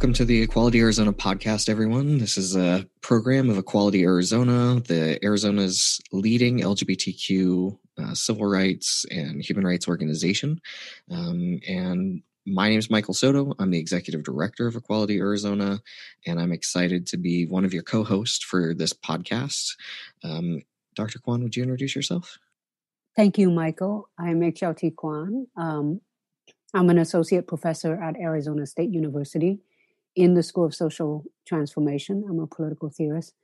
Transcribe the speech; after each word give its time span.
Welcome 0.00 0.14
to 0.14 0.24
the 0.24 0.40
Equality 0.40 0.80
Arizona 0.80 1.12
podcast, 1.12 1.68
everyone. 1.68 2.16
This 2.16 2.38
is 2.38 2.56
a 2.56 2.88
program 3.02 3.50
of 3.50 3.58
Equality 3.58 4.02
Arizona, 4.02 4.80
the 4.80 5.22
Arizona's 5.22 6.00
leading 6.10 6.60
LGBTQ 6.60 7.78
uh, 7.98 8.14
civil 8.14 8.46
rights 8.46 9.04
and 9.10 9.44
human 9.44 9.66
rights 9.66 9.86
organization. 9.86 10.58
Um, 11.10 11.60
and 11.68 12.22
my 12.46 12.70
name 12.70 12.78
is 12.78 12.88
Michael 12.88 13.12
Soto. 13.12 13.52
I'm 13.58 13.72
the 13.72 13.78
executive 13.78 14.22
director 14.22 14.66
of 14.66 14.74
Equality 14.74 15.18
Arizona, 15.18 15.82
and 16.26 16.40
I'm 16.40 16.52
excited 16.52 17.06
to 17.08 17.18
be 17.18 17.44
one 17.44 17.66
of 17.66 17.74
your 17.74 17.82
co 17.82 18.02
hosts 18.02 18.42
for 18.42 18.72
this 18.72 18.94
podcast. 18.94 19.76
Um, 20.24 20.62
Dr. 20.94 21.18
Quan, 21.18 21.42
would 21.42 21.56
you 21.56 21.62
introduce 21.62 21.94
yourself? 21.94 22.38
Thank 23.16 23.36
you, 23.36 23.50
Michael. 23.50 24.08
I'm 24.18 24.40
HLT 24.40 24.96
Quan. 24.96 25.46
Um, 25.58 26.00
I'm 26.72 26.88
an 26.88 26.96
associate 26.96 27.46
professor 27.46 28.02
at 28.02 28.16
Arizona 28.16 28.64
State 28.64 28.94
University 28.94 29.60
in 30.16 30.34
the 30.34 30.42
School 30.42 30.64
of 30.64 30.74
Social 30.74 31.24
Transformation. 31.46 32.24
I'm 32.28 32.40
a 32.40 32.46
political 32.46 32.90
theorist 32.90 33.34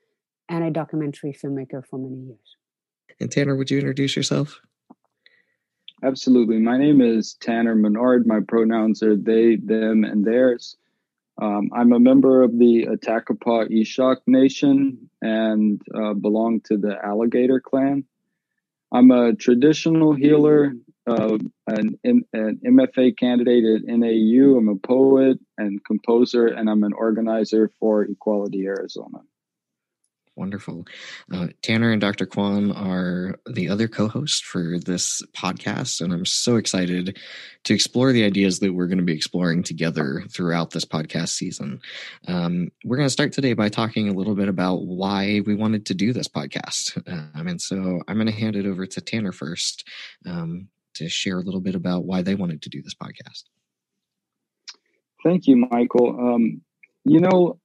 and 0.48 0.64
a 0.64 0.70
documentary 0.70 1.32
filmmaker 1.32 1.84
for 1.84 1.98
many 1.98 2.16
years. 2.16 2.56
And 3.20 3.30
Tanner, 3.30 3.56
would 3.56 3.70
you 3.70 3.78
introduce 3.78 4.16
yourself? 4.16 4.60
Absolutely. 6.02 6.58
My 6.58 6.76
name 6.76 7.00
is 7.00 7.34
Tanner 7.40 7.74
Menard. 7.74 8.26
My 8.26 8.40
pronouns 8.46 9.02
are 9.02 9.16
they, 9.16 9.56
them, 9.56 10.04
and 10.04 10.24
theirs. 10.24 10.76
Um, 11.40 11.70
I'm 11.74 11.92
a 11.92 12.00
member 12.00 12.42
of 12.42 12.58
the 12.58 12.86
Atakapa 12.86 13.70
Ishak 13.70 14.18
Nation 14.26 15.10
and 15.20 15.80
uh, 15.94 16.14
belong 16.14 16.60
to 16.66 16.76
the 16.76 16.96
Alligator 17.02 17.60
Clan. 17.60 18.04
I'm 18.92 19.10
a 19.10 19.34
traditional 19.34 20.14
healer, 20.14 20.72
uh, 21.06 21.38
an, 21.68 21.98
an 22.04 22.60
MFA 22.64 23.16
candidate 23.16 23.64
at 23.64 23.84
NAU. 23.86 24.56
I'm 24.56 24.68
a 24.68 24.76
poet 24.76 25.38
and 25.58 25.84
composer, 25.84 26.46
and 26.46 26.68
I'm 26.68 26.82
an 26.82 26.92
organizer 26.92 27.70
for 27.78 28.02
Equality 28.04 28.66
Arizona. 28.66 29.18
Wonderful. 30.36 30.86
Uh, 31.32 31.46
Tanner 31.62 31.90
and 31.92 32.00
Dr. 32.00 32.26
Quan 32.26 32.70
are 32.70 33.36
the 33.46 33.70
other 33.70 33.88
co 33.88 34.06
hosts 34.06 34.40
for 34.40 34.78
this 34.78 35.22
podcast, 35.34 36.02
and 36.02 36.12
I'm 36.12 36.26
so 36.26 36.56
excited 36.56 37.18
to 37.64 37.74
explore 37.74 38.12
the 38.12 38.22
ideas 38.22 38.58
that 38.58 38.74
we're 38.74 38.86
going 38.86 38.98
to 38.98 39.04
be 39.04 39.14
exploring 39.14 39.62
together 39.62 40.24
throughout 40.30 40.72
this 40.72 40.84
podcast 40.84 41.30
season. 41.30 41.80
Um, 42.28 42.70
we're 42.84 42.98
going 42.98 43.06
to 43.06 43.10
start 43.10 43.32
today 43.32 43.54
by 43.54 43.70
talking 43.70 44.10
a 44.10 44.12
little 44.12 44.34
bit 44.34 44.48
about 44.48 44.82
why 44.82 45.40
we 45.46 45.54
wanted 45.54 45.86
to 45.86 45.94
do 45.94 46.12
this 46.12 46.28
podcast. 46.28 47.02
Um, 47.36 47.46
and 47.46 47.60
so 47.60 48.02
I'm 48.06 48.16
going 48.16 48.26
to 48.26 48.32
hand 48.32 48.56
it 48.56 48.66
over 48.66 48.84
to 48.84 49.00
Tanner 49.00 49.32
first 49.32 49.88
um, 50.26 50.68
to 50.96 51.08
share 51.08 51.38
a 51.38 51.42
little 51.42 51.60
bit 51.60 51.74
about 51.74 52.04
why 52.04 52.22
they 52.22 52.34
wanted 52.34 52.62
to 52.62 52.68
do 52.68 52.82
this 52.82 52.94
podcast. 52.94 53.44
Thank 55.24 55.46
you, 55.46 55.66
Michael. 55.70 56.16
Um, 56.18 56.60
you 57.04 57.20
know, 57.20 57.58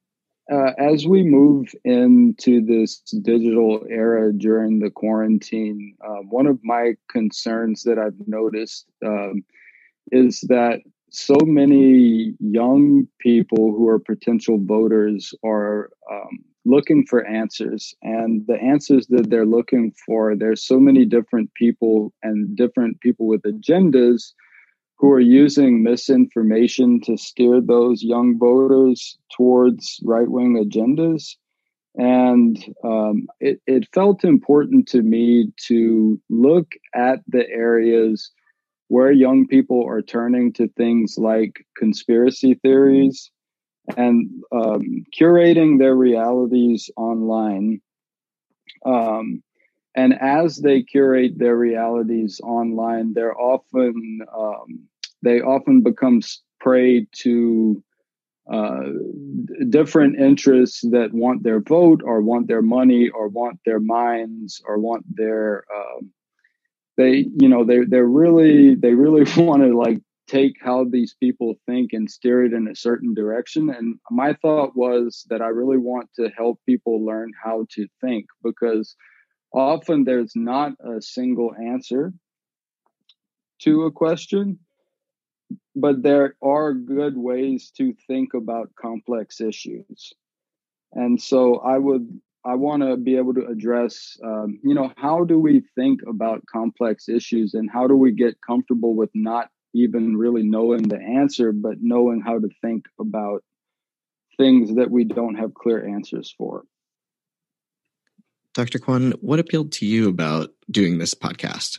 uh, 0.50 0.72
as 0.78 1.06
we 1.06 1.22
move 1.22 1.72
into 1.84 2.64
this 2.64 3.00
digital 3.22 3.84
era 3.88 4.32
during 4.32 4.80
the 4.80 4.90
quarantine, 4.90 5.96
uh, 6.04 6.22
one 6.28 6.46
of 6.46 6.58
my 6.62 6.94
concerns 7.10 7.82
that 7.84 7.98
I've 7.98 8.26
noticed 8.26 8.86
um, 9.04 9.44
is 10.10 10.40
that 10.48 10.80
so 11.10 11.36
many 11.44 12.34
young 12.40 13.06
people 13.18 13.72
who 13.72 13.88
are 13.88 13.98
potential 13.98 14.58
voters 14.60 15.34
are 15.44 15.90
um, 16.10 16.44
looking 16.64 17.04
for 17.06 17.26
answers. 17.26 17.94
And 18.02 18.46
the 18.46 18.56
answers 18.56 19.06
that 19.08 19.30
they're 19.30 19.46
looking 19.46 19.92
for, 20.06 20.36
there's 20.36 20.64
so 20.64 20.78
many 20.78 21.04
different 21.04 21.52
people 21.54 22.12
and 22.22 22.56
different 22.56 23.00
people 23.00 23.26
with 23.26 23.42
agendas 23.42 24.32
who 24.98 25.10
are 25.10 25.20
using 25.20 25.82
misinformation 25.82 27.00
to 27.00 27.16
steer 27.16 27.60
those 27.60 28.02
young 28.02 28.38
voters 28.38 29.18
towards 29.36 29.98
right 30.04 30.30
wing 30.30 30.54
agendas. 30.64 31.34
And 31.96 32.56
um, 32.84 33.26
it, 33.40 33.60
it 33.66 33.88
felt 33.92 34.24
important 34.24 34.88
to 34.88 35.02
me 35.02 35.52
to 35.66 36.20
look 36.30 36.72
at 36.94 37.20
the 37.26 37.46
areas 37.50 38.30
where 38.88 39.10
young 39.10 39.46
people 39.46 39.84
are 39.86 40.02
turning 40.02 40.52
to 40.52 40.68
things 40.68 41.16
like 41.18 41.66
conspiracy 41.76 42.54
theories 42.54 43.30
and 43.96 44.30
um, 44.52 45.04
curating 45.18 45.78
their 45.78 45.94
realities 45.94 46.90
online. 46.96 47.80
Um, 48.84 49.42
and 49.94 50.14
as 50.20 50.56
they 50.58 50.82
curate 50.82 51.38
their 51.38 51.56
realities 51.56 52.40
online, 52.42 53.12
they're 53.12 53.38
often 53.38 54.20
um, 54.34 54.88
they 55.22 55.40
often 55.40 55.82
become 55.82 56.20
prey 56.60 57.06
to 57.12 57.82
uh, 58.50 58.82
different 59.68 60.18
interests 60.18 60.80
that 60.90 61.12
want 61.12 61.42
their 61.42 61.60
vote 61.60 62.02
or 62.04 62.20
want 62.22 62.48
their 62.48 62.62
money 62.62 63.08
or 63.10 63.28
want 63.28 63.60
their 63.64 63.78
minds 63.78 64.60
or 64.66 64.78
want 64.78 65.04
their 65.14 65.64
um, 65.74 66.10
they 66.96 67.26
you 67.38 67.48
know 67.48 67.64
they 67.64 67.84
they're 67.84 68.04
really 68.04 68.74
they 68.74 68.94
really 68.94 69.24
want 69.42 69.62
to 69.62 69.76
like 69.76 70.00
take 70.32 70.56
how 70.62 70.84
these 70.84 71.14
people 71.20 71.54
think 71.66 71.92
and 71.92 72.10
steer 72.10 72.44
it 72.44 72.54
in 72.54 72.66
a 72.66 72.74
certain 72.74 73.12
direction. 73.12 73.68
And 73.68 73.98
my 74.10 74.32
thought 74.40 74.74
was 74.74 75.26
that 75.28 75.42
i 75.42 75.48
really 75.48 75.78
want 75.78 76.08
to 76.18 76.30
help 76.36 76.58
people 76.64 77.04
learn 77.04 77.32
how 77.44 77.66
to 77.74 77.86
think 78.00 78.26
because 78.42 78.96
often 79.52 80.04
there's 80.04 80.32
not 80.34 80.72
a 80.80 81.02
single 81.02 81.54
answer 81.54 82.12
to 83.60 83.82
a 83.82 83.92
question 83.92 84.58
but 85.76 86.02
there 86.02 86.34
are 86.42 86.72
good 86.72 87.16
ways 87.16 87.70
to 87.76 87.94
think 88.06 88.34
about 88.34 88.74
complex 88.80 89.40
issues. 89.40 90.12
And 90.92 91.20
so 91.20 91.58
i 91.58 91.76
would 91.78 92.06
i 92.44 92.54
want 92.54 92.82
to 92.82 92.96
be 92.96 93.16
able 93.16 93.34
to 93.34 93.46
address 93.46 94.16
um, 94.24 94.58
you 94.62 94.74
know 94.74 94.92
how 94.96 95.24
do 95.24 95.38
we 95.38 95.62
think 95.74 96.00
about 96.06 96.44
complex 96.58 97.08
issues 97.08 97.54
and 97.54 97.70
how 97.70 97.86
do 97.86 97.96
we 97.96 98.12
get 98.12 98.46
comfortable 98.46 98.94
with 98.94 99.10
not 99.14 99.48
even 99.74 100.16
really 100.16 100.42
knowing 100.42 100.82
the 100.82 101.00
answer 101.00 101.52
but 101.52 101.78
knowing 101.80 102.20
how 102.20 102.38
to 102.38 102.48
think 102.60 102.84
about 103.00 103.42
things 104.36 104.74
that 104.76 104.90
we 104.90 105.04
don't 105.04 105.36
have 105.36 105.54
clear 105.54 105.86
answers 105.86 106.34
for. 106.36 106.64
Dr 108.54 108.78
Quan 108.78 109.12
what 109.20 109.38
appealed 109.38 109.72
to 109.72 109.86
you 109.86 110.08
about 110.08 110.50
doing 110.70 110.98
this 110.98 111.14
podcast? 111.14 111.78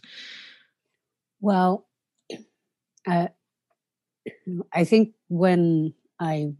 Well 1.40 1.88
uh, 3.08 3.28
I 4.72 4.84
think 4.84 5.14
when 5.30 5.94
I 6.20 6.54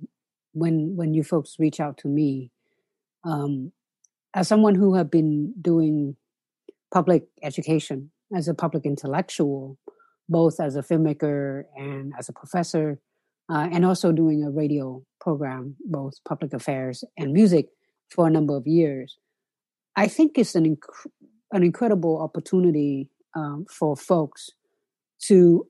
when 0.54 0.96
when 0.96 1.14
you 1.14 1.24
folks 1.24 1.56
reach 1.60 1.80
out 1.80 1.98
to 2.00 2.08
me, 2.08 2.52
um, 3.24 3.72
as 4.34 4.48
someone 4.48 4.76
who 4.76 4.96
have 4.96 5.10
been 5.10 5.54
doing 5.60 6.16
public 6.94 7.28
education 7.42 8.12
as 8.36 8.48
a 8.48 8.54
public 8.54 8.86
intellectual, 8.86 9.78
both 10.30 10.60
as 10.60 10.76
a 10.76 10.82
filmmaker 10.82 11.64
and 11.76 12.14
as 12.18 12.30
a 12.30 12.34
professor, 12.34 13.00
uh, 13.50 13.68
and 13.72 13.86
also 13.86 14.12
doing 14.12 14.44
a 14.44 14.50
radio 14.50 15.04
program, 15.20 15.76
both 15.86 16.14
public 16.28 16.54
affairs 16.54 17.04
and 17.18 17.34
music, 17.34 17.68
for 18.14 18.28
a 18.28 18.30
number 18.30 18.56
of 18.56 18.68
years, 18.68 19.18
I 19.96 20.08
think 20.08 20.38
it's 20.38 20.56
an 20.56 20.66
inc- 20.76 21.08
an 21.52 21.64
incredible 21.64 22.22
opportunity 22.22 23.10
um, 23.36 23.66
for 23.70 23.96
folks 23.96 24.50
to 25.28 25.68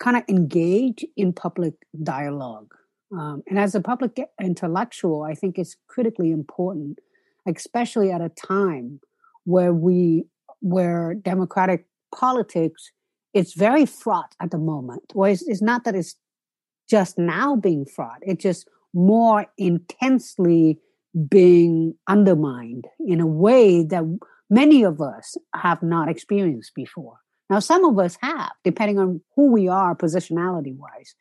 kind 0.00 0.16
of 0.16 0.24
engage 0.28 1.04
in 1.16 1.32
public 1.32 1.74
dialogue. 2.02 2.72
Um, 3.12 3.42
and 3.48 3.58
as 3.58 3.74
a 3.74 3.80
public 3.80 4.18
intellectual, 4.40 5.22
I 5.22 5.34
think 5.34 5.58
it's 5.58 5.76
critically 5.88 6.30
important, 6.32 6.98
especially 7.46 8.10
at 8.10 8.20
a 8.20 8.28
time 8.28 9.00
where 9.44 9.72
we, 9.72 10.26
where 10.60 11.14
democratic 11.14 11.86
politics, 12.14 12.92
it's 13.32 13.54
very 13.54 13.86
fraught 13.86 14.34
at 14.40 14.50
the 14.50 14.58
moment. 14.58 15.12
Well, 15.14 15.30
it's, 15.30 15.42
it's 15.46 15.62
not 15.62 15.84
that 15.84 15.94
it's 15.94 16.16
just 16.88 17.18
now 17.18 17.56
being 17.56 17.84
fraught; 17.84 18.20
it's 18.22 18.42
just 18.42 18.68
more 18.92 19.46
intensely 19.58 20.78
being 21.28 21.94
undermined 22.08 22.86
in 23.00 23.20
a 23.20 23.26
way 23.26 23.82
that 23.84 24.04
many 24.50 24.82
of 24.82 25.00
us 25.00 25.36
have 25.54 25.82
not 25.82 26.08
experienced 26.08 26.74
before. 26.74 27.18
Now, 27.50 27.60
some 27.60 27.84
of 27.84 27.98
us 27.98 28.16
have, 28.20 28.52
depending 28.64 28.98
on 28.98 29.20
who 29.36 29.52
we 29.52 29.68
are, 29.68 29.94
positionality 29.94 30.76
wise. 30.76 31.14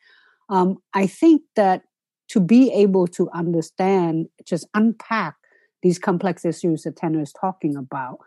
Um, 0.50 0.78
I 0.94 1.07
think 1.07 1.42
that 1.56 1.84
to 2.30 2.39
be 2.39 2.72
able 2.72 3.07
to 3.07 3.30
understand, 3.31 4.28
just 4.46 4.68
unpack 4.74 5.36
these 5.81 6.00
complex 6.00 6.46
issues 6.46 6.84
that 6.84 6.96
Tanner 6.96 7.22
is 7.22 7.34
talking 7.34 7.75
about, 7.75 8.19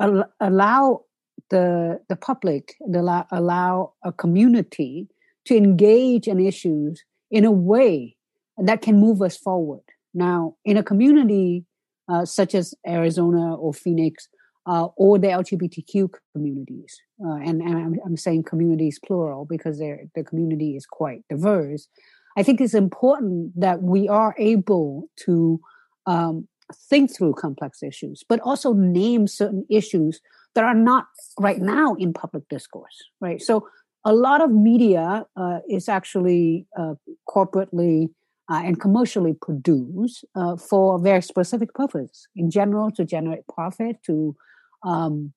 al- 0.00 0.30
allow 0.40 1.02
the 1.50 2.00
the 2.08 2.16
public, 2.16 2.74
allow, 2.94 3.26
allow 3.30 3.92
a 4.04 4.12
community 4.12 5.08
to 5.46 5.56
engage 5.56 6.28
in 6.28 6.40
issues 6.40 7.04
in 7.30 7.44
a 7.44 7.50
way 7.50 8.16
that 8.58 8.82
can 8.82 9.00
move 9.00 9.22
us 9.22 9.36
forward. 9.36 9.82
Now, 10.14 10.56
in 10.64 10.76
a 10.76 10.82
community 10.82 11.64
uh, 12.08 12.24
such 12.24 12.54
as 12.54 12.74
Arizona 12.86 13.54
or 13.54 13.72
Phoenix, 13.72 14.28
uh, 14.66 14.88
or 14.96 15.18
the 15.18 15.28
LGBTQ 15.28 16.10
communities. 16.34 17.00
Uh, 17.24 17.36
and, 17.36 17.60
and 17.60 17.76
I'm, 17.76 17.94
I'm, 18.04 18.16
saying 18.16 18.44
communities 18.44 18.98
plural 19.04 19.44
because 19.44 19.78
the 19.78 20.24
community 20.24 20.76
is 20.76 20.86
quite 20.86 21.22
diverse. 21.28 21.88
I 22.36 22.42
think 22.42 22.60
it's 22.60 22.74
important 22.74 23.58
that 23.60 23.82
we 23.82 24.08
are 24.08 24.34
able 24.38 25.08
to 25.24 25.60
um, 26.06 26.48
think 26.88 27.14
through 27.14 27.34
complex 27.34 27.82
issues, 27.82 28.24
but 28.28 28.40
also 28.40 28.72
name 28.72 29.26
certain 29.26 29.66
issues 29.68 30.20
that 30.54 30.64
are 30.64 30.74
not 30.74 31.06
right 31.38 31.60
now 31.60 31.94
in 31.94 32.12
public 32.12 32.48
discourse, 32.48 32.96
right? 33.20 33.40
So 33.40 33.68
a 34.04 34.12
lot 34.12 34.42
of 34.42 34.50
media 34.50 35.26
uh, 35.36 35.60
is 35.68 35.88
actually 35.88 36.66
uh, 36.78 36.94
corporately 37.28 38.08
uh, 38.50 38.60
and 38.64 38.80
commercially 38.80 39.34
produced 39.40 40.24
uh, 40.34 40.56
for 40.56 40.96
a 40.96 40.98
very 40.98 41.22
specific 41.22 41.72
purpose. 41.74 42.26
In 42.34 42.50
general, 42.50 42.90
to 42.92 43.04
generate 43.04 43.46
profit, 43.46 43.96
to 44.06 44.36
um, 44.84 45.32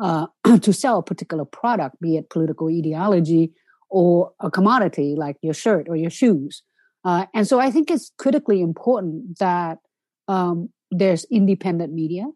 uh, 0.00 0.26
to 0.60 0.72
sell 0.72 0.98
a 0.98 1.02
particular 1.02 1.44
product, 1.44 2.00
be 2.00 2.16
it 2.16 2.30
political 2.30 2.68
ideology 2.68 3.52
or 3.90 4.32
a 4.40 4.50
commodity 4.50 5.14
like 5.16 5.36
your 5.42 5.54
shirt 5.54 5.86
or 5.88 5.96
your 5.96 6.10
shoes. 6.10 6.62
Uh, 7.04 7.26
and 7.34 7.48
so, 7.48 7.58
I 7.58 7.70
think 7.70 7.90
it's 7.90 8.12
critically 8.16 8.60
important 8.60 9.38
that 9.38 9.78
um, 10.28 10.68
there's 10.90 11.24
independent 11.30 11.92
media, 11.92 12.26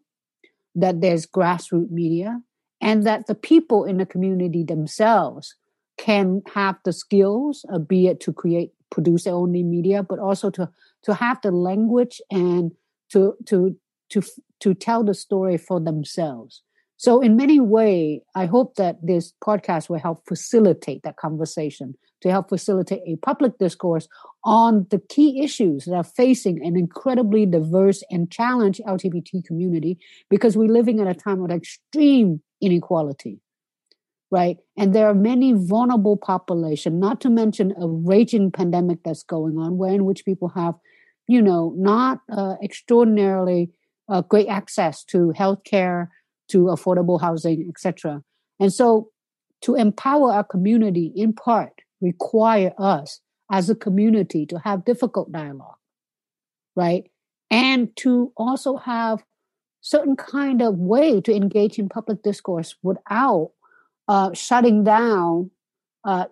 that 0.77 1.01
there's 1.01 1.25
grassroots 1.25 1.91
media, 1.91 2.39
and 2.79 3.05
that 3.05 3.27
the 3.27 3.35
people 3.35 3.83
in 3.83 3.97
the 3.97 4.05
community 4.05 4.63
themselves 4.63 5.55
can 5.97 6.41
have 6.53 6.77
the 6.85 6.93
skills, 6.93 7.65
uh, 7.73 7.79
be 7.79 8.07
it 8.07 8.19
to 8.21 8.31
create, 8.31 8.71
produce 8.91 9.23
their 9.23 9.33
own 9.33 9.51
media, 9.51 10.03
but 10.03 10.19
also 10.19 10.49
to 10.51 10.69
to 11.03 11.13
have 11.13 11.39
the 11.41 11.51
language 11.51 12.21
and 12.31 12.71
to 13.11 13.35
to 13.45 13.75
to 14.09 14.21
to 14.59 14.73
tell 14.73 15.03
the 15.03 15.13
story 15.13 15.57
for 15.57 15.79
themselves. 15.79 16.61
So, 16.97 17.21
in 17.21 17.35
many 17.35 17.59
ways, 17.59 18.21
I 18.35 18.47
hope 18.47 18.75
that 18.75 18.97
this 19.05 19.33
podcast 19.43 19.87
will 19.87 19.99
help 19.99 20.23
facilitate 20.27 21.03
that 21.03 21.17
conversation, 21.17 21.95
to 22.21 22.31
help 22.31 22.49
facilitate 22.49 23.01
a 23.05 23.17
public 23.17 23.59
discourse 23.59 24.07
on 24.43 24.87
the 24.89 24.99
key 24.99 25.43
issues 25.43 25.85
that 25.85 25.93
are 25.93 26.03
facing 26.03 26.65
an 26.65 26.75
incredibly 26.75 27.45
diverse 27.45 28.03
and 28.09 28.31
challenged 28.31 28.81
LGBT 28.87 29.45
community 29.45 29.99
because 30.29 30.57
we're 30.57 30.73
living 30.73 30.99
at 30.99 31.07
a 31.07 31.13
time 31.13 31.43
of 31.43 31.51
extreme 31.51 32.41
inequality 32.61 33.39
right? 34.31 34.57
And 34.77 34.93
there 34.93 35.07
are 35.07 35.13
many 35.13 35.53
vulnerable 35.53 36.17
population, 36.17 36.99
not 36.99 37.21
to 37.21 37.29
mention 37.29 37.73
a 37.79 37.87
raging 37.87 38.51
pandemic 38.51 38.99
that's 39.03 39.23
going 39.23 39.57
on, 39.57 39.77
where 39.77 39.93
in 39.93 40.05
which 40.05 40.25
people 40.25 40.49
have, 40.49 40.75
you 41.27 41.41
know, 41.41 41.73
not 41.77 42.19
uh, 42.31 42.55
extraordinarily 42.61 43.71
uh, 44.09 44.21
great 44.21 44.47
access 44.47 45.03
to 45.05 45.33
healthcare, 45.37 46.09
to 46.49 46.65
affordable 46.65 47.19
housing, 47.19 47.67
etc. 47.69 48.21
And 48.59 48.71
so, 48.73 49.09
to 49.61 49.75
empower 49.75 50.31
our 50.31 50.43
community, 50.43 51.11
in 51.15 51.33
part, 51.33 51.81
require 52.01 52.73
us 52.77 53.21
as 53.51 53.69
a 53.69 53.75
community 53.75 54.45
to 54.45 54.59
have 54.59 54.85
difficult 54.85 55.31
dialogue, 55.31 55.77
right? 56.75 57.09
And 57.49 57.95
to 57.97 58.31
also 58.37 58.77
have 58.77 59.23
certain 59.81 60.15
kind 60.15 60.61
of 60.61 60.77
way 60.77 61.21
to 61.21 61.33
engage 61.33 61.79
in 61.79 61.89
public 61.89 62.21
discourse 62.23 62.75
without 62.83 63.51
uh, 64.07 64.33
shutting 64.33 64.83
down 64.83 65.49
uh, 66.03 66.25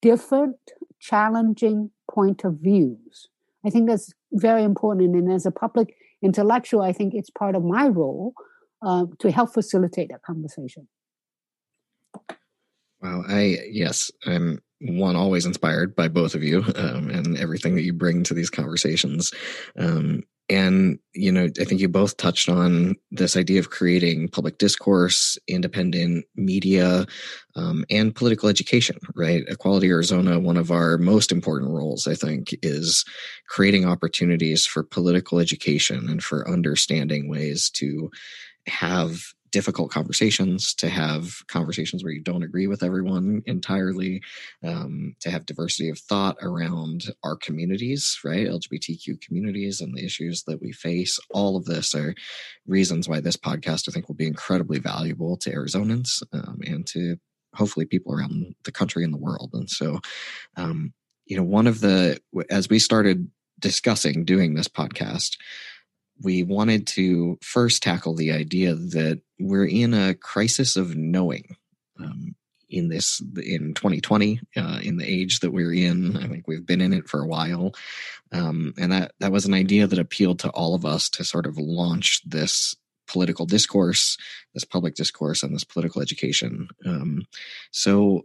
different 0.00 0.56
challenging 0.98 1.90
point 2.10 2.44
of 2.44 2.54
views. 2.54 3.28
I 3.64 3.70
think 3.70 3.88
that's 3.88 4.12
very 4.32 4.62
important. 4.64 5.14
And 5.14 5.30
as 5.30 5.46
a 5.46 5.50
public 5.50 5.94
intellectual, 6.22 6.82
I 6.82 6.92
think 6.92 7.14
it's 7.14 7.30
part 7.30 7.54
of 7.54 7.64
my 7.64 7.88
role 7.88 8.34
uh, 8.82 9.06
to 9.18 9.30
help 9.30 9.52
facilitate 9.52 10.10
that 10.10 10.22
conversation. 10.22 10.88
Wow, 13.00 13.24
I 13.28 13.58
yes, 13.70 14.10
I'm 14.26 14.60
one 14.80 15.16
always 15.16 15.46
inspired 15.46 15.94
by 15.94 16.08
both 16.08 16.34
of 16.34 16.42
you 16.42 16.64
um, 16.76 17.10
and 17.10 17.36
everything 17.38 17.74
that 17.76 17.82
you 17.82 17.92
bring 17.92 18.22
to 18.24 18.34
these 18.34 18.50
conversations. 18.50 19.32
Um, 19.78 20.24
and, 20.48 20.98
you 21.14 21.30
know, 21.30 21.48
I 21.60 21.64
think 21.64 21.80
you 21.80 21.88
both 21.88 22.16
touched 22.16 22.48
on 22.48 22.96
this 23.10 23.36
idea 23.36 23.60
of 23.60 23.70
creating 23.70 24.28
public 24.28 24.58
discourse, 24.58 25.38
independent 25.48 26.26
media, 26.34 27.06
um, 27.54 27.84
and 27.88 28.14
political 28.14 28.48
education, 28.48 28.98
right? 29.14 29.44
Equality 29.48 29.88
Arizona, 29.88 30.38
one 30.40 30.56
of 30.56 30.70
our 30.70 30.98
most 30.98 31.32
important 31.32 31.70
roles, 31.70 32.06
I 32.06 32.14
think, 32.14 32.54
is 32.60 33.04
creating 33.48 33.86
opportunities 33.86 34.66
for 34.66 34.82
political 34.82 35.38
education 35.38 36.08
and 36.10 36.22
for 36.22 36.50
understanding 36.50 37.30
ways 37.30 37.70
to 37.70 38.10
have 38.66 39.20
difficult 39.52 39.90
conversations, 39.90 40.74
to 40.74 40.88
have 40.88 41.46
conversations 41.46 42.02
where 42.02 42.12
you 42.12 42.22
don't 42.22 42.42
agree 42.42 42.66
with 42.66 42.82
everyone 42.82 43.42
entirely, 43.46 44.22
um, 44.64 45.14
to 45.20 45.30
have 45.30 45.46
diversity 45.46 45.90
of 45.90 45.98
thought 45.98 46.36
around 46.40 47.04
our 47.22 47.36
communities, 47.36 48.18
right? 48.24 48.48
LGBTQ 48.48 49.20
communities 49.20 49.80
and 49.80 49.94
the 49.94 50.04
issues 50.04 50.44
that 50.44 50.60
we 50.60 50.72
face. 50.72 51.20
All 51.30 51.56
of 51.56 51.66
this 51.66 51.94
are 51.94 52.14
reasons 52.66 53.08
why 53.08 53.20
this 53.20 53.36
podcast, 53.36 53.88
I 53.88 53.92
think, 53.92 54.08
will 54.08 54.16
be 54.16 54.26
incredibly 54.26 54.78
valuable 54.78 55.36
to 55.36 55.50
Arizonans 55.50 56.22
um, 56.32 56.60
and 56.64 56.86
to 56.88 57.16
hopefully 57.54 57.84
people 57.84 58.14
around 58.14 58.54
the 58.64 58.72
country 58.72 59.04
and 59.04 59.12
the 59.12 59.18
world. 59.18 59.50
And 59.52 59.68
so, 59.68 60.00
um, 60.56 60.94
you 61.26 61.36
know, 61.36 61.44
one 61.44 61.66
of 61.66 61.80
the, 61.80 62.18
as 62.48 62.70
we 62.70 62.78
started 62.78 63.30
discussing 63.60 64.24
doing 64.24 64.54
this 64.54 64.68
podcast, 64.68 65.36
we 66.22 66.42
wanted 66.42 66.86
to 66.88 67.38
first 67.42 67.82
tackle 67.82 68.14
the 68.14 68.32
idea 68.32 68.74
that 68.74 69.20
we're 69.38 69.66
in 69.66 69.94
a 69.94 70.14
crisis 70.14 70.76
of 70.76 70.96
knowing 70.96 71.56
um, 71.98 72.34
in 72.68 72.88
this 72.88 73.20
in 73.36 73.74
2020 73.74 74.40
uh, 74.56 74.80
in 74.82 74.96
the 74.96 75.06
age 75.06 75.40
that 75.40 75.52
we're 75.52 75.74
in. 75.74 76.16
I 76.16 76.28
think 76.28 76.48
we've 76.48 76.66
been 76.66 76.80
in 76.80 76.92
it 76.92 77.08
for 77.08 77.22
a 77.22 77.26
while. 77.26 77.72
Um, 78.32 78.74
and 78.78 78.92
that 78.92 79.12
that 79.20 79.32
was 79.32 79.44
an 79.44 79.54
idea 79.54 79.86
that 79.86 79.98
appealed 79.98 80.38
to 80.40 80.50
all 80.50 80.74
of 80.74 80.86
us 80.86 81.08
to 81.10 81.24
sort 81.24 81.46
of 81.46 81.58
launch 81.58 82.22
this 82.24 82.74
political 83.06 83.44
discourse 83.44 84.16
this 84.54 84.64
public 84.64 84.94
discourse 84.94 85.42
and 85.42 85.54
this 85.54 85.64
political 85.64 86.02
education. 86.02 86.68
Um, 86.84 87.26
so 87.70 88.22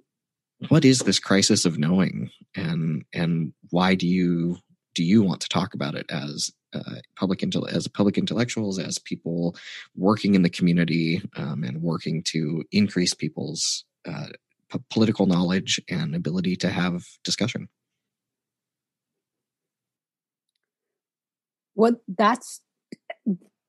what 0.70 0.86
is 0.86 1.00
this 1.00 1.20
crisis 1.20 1.66
of 1.66 1.78
knowing? 1.78 2.32
And 2.56 3.06
and 3.14 3.54
why 3.70 3.96
do 3.96 4.08
you 4.08 4.58
do 4.98 5.04
you 5.04 5.22
want 5.22 5.42
to 5.42 5.48
talk 5.48 5.76
about 5.76 5.94
it 5.94 6.08
as 6.10 6.50
uh, 6.74 6.96
public 7.16 7.44
as 7.72 7.88
public 7.88 8.18
intellectuals, 8.18 8.80
as 8.80 8.98
people 8.98 9.56
working 9.96 10.34
in 10.34 10.42
the 10.42 10.50
community, 10.50 11.22
um, 11.36 11.64
and 11.64 11.84
working 11.84 12.24
to 12.24 12.64
increase 12.72 13.14
people's 13.14 13.86
uh, 14.08 14.30
p- 14.72 14.80
political 14.90 15.28
knowledge 15.28 15.80
and 15.88 16.16
ability 16.16 16.56
to 16.56 16.70
have 16.70 17.04
discussion? 17.24 17.70
Well, 21.76 22.02
that's 22.08 22.62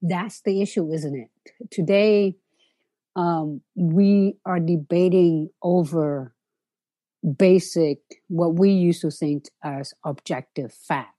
that's 0.01 0.41
the 0.41 0.63
issue, 0.63 0.91
isn't 0.91 1.15
it? 1.15 1.71
Today, 1.71 2.37
um, 3.17 3.61
we 3.77 4.37
are 4.47 4.61
debating 4.61 5.51
over 5.63 6.35
basic 7.37 7.99
what 8.29 8.55
we 8.55 8.71
used 8.71 9.03
to 9.03 9.11
think 9.11 9.45
as 9.63 9.93
objective 10.05 10.73
fact 10.73 11.18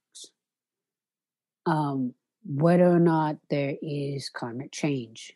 um, 1.69 2.13
whether 2.43 2.87
or 2.87 2.99
not 2.99 3.37
there 3.49 3.75
is 3.81 4.29
climate 4.29 4.71
change, 4.71 5.33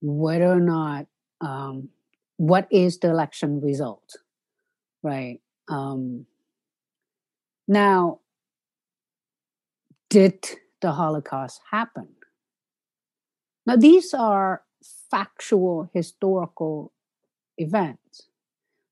whether 0.00 0.50
or 0.50 0.60
not 0.60 1.06
um, 1.42 1.90
what 2.38 2.66
is 2.70 2.98
the 2.98 3.10
election 3.10 3.60
result, 3.60 4.16
right? 5.02 5.40
Um, 5.68 6.24
now, 7.68 8.20
did 10.08 10.42
the 10.80 10.92
Holocaust 10.92 11.60
happen? 11.70 12.08
Now, 13.66 13.76
these 13.76 14.14
are 14.14 14.62
factual 15.10 15.90
historical 15.92 16.92
events, 17.58 18.22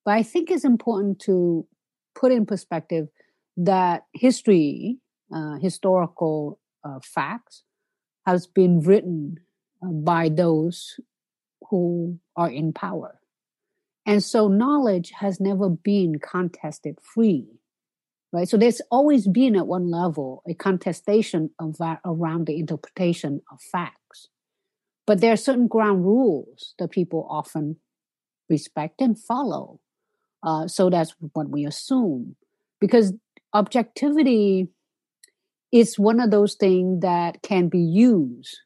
but 0.05 0.12
I 0.12 0.23
think 0.23 0.50
it's 0.50 0.64
important 0.64 1.21
to 1.21 1.67
put 2.14 2.33
in 2.33 2.45
perspective 2.45 3.09
that 3.57 4.05
history 4.12 4.99
uh, 5.35 5.57
historical 5.61 6.59
uh, 6.85 6.99
facts 7.03 7.63
has 8.27 8.47
been 8.47 8.81
written 8.81 9.39
uh, 9.83 9.89
by 9.89 10.29
those 10.29 10.99
who 11.71 12.19
are 12.37 12.51
in 12.51 12.73
power. 12.73 13.21
And 14.07 14.23
so 14.23 14.49
knowledge 14.49 15.13
has 15.21 15.41
never 15.41 15.69
been 15.69 16.19
contested 16.19 16.99
free, 17.01 17.47
right? 18.33 18.49
So 18.49 18.57
there's 18.57 18.81
always 18.91 19.29
been 19.29 19.57
at 19.57 19.67
one 19.67 19.91
level 19.91 20.43
a 20.49 20.55
contestation 20.55 21.51
of 21.59 21.79
that 21.79 22.01
around 22.05 22.47
the 22.47 22.59
interpretation 22.59 23.43
of 23.53 23.61
facts. 23.61 24.29
But 25.07 25.21
there 25.21 25.33
are 25.33 25.37
certain 25.37 25.69
ground 25.69 26.05
rules 26.05 26.75
that 26.79 26.91
people 26.91 27.27
often 27.31 27.77
respect 28.49 29.01
and 29.01 29.19
follow. 29.19 29.81
Uh, 30.43 30.67
so 30.67 30.91
that's 30.91 31.15
what 31.33 31.51
we 31.51 31.67
assume. 31.67 32.37
Because 32.81 33.13
objectivity 33.53 34.69
it's 35.73 35.99
one 35.99 36.21
of 36.21 36.31
those 36.31 36.55
things 36.55 37.00
that 37.03 37.43
can 37.43 37.69
be 37.69 37.81
used 37.81 38.57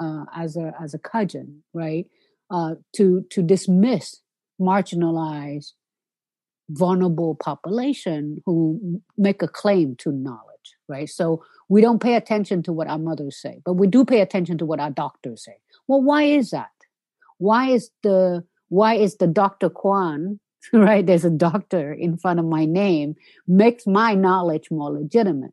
uh, 0.00 0.24
as 0.34 0.56
a 0.56 0.72
as 0.80 0.94
a 0.94 0.98
cudgel, 0.98 1.46
right? 1.74 2.06
Uh, 2.50 2.76
to 2.94 3.24
to 3.30 3.42
dismiss, 3.42 4.20
marginalize 4.60 5.72
vulnerable 6.70 7.34
population 7.36 8.42
who 8.44 9.00
make 9.16 9.40
a 9.42 9.48
claim 9.48 9.94
to 9.96 10.10
knowledge, 10.10 10.74
right? 10.88 11.08
So 11.08 11.44
we 11.68 11.80
don't 11.80 12.02
pay 12.02 12.14
attention 12.14 12.62
to 12.64 12.72
what 12.72 12.88
our 12.88 12.98
mothers 12.98 13.40
say, 13.40 13.60
but 13.64 13.74
we 13.74 13.86
do 13.86 14.04
pay 14.04 14.20
attention 14.20 14.58
to 14.58 14.66
what 14.66 14.80
our 14.80 14.90
doctors 14.90 15.44
say. 15.44 15.56
Well, 15.86 16.02
why 16.02 16.24
is 16.24 16.50
that? 16.50 16.70
Why 17.38 17.70
is 17.70 17.90
the 18.02 18.44
why 18.68 18.94
is 18.94 19.16
the 19.16 19.26
Dr. 19.26 19.70
Quan, 19.70 20.40
right? 20.72 21.06
There's 21.06 21.24
a 21.24 21.30
doctor 21.30 21.92
in 21.92 22.16
front 22.16 22.40
of 22.40 22.46
my 22.46 22.64
name, 22.64 23.14
makes 23.46 23.86
my 23.86 24.14
knowledge 24.14 24.68
more 24.70 24.90
legitimate. 24.90 25.52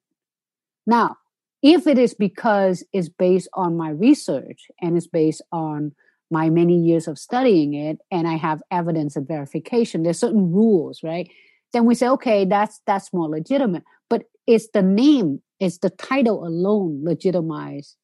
Now, 0.86 1.18
if 1.62 1.88
it 1.88 1.98
is 1.98 2.14
because 2.14 2.84
it's 2.92 3.10
based 3.10 3.48
on 3.54 3.78
my 3.78 3.90
research 3.90 4.68
and 4.82 4.98
it's 4.98 5.08
based 5.08 5.42
on 5.52 5.94
my 6.30 6.50
many 6.50 6.78
years 6.78 7.08
of 7.08 7.18
studying 7.18 7.74
it 7.74 8.00
and 8.12 8.28
I 8.28 8.36
have 8.36 8.62
evidence 8.72 9.16
and 9.16 9.28
verification, 9.28 10.04
there's 10.04 10.20
certain 10.20 10.52
rules, 10.52 11.02
right? 11.04 11.30
Then 11.72 11.86
we 11.86 11.96
say, 11.96 12.08
okay, 12.10 12.46
that's 12.46 12.82
that's 12.86 13.14
more 13.14 13.30
legitimate. 13.30 13.84
But 14.10 14.24
it's 14.46 14.68
the 14.74 14.82
name, 14.82 15.42
it's 15.60 15.78
the 15.78 15.90
title 15.90 16.46
alone 16.46 17.02
legitimize 17.04 17.96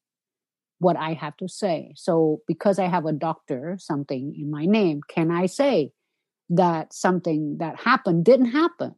what 0.78 0.96
I 0.96 1.12
have 1.12 1.36
to 1.36 1.48
say. 1.48 1.92
So 1.94 2.40
because 2.48 2.78
I 2.78 2.86
have 2.86 3.04
a 3.04 3.12
doctor, 3.12 3.76
something 3.78 4.34
in 4.36 4.50
my 4.50 4.64
name, 4.64 5.02
can 5.06 5.30
I 5.30 5.46
say 5.46 5.92
that 6.48 6.94
something 6.94 7.58
that 7.58 7.78
happened 7.78 8.24
didn't 8.24 8.52
happen? 8.52 8.94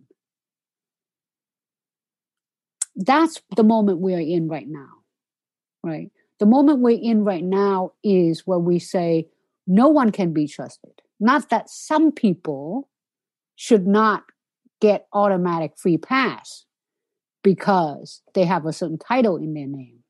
That's 2.94 3.40
the 3.56 3.64
moment 3.64 4.00
we 4.00 4.14
are 4.14 4.20
in 4.20 4.49
right 4.49 4.68
now, 4.68 4.88
right? 5.82 6.11
The 6.38 6.46
moment 6.46 6.80
we're 6.80 6.99
in 7.00 7.25
right 7.25 7.44
now 7.44 7.92
is 8.02 8.46
where 8.46 8.58
we 8.58 8.78
say 8.78 9.28
no 9.66 9.88
one 9.88 10.12
can 10.12 10.32
be 10.32 10.46
trusted. 10.46 10.92
Not 11.20 11.50
that 11.50 11.70
some 11.70 12.12
people 12.12 12.88
should 13.54 13.87
not 13.87 14.25
get 14.80 15.06
automatic 15.12 15.78
free 15.78 15.96
pass 15.96 16.64
because 17.42 18.22
they 18.34 18.44
have 18.44 18.66
a 18.66 18.72
certain 18.72 18.99
title 18.99 19.37
in 19.37 19.54
their 19.54 19.66
name. 19.66 20.00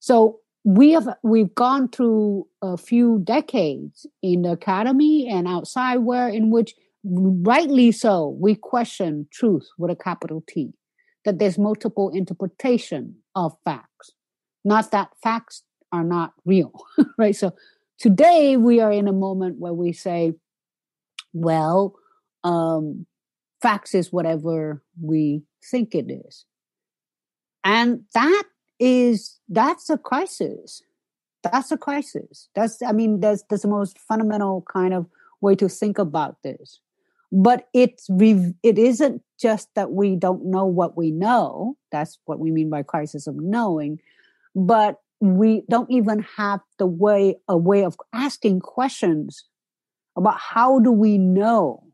So 0.00 0.40
we 0.64 0.92
have 0.92 1.08
we've 1.22 1.54
gone 1.54 1.88
through 1.88 2.46
a 2.60 2.76
few 2.76 3.20
decades 3.24 4.06
in 4.22 4.42
the 4.42 4.52
academy 4.52 5.28
and 5.28 5.48
outside 5.48 5.98
where 5.98 6.28
in 6.28 6.50
which 6.50 6.74
rightly 7.04 7.92
so 7.92 8.36
we 8.38 8.54
question 8.54 9.26
truth 9.32 9.68
with 9.78 9.90
a 9.90 9.96
capital 9.96 10.42
T 10.46 10.74
that 11.24 11.38
there's 11.38 11.58
multiple 11.58 12.10
interpretation 12.10 13.16
of 13.34 13.56
facts. 13.64 14.12
Not 14.64 14.90
that 14.90 15.10
facts 15.22 15.62
are 15.92 16.04
not 16.04 16.34
real 16.44 16.72
right? 17.18 17.34
So 17.34 17.54
today 17.98 18.56
we 18.56 18.80
are 18.80 18.92
in 18.92 19.08
a 19.08 19.12
moment 19.12 19.58
where 19.58 19.74
we 19.74 19.92
say 19.92 20.34
well 21.32 21.94
um 22.42 23.06
facts 23.62 23.94
is 23.94 24.12
whatever 24.12 24.82
we 25.00 25.42
think 25.70 25.94
it 25.94 26.10
is. 26.10 26.46
And 27.62 28.04
that 28.14 28.44
is 28.78 29.38
that's 29.48 29.90
a 29.90 29.98
crisis. 29.98 30.82
That's 31.42 31.70
a 31.70 31.78
crisis. 31.78 32.48
That's 32.54 32.82
i 32.82 32.92
mean 32.92 33.20
that's 33.20 33.44
that's 33.48 33.62
the 33.62 33.68
most 33.68 33.98
fundamental 33.98 34.64
kind 34.72 34.94
of 34.94 35.06
way 35.40 35.54
to 35.56 35.68
think 35.68 35.98
about 35.98 36.36
this 36.42 36.80
but 37.32 37.68
it's 37.72 38.08
it 38.62 38.78
isn't 38.78 39.22
just 39.40 39.68
that 39.74 39.92
we 39.92 40.16
don't 40.16 40.44
know 40.44 40.64
what 40.66 40.96
we 40.96 41.10
know 41.10 41.76
that's 41.92 42.18
what 42.24 42.38
we 42.38 42.50
mean 42.50 42.68
by 42.68 42.82
crisis 42.82 43.26
of 43.26 43.36
knowing 43.36 44.00
but 44.54 44.96
we 45.20 45.62
don't 45.68 45.90
even 45.90 46.20
have 46.36 46.60
the 46.78 46.86
way 46.86 47.36
a 47.48 47.56
way 47.56 47.84
of 47.84 47.96
asking 48.12 48.60
questions 48.60 49.44
about 50.16 50.38
how 50.38 50.78
do 50.80 50.90
we 50.90 51.18
know 51.18 51.84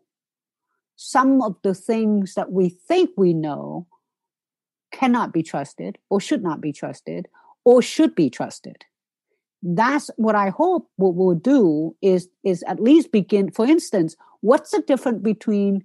some 0.97 1.43
of 1.43 1.57
the 1.63 1.75
things 1.75 2.35
that 2.35 2.51
we 2.51 2.69
think 2.69 3.11
we 3.17 3.35
know 3.35 3.87
cannot 4.91 5.33
be 5.33 5.43
trusted 5.43 5.99
or 6.09 6.21
should 6.21 6.43
not 6.43 6.61
be 6.61 6.73
trusted 6.73 7.29
or 7.65 7.83
should 7.83 8.15
be 8.15 8.31
trusted. 8.31 8.85
That's 9.63 10.11
what 10.17 10.35
i 10.35 10.51
hope 10.51 10.89
what 10.97 11.15
we'll 11.15 11.35
do 11.35 11.97
is 12.01 12.29
is 12.45 12.63
at 12.69 12.79
least 12.79 13.11
begin 13.11 13.51
for 13.51 13.67
instance 13.67 14.15
what's 14.41 14.71
the 14.71 14.83
difference 14.83 15.23
between 15.23 15.85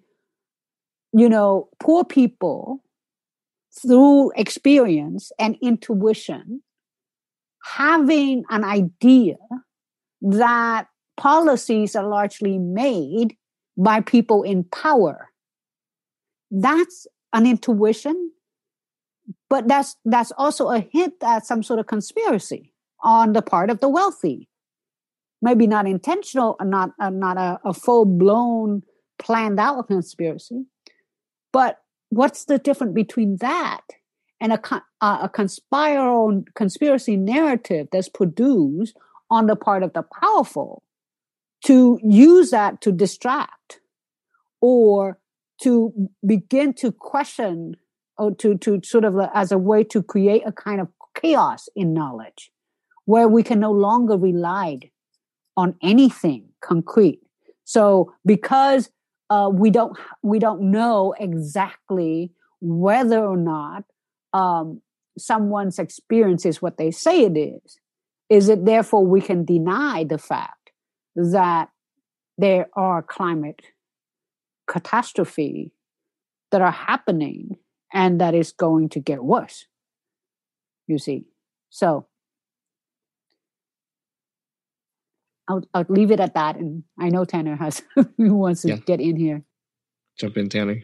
you 1.14 1.30
know 1.30 1.70
poor 1.80 2.04
people 2.04 2.84
through 3.82 4.32
experience 4.36 5.32
and 5.40 5.58
intuition 5.62 6.62
having 7.64 8.44
an 8.50 8.64
idea 8.64 9.36
that 10.22 10.88
policies 11.16 11.96
are 11.96 12.08
largely 12.08 12.58
made 12.58 13.36
by 13.78 14.02
people 14.02 14.44
in 14.44 14.64
power? 14.64 15.30
That's 16.50 17.08
an 17.34 17.46
intuition 17.46 18.32
but 19.50 19.68
that's 19.68 19.96
that's 20.06 20.32
also 20.38 20.70
a 20.70 20.80
hint 20.80 21.14
at 21.22 21.46
some 21.46 21.64
sort 21.64 21.80
of 21.80 21.88
conspiracy 21.88 22.74
on 23.04 23.34
the 23.34 23.42
part 23.42 23.70
of 23.70 23.80
the 23.80 23.90
wealthy 23.90 24.48
maybe 25.42 25.68
not 25.68 25.88
intentional 25.88 26.56
or 26.60 26.66
not 26.66 26.92
uh, 27.00 27.10
not 27.10 27.38
a, 27.38 27.60
a 27.66 27.74
full 27.74 28.06
blown 28.06 28.84
planned 29.20 29.60
out 29.60 29.88
conspiracy 29.88 30.66
but 31.52 31.80
what's 32.10 32.46
the 32.46 32.58
difference 32.58 32.94
between 32.94 33.38
that 33.38 33.82
and 34.40 34.54
a, 34.54 34.60
a, 34.72 34.84
uh, 35.02 35.20
a 35.24 35.30
conspiral 35.30 36.44
conspiracy 36.56 37.16
narrative 37.16 37.88
that's 37.92 38.10
produced 38.10 38.96
on 39.30 39.46
the 39.46 39.56
part 39.56 39.84
of 39.84 39.94
the 39.94 40.04
powerful 40.22 40.84
to 41.64 42.00
use 42.04 42.52
that 42.52 42.82
to 42.82 42.92
distract 42.92 43.80
or 44.60 45.20
to 45.62 46.10
begin 46.26 46.74
to 46.74 46.92
question 46.92 47.76
or 48.18 48.34
to, 48.36 48.58
to 48.58 48.82
sort 48.84 49.06
of 49.06 49.16
as 49.34 49.52
a 49.52 49.58
way 49.58 49.84
to 49.84 50.02
create 50.02 50.44
a 50.46 50.52
kind 50.52 50.82
of 50.82 50.88
chaos 51.16 51.70
in 51.76 51.94
knowledge 51.94 52.52
where 53.06 53.28
we 53.28 53.44
can 53.44 53.60
no 53.60 53.72
longer 53.72 54.18
rely 54.18 54.80
on 55.58 55.76
anything 55.82 56.50
concrete 56.62 57.20
so 57.64 58.14
because 58.26 58.90
uh, 59.30 59.50
we 59.52 59.70
don't 59.70 59.98
we 60.22 60.40
don't 60.40 60.62
know 60.62 61.14
exactly 61.20 62.32
whether 62.60 63.20
or 63.20 63.38
not 63.38 63.84
um, 64.34 64.82
someone's 65.18 65.80
experience 65.80 66.46
is 66.46 66.62
what 66.62 66.78
they 66.78 66.92
say 66.92 67.24
it 67.24 67.38
is 67.38 67.78
is 68.30 68.50
it 68.50 68.66
therefore 68.66 69.06
we 69.06 69.22
can 69.22 69.44
deny 69.44 70.04
the 70.04 70.18
fact 70.18 70.72
that 71.16 71.70
there 72.38 72.68
are 72.74 73.02
climate 73.02 73.62
catastrophe 74.68 75.72
that 76.52 76.62
are 76.62 76.72
happening 76.72 77.58
and 77.94 78.22
that 78.22 78.34
is 78.34 78.52
going 78.52 78.90
to 78.90 79.00
get 79.00 79.24
worse. 79.24 79.66
You 80.88 80.98
see, 80.98 81.26
so 81.70 82.08
I'll 85.52 85.64
I'll 85.74 85.86
leave 85.90 86.12
it 86.12 86.20
at 86.20 86.34
that. 86.36 86.56
And 86.56 86.84
I 87.00 87.10
know 87.10 87.26
Tanner 87.26 87.56
has 87.58 87.82
who 88.18 88.36
wants 88.36 88.62
to 88.62 88.70
yeah. 88.70 88.78
get 88.78 89.02
in 89.02 89.16
here. 89.18 89.44
Jump 90.18 90.38
in, 90.38 90.50
Tanner. 90.50 90.82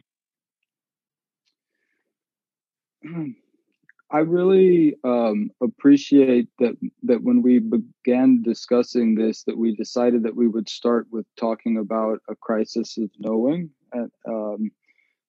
I 4.09 4.19
really 4.19 4.95
um, 5.03 5.51
appreciate 5.61 6.47
that 6.59 6.77
that 7.03 7.23
when 7.23 7.41
we 7.41 7.59
began 7.59 8.41
discussing 8.41 9.15
this, 9.15 9.43
that 9.43 9.57
we 9.57 9.75
decided 9.75 10.23
that 10.23 10.35
we 10.35 10.47
would 10.47 10.69
start 10.69 11.07
with 11.11 11.25
talking 11.37 11.77
about 11.77 12.19
a 12.29 12.35
crisis 12.35 12.97
of 12.97 13.09
knowing, 13.19 13.69
and, 13.91 14.11
um, 14.27 14.71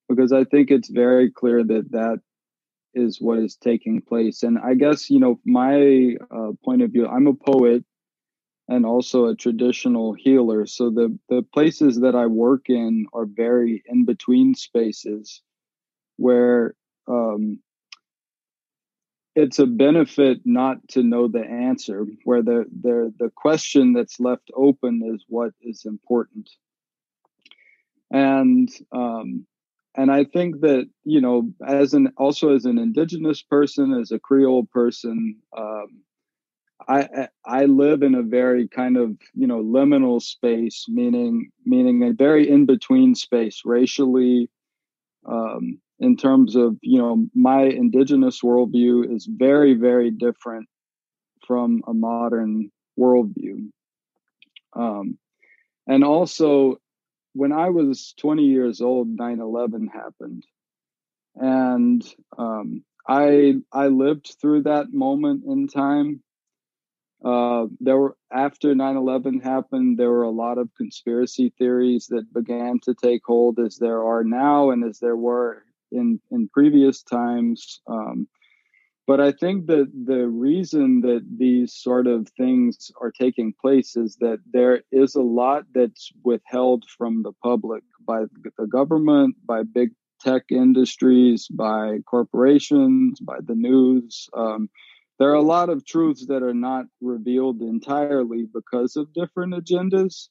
because 0.08 0.32
I 0.32 0.44
think 0.44 0.70
it's 0.70 0.90
very 0.90 1.30
clear 1.30 1.64
that 1.64 1.90
that 1.90 2.20
is 2.94 3.20
what 3.20 3.38
is 3.38 3.56
taking 3.56 4.00
place. 4.00 4.42
And 4.42 4.58
I 4.58 4.74
guess, 4.74 5.10
you 5.10 5.20
know, 5.20 5.38
my 5.44 6.16
uh, 6.30 6.52
point 6.64 6.82
of 6.82 6.92
view, 6.92 7.06
I'm 7.06 7.26
a 7.26 7.34
poet 7.34 7.84
and 8.68 8.84
also 8.84 9.26
a 9.26 9.34
traditional 9.34 10.12
healer. 10.12 10.66
So 10.66 10.90
the, 10.90 11.18
the 11.28 11.42
places 11.54 12.00
that 12.00 12.14
I 12.14 12.26
work 12.26 12.68
in 12.68 13.06
are 13.12 13.26
very 13.26 13.82
in 13.86 14.04
between 14.04 14.54
spaces 14.54 15.42
where 16.16 16.74
um, 17.08 17.60
it's 19.34 19.58
a 19.58 19.66
benefit 19.66 20.40
not 20.44 20.86
to 20.88 21.02
know 21.02 21.28
the 21.28 21.44
answer, 21.44 22.04
where 22.24 22.42
the, 22.42 22.66
the, 22.82 23.14
the 23.18 23.30
question 23.34 23.94
that's 23.94 24.20
left 24.20 24.50
open 24.54 25.00
is 25.14 25.24
what 25.28 25.52
is 25.62 25.84
important. 25.86 26.50
And 28.10 28.68
um, 28.92 29.46
and 29.94 30.10
I 30.10 30.24
think 30.24 30.60
that 30.60 30.88
you 31.04 31.20
know, 31.20 31.52
as 31.66 31.92
an 31.92 32.12
also 32.16 32.54
as 32.54 32.64
an 32.64 32.78
indigenous 32.78 33.42
person, 33.42 33.92
as 33.92 34.12
a 34.12 34.18
Creole 34.18 34.66
person, 34.72 35.36
um, 35.56 36.02
I 36.86 37.28
I 37.44 37.64
live 37.64 38.02
in 38.02 38.14
a 38.14 38.22
very 38.22 38.68
kind 38.68 38.96
of 38.96 39.16
you 39.34 39.46
know 39.46 39.62
liminal 39.62 40.20
space, 40.22 40.86
meaning 40.88 41.50
meaning 41.64 42.02
a 42.02 42.12
very 42.12 42.48
in 42.48 42.66
between 42.66 43.14
space, 43.14 43.62
racially. 43.64 44.50
Um, 45.26 45.80
in 45.98 46.16
terms 46.16 46.54
of 46.54 46.76
you 46.80 46.98
know 46.98 47.26
my 47.34 47.62
indigenous 47.62 48.40
worldview 48.42 49.14
is 49.14 49.26
very 49.26 49.74
very 49.74 50.10
different 50.10 50.68
from 51.46 51.82
a 51.88 51.92
modern 51.92 52.70
worldview 52.98 53.70
um, 54.74 55.18
and 55.86 56.04
also 56.04 56.78
when 57.32 57.52
I 57.52 57.70
was 57.70 58.14
20 58.18 58.44
years 58.44 58.80
old, 58.80 59.08
9 59.08 59.40
11 59.40 59.88
happened. 59.88 60.44
And 61.34 62.04
um, 62.36 62.84
I, 63.06 63.54
I 63.72 63.88
lived 63.88 64.36
through 64.40 64.64
that 64.64 64.92
moment 64.92 65.44
in 65.46 65.68
time. 65.68 66.22
Uh, 67.24 67.66
there 67.80 67.98
were 67.98 68.16
after 68.32 68.74
9-11 68.74 69.42
happened 69.42 69.98
there 69.98 70.10
were 70.10 70.22
a 70.22 70.30
lot 70.30 70.56
of 70.56 70.70
conspiracy 70.76 71.52
theories 71.58 72.06
that 72.10 72.32
began 72.32 72.78
to 72.80 72.94
take 72.94 73.22
hold 73.26 73.58
as 73.58 73.76
there 73.76 74.04
are 74.04 74.22
now 74.22 74.70
and 74.70 74.84
as 74.84 75.00
there 75.00 75.16
were 75.16 75.64
in 75.90 76.20
in 76.30 76.48
previous 76.48 77.02
times 77.02 77.80
um, 77.88 78.28
but 79.08 79.22
I 79.22 79.32
think 79.32 79.68
that 79.68 79.90
the 80.04 80.28
reason 80.28 81.00
that 81.00 81.22
these 81.38 81.72
sort 81.72 82.06
of 82.06 82.28
things 82.36 82.90
are 83.00 83.10
taking 83.10 83.54
place 83.58 83.96
is 83.96 84.18
that 84.20 84.40
there 84.52 84.82
is 84.92 85.14
a 85.14 85.22
lot 85.22 85.64
that's 85.72 86.12
withheld 86.24 86.84
from 86.98 87.22
the 87.22 87.32
public 87.42 87.82
by 88.06 88.24
the 88.58 88.66
government, 88.66 89.36
by 89.46 89.62
big 89.62 89.92
tech 90.20 90.42
industries, 90.50 91.48
by 91.48 92.00
corporations, 92.04 93.18
by 93.20 93.38
the 93.42 93.54
news. 93.54 94.28
Um, 94.36 94.68
there 95.18 95.30
are 95.30 95.34
a 95.34 95.42
lot 95.42 95.68
of 95.68 95.84
truths 95.84 96.26
that 96.26 96.42
are 96.42 96.54
not 96.54 96.86
revealed 97.00 97.60
entirely 97.60 98.46
because 98.52 98.96
of 98.96 99.12
different 99.12 99.52
agendas. 99.54 100.28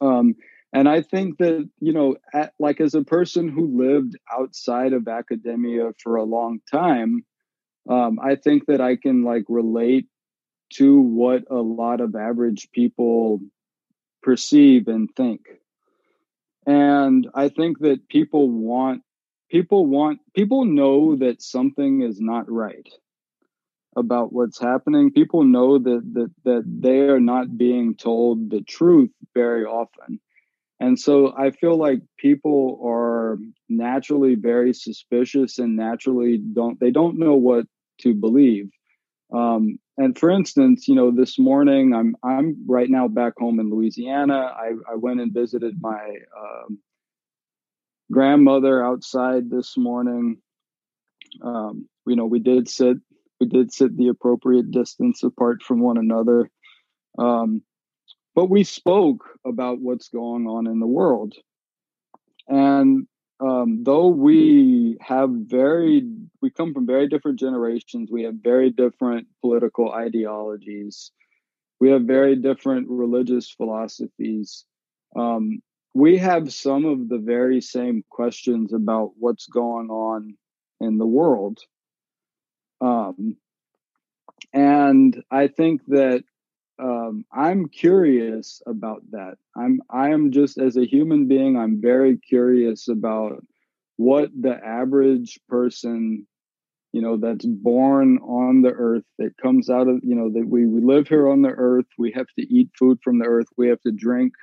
Um, 0.00 0.34
and 0.72 0.88
I 0.88 1.00
think 1.00 1.38
that, 1.38 1.68
you 1.80 1.92
know, 1.92 2.16
at, 2.34 2.52
like 2.58 2.80
as 2.80 2.94
a 2.94 3.02
person 3.02 3.48
who 3.48 3.78
lived 3.78 4.14
outside 4.30 4.92
of 4.92 5.08
academia 5.08 5.92
for 6.02 6.16
a 6.16 6.24
long 6.24 6.60
time, 6.70 7.24
um, 7.88 8.18
I 8.22 8.34
think 8.34 8.66
that 8.66 8.80
I 8.80 8.96
can 8.96 9.24
like 9.24 9.44
relate 9.48 10.06
to 10.74 11.00
what 11.00 11.44
a 11.50 11.54
lot 11.54 12.00
of 12.00 12.14
average 12.14 12.68
people 12.72 13.40
perceive 14.22 14.88
and 14.88 15.08
think. 15.16 15.42
And 16.66 17.26
I 17.34 17.48
think 17.48 17.78
that 17.78 18.08
people 18.08 18.50
want, 18.50 19.02
people 19.50 19.86
want, 19.86 20.18
people 20.34 20.64
know 20.64 21.16
that 21.16 21.40
something 21.40 22.02
is 22.02 22.20
not 22.20 22.50
right 22.50 22.86
about 23.96 24.32
what's 24.32 24.60
happening. 24.60 25.10
People 25.10 25.44
know 25.44 25.78
that, 25.78 26.02
that, 26.12 26.30
that 26.44 26.64
they 26.66 27.00
are 27.00 27.20
not 27.20 27.56
being 27.56 27.96
told 27.96 28.50
the 28.50 28.62
truth 28.62 29.10
very 29.34 29.64
often. 29.64 30.20
And 30.78 30.98
so 30.98 31.34
I 31.36 31.50
feel 31.52 31.76
like 31.76 32.00
people 32.18 32.80
are 32.84 33.38
naturally 33.68 34.34
very 34.34 34.74
suspicious 34.74 35.58
and 35.58 35.74
naturally 35.76 36.38
don't, 36.38 36.78
they 36.78 36.90
don't 36.90 37.18
know 37.18 37.34
what 37.34 37.66
to 38.02 38.14
believe. 38.14 38.70
Um, 39.32 39.78
and 39.96 40.16
for 40.18 40.30
instance, 40.30 40.86
you 40.88 40.94
know, 40.94 41.10
this 41.10 41.38
morning 41.38 41.94
I'm 41.94 42.16
I'm 42.22 42.64
right 42.66 42.88
now 42.88 43.08
back 43.08 43.32
home 43.38 43.58
in 43.60 43.70
Louisiana. 43.70 44.52
I, 44.54 44.72
I 44.90 44.96
went 44.96 45.20
and 45.20 45.32
visited 45.32 45.80
my 45.80 46.16
um, 46.38 46.78
grandmother 48.12 48.84
outside 48.84 49.50
this 49.50 49.76
morning. 49.76 50.38
Um, 51.42 51.88
you 52.06 52.16
know, 52.16 52.26
we 52.26 52.38
did 52.38 52.68
sit 52.68 52.98
we 53.40 53.46
did 53.46 53.72
sit 53.72 53.96
the 53.96 54.08
appropriate 54.08 54.70
distance 54.70 55.22
apart 55.22 55.62
from 55.62 55.80
one 55.80 55.98
another, 55.98 56.50
um, 57.18 57.62
but 58.34 58.50
we 58.50 58.64
spoke 58.64 59.24
about 59.46 59.80
what's 59.80 60.08
going 60.08 60.46
on 60.46 60.66
in 60.66 60.80
the 60.80 60.86
world. 60.86 61.34
And 62.48 63.06
um, 63.40 63.82
though 63.84 64.08
we 64.08 64.96
have 65.00 65.30
very 65.30 66.08
we 66.40 66.50
come 66.50 66.72
from 66.72 66.86
very 66.86 67.08
different 67.08 67.38
generations 67.38 68.10
we 68.10 68.22
have 68.22 68.36
very 68.42 68.70
different 68.70 69.26
political 69.42 69.92
ideologies 69.92 71.10
we 71.78 71.90
have 71.90 72.02
very 72.02 72.36
different 72.36 72.88
religious 72.88 73.50
philosophies 73.50 74.64
um, 75.16 75.60
we 75.94 76.16
have 76.16 76.52
some 76.52 76.84
of 76.84 77.08
the 77.08 77.18
very 77.18 77.60
same 77.60 78.04
questions 78.10 78.72
about 78.72 79.12
what's 79.18 79.46
going 79.46 79.90
on 79.90 80.34
in 80.80 80.98
the 80.98 81.06
world 81.06 81.58
um, 82.80 83.36
and 84.52 85.22
i 85.30 85.48
think 85.48 85.82
that 85.86 86.22
um, 86.78 87.24
I'm 87.32 87.68
curious 87.68 88.60
about 88.66 89.02
that. 89.12 89.36
I'm 89.56 89.80
I 89.90 90.10
am 90.10 90.30
just 90.30 90.58
as 90.58 90.76
a 90.76 90.86
human 90.86 91.26
being, 91.26 91.56
I'm 91.56 91.80
very 91.80 92.18
curious 92.18 92.88
about 92.88 93.42
what 93.96 94.30
the 94.38 94.54
average 94.62 95.40
person, 95.48 96.26
you 96.92 97.00
know, 97.00 97.16
that's 97.16 97.46
born 97.46 98.18
on 98.18 98.60
the 98.60 98.72
earth, 98.72 99.04
that 99.18 99.36
comes 99.38 99.70
out 99.70 99.88
of, 99.88 100.00
you 100.02 100.14
know, 100.14 100.30
that 100.30 100.46
we, 100.46 100.66
we 100.66 100.82
live 100.82 101.08
here 101.08 101.28
on 101.28 101.40
the 101.40 101.50
earth, 101.50 101.86
we 101.98 102.12
have 102.12 102.26
to 102.38 102.42
eat 102.42 102.68
food 102.78 102.98
from 103.02 103.18
the 103.18 103.24
earth, 103.24 103.48
we 103.56 103.68
have 103.68 103.80
to 103.82 103.92
drink 103.92 104.34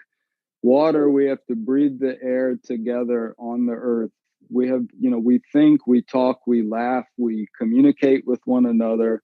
water, 0.63 1.10
we 1.10 1.28
have 1.28 1.46
to 1.50 1.56
breathe 1.56 2.00
the 2.00 2.17
air 2.24 2.58
together 2.63 3.36
on 3.38 3.67
the 3.67 3.74
earth. 3.74 4.12
We 4.54 4.70
have, 4.70 4.86
you 5.00 5.10
know, 5.10 5.20
we 5.20 5.42
think, 5.52 5.88
we 5.88 6.04
talk, 6.04 6.42
we 6.46 6.62
laugh, 6.62 7.06
we 7.18 7.48
communicate 7.58 8.26
with 8.28 8.39
one 8.46 8.66
another 8.66 9.24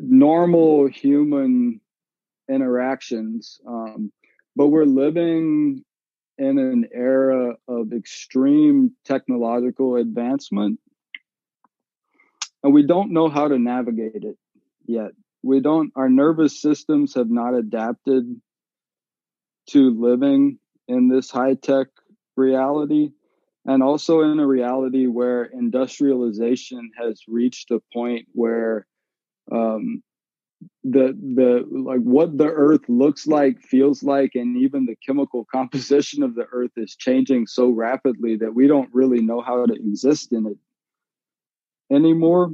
normal 0.00 0.88
human 0.88 1.80
interactions. 2.50 3.60
Um, 3.66 4.12
but 4.56 4.68
we're 4.68 4.84
living 4.84 5.84
in 6.38 6.58
an 6.58 6.88
era 6.92 7.54
of 7.68 7.92
extreme 7.92 8.92
technological 9.04 9.96
advancement, 9.96 10.80
and 12.62 12.72
we 12.72 12.86
don't 12.86 13.12
know 13.12 13.28
how 13.28 13.48
to 13.48 13.58
navigate 13.58 14.24
it 14.24 14.36
yet. 14.86 15.12
We 15.42 15.60
don't, 15.60 15.92
our 15.96 16.08
nervous 16.08 16.60
systems 16.60 17.14
have 17.14 17.30
not 17.30 17.54
adapted 17.54 18.24
to 19.70 20.00
living 20.00 20.58
in 20.88 21.08
this 21.08 21.30
high 21.30 21.54
tech 21.54 21.88
reality 22.36 23.10
and 23.64 23.82
also 23.82 24.20
in 24.22 24.40
a 24.40 24.46
reality 24.46 25.06
where 25.06 25.44
industrialization 25.44 26.90
has 26.98 27.22
reached 27.28 27.70
a 27.70 27.80
point 27.92 28.26
where 28.32 28.86
um, 29.50 30.02
the 30.84 31.16
the 31.34 31.64
like 31.70 32.00
what 32.00 32.36
the 32.36 32.46
earth 32.46 32.88
looks 32.88 33.26
like 33.26 33.60
feels 33.60 34.02
like 34.02 34.32
and 34.34 34.56
even 34.56 34.86
the 34.86 34.96
chemical 35.06 35.44
composition 35.52 36.22
of 36.22 36.34
the 36.34 36.46
earth 36.52 36.72
is 36.76 36.96
changing 36.96 37.46
so 37.46 37.70
rapidly 37.70 38.36
that 38.36 38.54
we 38.54 38.66
don't 38.66 38.92
really 38.92 39.20
know 39.20 39.40
how 39.40 39.64
to 39.64 39.74
exist 39.74 40.32
in 40.32 40.46
it 40.46 41.94
anymore. 41.94 42.52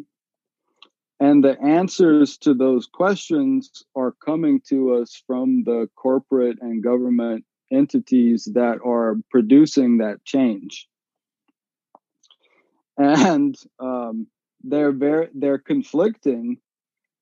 And 1.20 1.42
the 1.42 1.60
answers 1.60 2.38
to 2.38 2.54
those 2.54 2.86
questions 2.86 3.82
are 3.96 4.12
coming 4.24 4.60
to 4.68 4.94
us 4.94 5.20
from 5.26 5.64
the 5.64 5.88
corporate 5.96 6.58
and 6.60 6.82
government 6.82 7.44
entities 7.72 8.48
that 8.54 8.78
are 8.84 9.16
producing 9.30 9.98
that 9.98 10.24
change 10.24 10.88
and 12.98 13.56
um, 13.78 14.26
they're 14.62 14.92
very 14.92 15.28
they're 15.34 15.58
conflicting. 15.58 16.58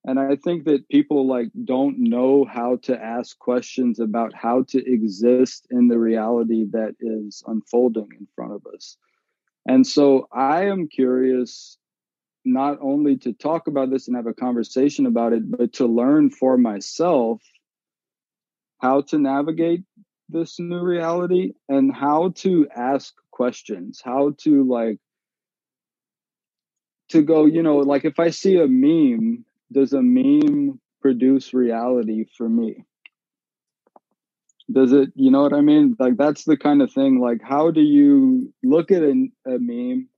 And 0.05 0.19
i 0.19 0.35
think 0.37 0.65
that 0.65 0.87
people 0.89 1.27
like 1.27 1.49
don't 1.65 1.99
know 1.99 2.45
how 2.45 2.77
to 2.83 2.97
ask 2.97 3.37
questions 3.37 3.99
about 3.99 4.33
how 4.33 4.63
to 4.69 4.91
exist 4.91 5.67
in 5.69 5.87
the 5.87 5.99
reality 5.99 6.65
that 6.71 6.95
is 6.99 7.43
unfolding 7.45 8.09
in 8.17 8.27
front 8.35 8.53
of 8.53 8.65
us. 8.73 8.97
And 9.67 9.85
so 9.85 10.27
i 10.31 10.65
am 10.65 10.87
curious 10.87 11.77
not 12.45 12.77
only 12.81 13.17
to 13.17 13.33
talk 13.33 13.67
about 13.67 13.89
this 13.89 14.07
and 14.07 14.15
have 14.15 14.27
a 14.27 14.33
conversation 14.33 15.05
about 15.05 15.33
it 15.33 15.43
but 15.51 15.73
to 15.73 15.85
learn 15.85 16.29
for 16.29 16.57
myself 16.57 17.41
how 18.79 19.01
to 19.01 19.17
navigate 19.17 19.83
this 20.29 20.59
new 20.59 20.79
reality 20.79 21.53
and 21.67 21.93
how 21.93 22.29
to 22.35 22.67
ask 22.73 23.13
questions 23.31 24.01
how 24.03 24.33
to 24.37 24.63
like 24.63 24.99
to 27.09 27.21
go 27.21 27.45
you 27.45 27.63
know 27.63 27.77
like 27.77 28.05
if 28.05 28.19
i 28.19 28.29
see 28.29 28.57
a 28.57 28.67
meme 28.67 29.45
does 29.71 29.93
a 29.93 30.01
meme 30.01 30.79
produce 31.01 31.53
reality 31.53 32.25
for 32.37 32.49
me? 32.49 32.83
Does 34.71 34.91
it, 34.91 35.09
you 35.15 35.31
know 35.31 35.41
what 35.41 35.53
I 35.53 35.61
mean? 35.61 35.95
Like, 35.97 36.17
that's 36.17 36.43
the 36.43 36.57
kind 36.57 36.81
of 36.81 36.91
thing. 36.91 37.19
Like, 37.19 37.41
how 37.41 37.71
do 37.71 37.81
you 37.81 38.53
look 38.63 38.91
at 38.91 39.01
a, 39.01 39.29
a 39.45 39.57
meme 39.59 40.09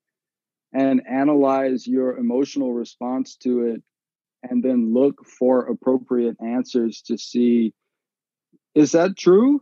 and 0.73 1.01
analyze 1.07 1.85
your 1.85 2.17
emotional 2.17 2.73
response 2.73 3.35
to 3.43 3.65
it 3.65 3.83
and 4.41 4.63
then 4.63 4.93
look 4.93 5.25
for 5.27 5.67
appropriate 5.67 6.37
answers 6.43 7.01
to 7.03 7.17
see 7.17 7.73
is 8.75 8.93
that 8.93 9.17
true? 9.17 9.61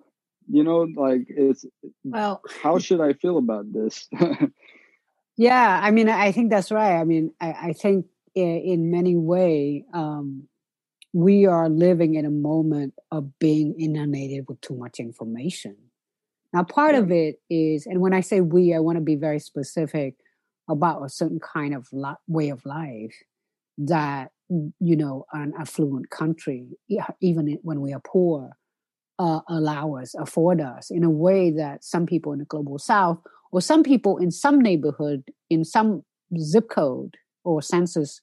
You 0.49 0.63
know, 0.63 0.87
like, 0.95 1.25
it's 1.27 1.65
well, 2.03 2.41
how 2.61 2.79
should 2.79 3.01
I 3.01 3.13
feel 3.13 3.37
about 3.37 3.71
this? 3.73 4.07
yeah, 5.37 5.79
I 5.81 5.91
mean, 5.91 6.09
I 6.09 6.31
think 6.31 6.49
that's 6.49 6.71
right. 6.71 6.99
I 6.99 7.03
mean, 7.03 7.31
I, 7.39 7.51
I 7.51 7.73
think 7.73 8.07
in 8.35 8.91
many 8.91 9.15
way 9.15 9.85
um, 9.93 10.47
we 11.13 11.45
are 11.45 11.69
living 11.69 12.15
in 12.15 12.25
a 12.25 12.29
moment 12.29 12.93
of 13.11 13.39
being 13.39 13.73
inundated 13.79 14.45
with 14.47 14.61
too 14.61 14.75
much 14.75 14.99
information 14.99 15.75
now 16.53 16.63
part 16.63 16.93
yeah. 16.93 16.99
of 16.99 17.11
it 17.11 17.39
is 17.49 17.85
and 17.85 18.01
when 18.01 18.13
i 18.13 18.21
say 18.21 18.41
we 18.41 18.73
i 18.75 18.79
want 18.79 18.97
to 18.97 19.03
be 19.03 19.15
very 19.15 19.39
specific 19.39 20.15
about 20.69 21.03
a 21.03 21.09
certain 21.09 21.39
kind 21.39 21.73
of 21.73 21.87
way 22.27 22.49
of 22.49 22.63
life 22.65 23.15
that 23.77 24.31
you 24.49 24.95
know 24.95 25.25
an 25.33 25.53
affluent 25.59 26.09
country 26.09 26.67
even 27.21 27.57
when 27.63 27.81
we 27.81 27.93
are 27.93 28.01
poor 28.05 28.51
uh, 29.19 29.39
allow 29.49 29.95
us, 29.95 30.13
afford 30.15 30.61
us 30.61 30.91
in 30.91 31.03
a 31.03 31.09
way 31.09 31.51
that 31.51 31.83
some 31.83 32.05
people 32.05 32.33
in 32.33 32.39
the 32.39 32.45
global 32.45 32.77
south 32.77 33.19
or 33.51 33.61
some 33.61 33.83
people 33.83 34.17
in 34.17 34.31
some 34.31 34.59
neighborhood, 34.59 35.23
in 35.49 35.63
some 35.63 36.03
zip 36.39 36.69
code 36.69 37.15
or 37.43 37.61
census 37.61 38.21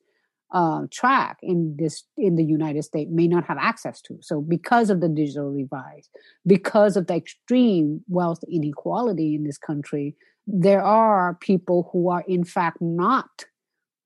uh, 0.53 0.83
track 0.91 1.39
in 1.43 1.75
this 1.79 2.05
in 2.17 2.37
the 2.37 2.45
United 2.45 2.85
States 2.85 3.11
may 3.13 3.27
not 3.27 3.45
have 3.45 3.59
access 3.59 4.01
to. 4.03 4.17
So, 4.21 4.41
because 4.41 4.89
of 4.89 5.01
the 5.01 5.09
digital 5.09 5.53
divide, 5.53 6.05
because 6.47 6.97
of 6.97 7.09
the 7.09 7.17
extreme 7.17 8.03
wealth 8.09 8.41
inequality 8.49 9.35
in 9.35 9.45
this 9.45 9.59
country, 9.59 10.15
there 10.47 10.83
are 10.83 11.35
people 11.41 11.91
who 11.93 12.09
are 12.09 12.25
in 12.29 12.45
fact 12.45 12.79
not 12.81 13.47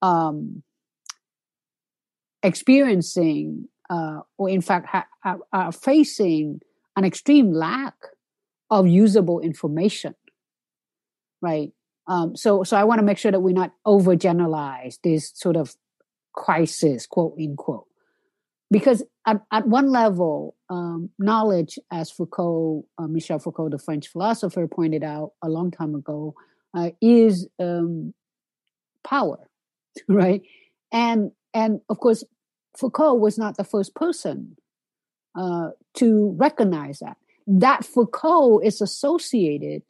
um, 0.01 0.63
experiencing 2.43 3.69
uh, 3.91 4.21
or 4.39 4.49
in 4.49 4.63
fact 4.63 4.87
ha- 4.91 5.39
are 5.53 5.73
facing 5.73 6.61
an 6.97 7.05
extreme 7.05 7.53
lack 7.53 7.95
of 8.71 8.87
usable 8.87 9.41
information 9.41 10.15
right? 11.41 11.73
Um, 12.07 12.37
so 12.37 12.63
so 12.65 12.75
i 12.75 12.85
want 12.85 13.01
to 13.01 13.05
make 13.05 13.19
sure 13.19 13.31
that 13.31 13.41
we're 13.41 13.53
not 13.53 13.75
overgeneralize 13.87 14.99
this 15.05 15.31
sort 15.35 15.57
of 15.57 15.77
crisis 16.33 17.07
quote 17.07 17.35
unquote 17.39 17.85
because 18.71 19.03
at, 19.27 19.43
at 19.53 19.69
one 19.69 19.91
level 19.91 20.57
um, 20.71 21.11
knowledge 21.19 21.79
as 21.93 22.11
foucault 22.11 22.87
uh, 22.97 23.07
michel 23.07 23.39
foucault 23.39 23.69
the 23.69 23.79
french 23.79 24.09
philosopher 24.09 24.67
pointed 24.67 25.05
out 25.05 25.33
a 25.43 25.51
long 25.51 25.71
time 25.71 25.95
ago 25.95 26.35
uh, 26.73 26.89
is 27.03 27.47
um, 27.61 28.15
power 29.05 29.49
right? 30.09 30.43
And 30.93 31.33
and 31.55 31.81
of 31.89 31.99
course 31.99 32.25
foucault 32.77 33.15
was 33.15 33.39
not 33.39 33.57
the 33.57 33.65
first 33.65 33.95
person 33.95 34.57
uh, 35.35 35.71
to 35.95 36.35
recognize 36.39 37.01
that. 37.01 37.17
That 37.47 37.85
foucault 37.85 38.61
is 38.61 38.81
associated 38.81 39.83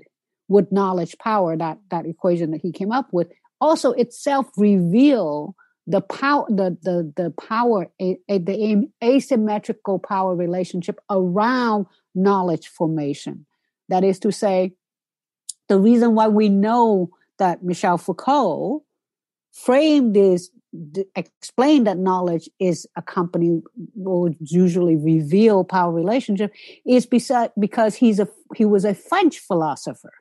with 0.49 0.73
knowledge 0.73 1.17
power 1.19 1.57
that 1.57 1.79
that 1.91 2.07
equation 2.07 2.51
that 2.51 2.61
he 2.63 2.73
came 2.73 2.93
up 2.93 3.09
with. 3.13 3.29
Also 3.61 3.93
itself 3.93 4.47
reveal 4.57 5.55
the 5.87 6.01
power 6.01 6.47
the 6.49 6.77
the 6.83 7.13
the 7.17 7.31
power 7.31 7.91
a, 8.01 8.19
a, 8.29 8.39
the 8.39 8.89
asymmetrical 9.03 9.99
power 9.99 10.35
relationship 10.35 11.01
around 11.11 11.87
knowledge 12.15 12.69
formation. 12.69 13.47
That 13.89 14.05
is 14.05 14.19
to 14.21 14.33
say 14.33 14.75
the 15.69 15.79
reason 15.79 16.15
why 16.15 16.29
we 16.29 16.49
know 16.49 17.11
that 17.39 17.63
michel 17.63 17.99
foucault 17.99 18.85
framed 19.53 20.15
this 20.15 20.51
explain 21.17 21.85
that 21.85 21.97
knowledge 21.97 22.49
is 22.61 22.87
accompanied 22.97 23.63
or 24.05 24.31
usually 24.41 24.97
reveal 24.97 25.65
power 25.65 25.93
relationship 25.93 26.53
is 26.85 27.07
because 27.07 27.95
he's 27.95 28.21
a 28.21 28.29
he 28.55 28.65
was 28.65 28.85
a 28.85 28.95
French 28.95 29.39
philosopher, 29.39 30.13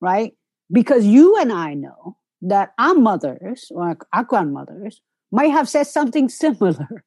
right? 0.00 0.32
Because 0.70 1.06
you 1.06 1.36
and 1.38 1.52
I 1.52 1.74
know 1.74 2.16
that 2.42 2.72
our 2.78 2.94
mothers 2.94 3.70
or 3.70 3.96
our 4.12 4.24
grandmothers 4.24 5.00
might 5.32 5.50
have 5.50 5.68
said 5.68 5.84
something 5.84 6.28
similar. 6.44 7.04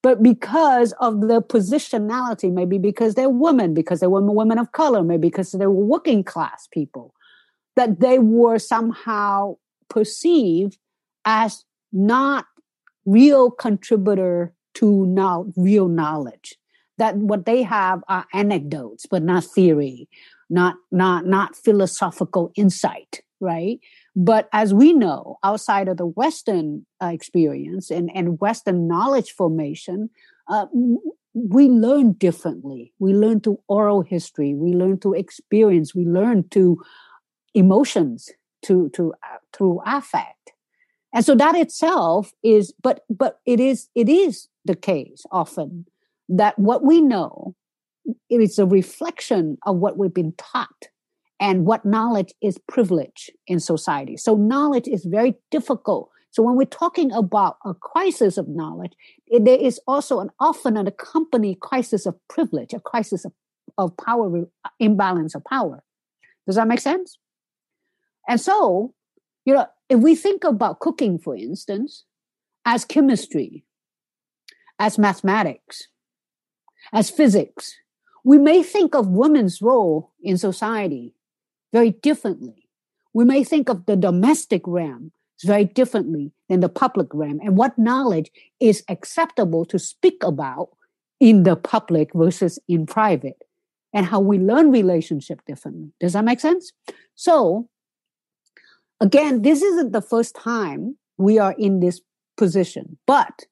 But 0.00 0.22
because 0.22 0.92
of 1.00 1.22
the 1.22 1.42
positionality, 1.42 2.52
maybe 2.52 2.78
because 2.78 3.14
they're 3.14 3.28
women, 3.28 3.74
because 3.74 3.98
they 3.98 4.06
were 4.06 4.22
women 4.22 4.58
of 4.58 4.70
color, 4.70 5.02
maybe 5.02 5.28
because 5.28 5.50
they 5.50 5.66
were 5.66 5.72
working 5.72 6.22
class 6.22 6.68
people, 6.72 7.14
that 7.74 7.98
they 7.98 8.20
were 8.20 8.60
somehow 8.60 9.56
perceived 9.90 10.78
as 11.24 11.64
not 11.92 12.46
real 13.06 13.50
contributor 13.50 14.52
to 14.74 15.06
now 15.06 15.46
real 15.56 15.88
knowledge 15.88 16.56
that 16.98 17.16
what 17.16 17.46
they 17.46 17.62
have 17.62 18.02
are 18.08 18.26
anecdotes 18.32 19.06
but 19.06 19.22
not 19.22 19.44
theory 19.44 20.08
not 20.50 20.76
not 20.90 21.26
not 21.26 21.56
philosophical 21.56 22.52
insight 22.56 23.20
right? 23.40 23.78
But 24.16 24.48
as 24.52 24.74
we 24.74 24.92
know 24.92 25.38
outside 25.44 25.86
of 25.86 25.96
the 25.96 26.06
western 26.06 26.84
uh, 27.00 27.06
experience 27.06 27.90
and 27.90 28.10
and 28.14 28.40
western 28.40 28.88
knowledge 28.88 29.30
formation 29.30 30.10
uh, 30.48 30.66
we 31.34 31.68
learn 31.68 32.12
differently. 32.12 32.92
We 32.98 33.12
learn 33.12 33.40
through 33.40 33.60
oral 33.68 34.02
history. 34.02 34.54
We 34.54 34.72
learn 34.72 34.98
through 34.98 35.14
experience. 35.14 35.94
We 35.94 36.04
learn 36.04 36.44
through 36.50 36.78
emotions 37.54 38.30
to 38.62 38.88
to 38.90 39.12
uh, 39.22 39.38
through 39.52 39.80
affect. 39.86 40.52
And 41.14 41.24
so 41.24 41.34
that 41.36 41.54
itself 41.54 42.32
is 42.42 42.72
but 42.82 43.00
but 43.08 43.40
it 43.46 43.60
is 43.60 43.88
it 43.94 44.08
is 44.08 44.48
the 44.64 44.76
case 44.76 45.24
often 45.30 45.86
that 46.28 46.58
what 46.58 46.84
we 46.84 47.00
know 47.00 47.54
it 48.30 48.40
is 48.40 48.58
a 48.58 48.66
reflection 48.66 49.58
of 49.66 49.76
what 49.76 49.96
we've 49.96 50.14
been 50.14 50.32
taught 50.36 50.88
and 51.40 51.64
what 51.64 51.84
knowledge 51.84 52.32
is 52.42 52.58
privilege 52.68 53.30
in 53.46 53.60
society. 53.60 54.16
So 54.16 54.34
knowledge 54.34 54.88
is 54.88 55.04
very 55.04 55.34
difficult. 55.50 56.10
So 56.30 56.42
when 56.42 56.56
we're 56.56 56.64
talking 56.64 57.12
about 57.12 57.58
a 57.64 57.74
crisis 57.74 58.36
of 58.36 58.48
knowledge 58.48 58.92
it, 59.26 59.44
there 59.44 59.58
is 59.58 59.80
also 59.86 60.20
an 60.20 60.30
often 60.40 60.76
an 60.76 60.86
accompanied 60.86 61.60
crisis 61.60 62.06
of 62.06 62.16
privilege 62.28 62.72
a 62.72 62.80
crisis 62.80 63.24
of, 63.24 63.32
of 63.76 63.96
power 63.96 64.44
imbalance 64.78 65.34
of 65.34 65.44
power. 65.44 65.82
Does 66.46 66.56
that 66.56 66.68
make 66.68 66.80
sense? 66.80 67.18
And 68.28 68.40
so 68.40 68.94
you 69.44 69.54
know 69.54 69.66
if 69.88 70.00
we 70.00 70.14
think 70.14 70.44
about 70.44 70.80
cooking, 70.80 71.18
for 71.18 71.34
instance, 71.34 72.04
as 72.64 72.84
chemistry, 72.84 73.64
as 74.78 74.98
mathematics, 74.98 75.88
as 76.92 77.10
physics, 77.10 77.74
we 78.28 78.36
may 78.36 78.62
think 78.62 78.94
of 78.94 79.08
women's 79.08 79.62
role 79.62 80.12
in 80.22 80.36
society 80.36 81.14
very 81.72 81.92
differently. 81.92 82.68
We 83.14 83.24
may 83.24 83.42
think 83.42 83.70
of 83.70 83.86
the 83.86 83.96
domestic 83.96 84.60
realm 84.66 85.12
very 85.42 85.64
differently 85.64 86.32
than 86.46 86.60
the 86.60 86.68
public 86.68 87.06
realm 87.14 87.40
and 87.42 87.56
what 87.56 87.78
knowledge 87.78 88.30
is 88.60 88.84
acceptable 88.90 89.64
to 89.64 89.78
speak 89.78 90.22
about 90.22 90.68
in 91.20 91.44
the 91.44 91.56
public 91.56 92.10
versus 92.12 92.58
in 92.68 92.84
private 92.84 93.44
and 93.94 94.04
how 94.04 94.20
we 94.20 94.38
learn 94.38 94.70
relationship 94.70 95.40
differently. 95.46 95.90
Does 95.98 96.12
that 96.12 96.26
make 96.26 96.40
sense? 96.40 96.70
So 97.14 97.70
again, 99.00 99.40
this 99.40 99.62
isn't 99.62 99.92
the 99.92 100.02
first 100.02 100.36
time 100.36 100.98
we 101.16 101.38
are 101.38 101.54
in 101.58 101.80
this 101.80 102.02
position, 102.36 102.98
but 103.06 103.46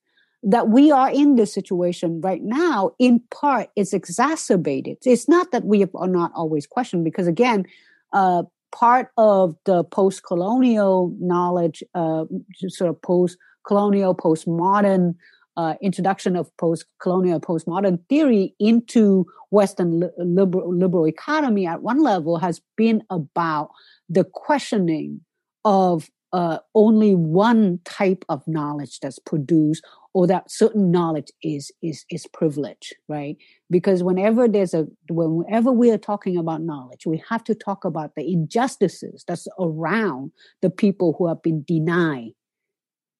that 0.48 0.68
we 0.68 0.92
are 0.92 1.10
in 1.10 1.34
this 1.34 1.52
situation 1.52 2.20
right 2.20 2.42
now, 2.42 2.92
in 2.98 3.20
part, 3.30 3.68
is 3.74 3.92
exacerbated. 3.92 4.96
It's 5.04 5.28
not 5.28 5.50
that 5.50 5.64
we 5.64 5.84
are 5.94 6.08
not 6.20 6.30
always 6.34 6.66
questioned, 6.66 7.04
because 7.04 7.26
again, 7.26 7.66
uh, 8.12 8.44
part 8.70 9.10
of 9.16 9.56
the 9.64 9.82
post-colonial 9.82 11.12
knowledge, 11.18 11.82
uh, 11.94 12.24
sort 12.68 12.90
of 12.90 13.02
post-colonial, 13.02 14.14
post-modern 14.14 15.16
uh, 15.56 15.74
introduction 15.82 16.36
of 16.36 16.54
post-colonial, 16.58 17.40
post-modern 17.40 17.98
theory 18.08 18.54
into 18.60 19.26
Western 19.50 20.00
li- 20.00 20.10
liberal, 20.18 20.72
liberal 20.72 21.06
economy 21.08 21.66
at 21.66 21.82
one 21.82 22.00
level 22.02 22.36
has 22.38 22.60
been 22.76 23.02
about 23.10 23.70
the 24.08 24.22
questioning 24.22 25.20
of 25.64 26.08
uh, 26.32 26.58
only 26.74 27.14
one 27.14 27.80
type 27.84 28.24
of 28.28 28.46
knowledge 28.46 29.00
that's 29.00 29.18
produced 29.18 29.82
or 30.16 30.26
that 30.26 30.50
certain 30.50 30.90
knowledge 30.90 31.30
is 31.42 31.70
is 31.82 32.06
is 32.10 32.26
privilege 32.28 32.94
right? 33.06 33.36
Because 33.70 34.02
whenever 34.02 34.48
there's 34.48 34.72
a 34.72 34.86
whenever 35.10 35.70
we 35.70 35.90
are 35.90 35.98
talking 35.98 36.38
about 36.38 36.62
knowledge 36.62 37.04
we 37.04 37.22
have 37.28 37.44
to 37.44 37.54
talk 37.54 37.84
about 37.84 38.14
the 38.16 38.26
injustices 38.32 39.24
that's 39.28 39.46
around 39.60 40.32
the 40.62 40.70
people 40.70 41.14
who 41.18 41.28
have 41.28 41.42
been 41.42 41.62
denied 41.68 42.30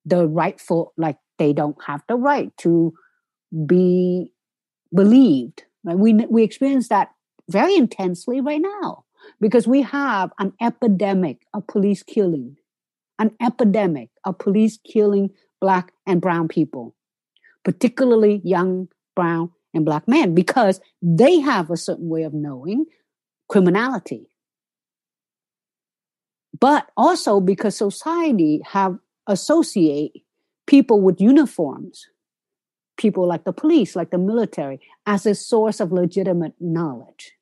the 0.07 0.27
rightful 0.27 0.95
like 0.97 1.19
they 1.39 1.53
don't 1.53 1.77
have 1.87 2.03
the 2.09 2.17
right 2.17 2.51
to 2.57 2.95
be 3.67 4.33
believed 4.95 5.65
right? 5.85 5.99
We 5.99 6.15
we 6.15 6.43
experience 6.45 6.89
that 6.89 7.11
very 7.51 7.77
intensely 7.77 8.41
right 8.41 8.63
now 8.63 9.05
because 9.39 9.69
we 9.69 9.83
have 9.83 10.33
an 10.39 10.55
epidemic 10.63 11.43
of 11.53 11.67
police 11.67 12.03
killing, 12.03 12.57
an 13.19 13.33
epidemic 13.43 14.09
of 14.25 14.39
police 14.39 14.79
killing 14.83 15.29
black 15.61 15.93
and 16.07 16.21
brown 16.21 16.49
people, 16.49 16.95
particularly 17.65 18.41
young 18.45 18.89
brown 19.15 19.51
and 19.75 19.85
black 19.85 20.07
men, 20.09 20.35
because 20.35 20.81
they 21.03 21.41
have 21.41 21.71
a 21.71 21.77
certain 21.77 22.09
way 22.09 22.23
of 22.23 22.35
knowing 22.35 22.87
criminality. 23.49 24.29
But 26.59 26.87
also 26.97 27.41
because 27.41 27.77
society 27.77 28.61
have 28.65 28.99
associate 29.27 30.13
people 30.67 31.01
with 31.01 31.21
uniforms, 31.21 32.07
people 32.97 33.27
like 33.27 33.45
the 33.45 33.53
police, 33.53 33.95
like 33.95 34.11
the 34.11 34.19
military, 34.19 34.81
as 35.05 35.27
a 35.27 35.35
source 35.35 35.81
of 35.81 35.93
legitimate 35.93 36.55
knowledge 36.61 37.33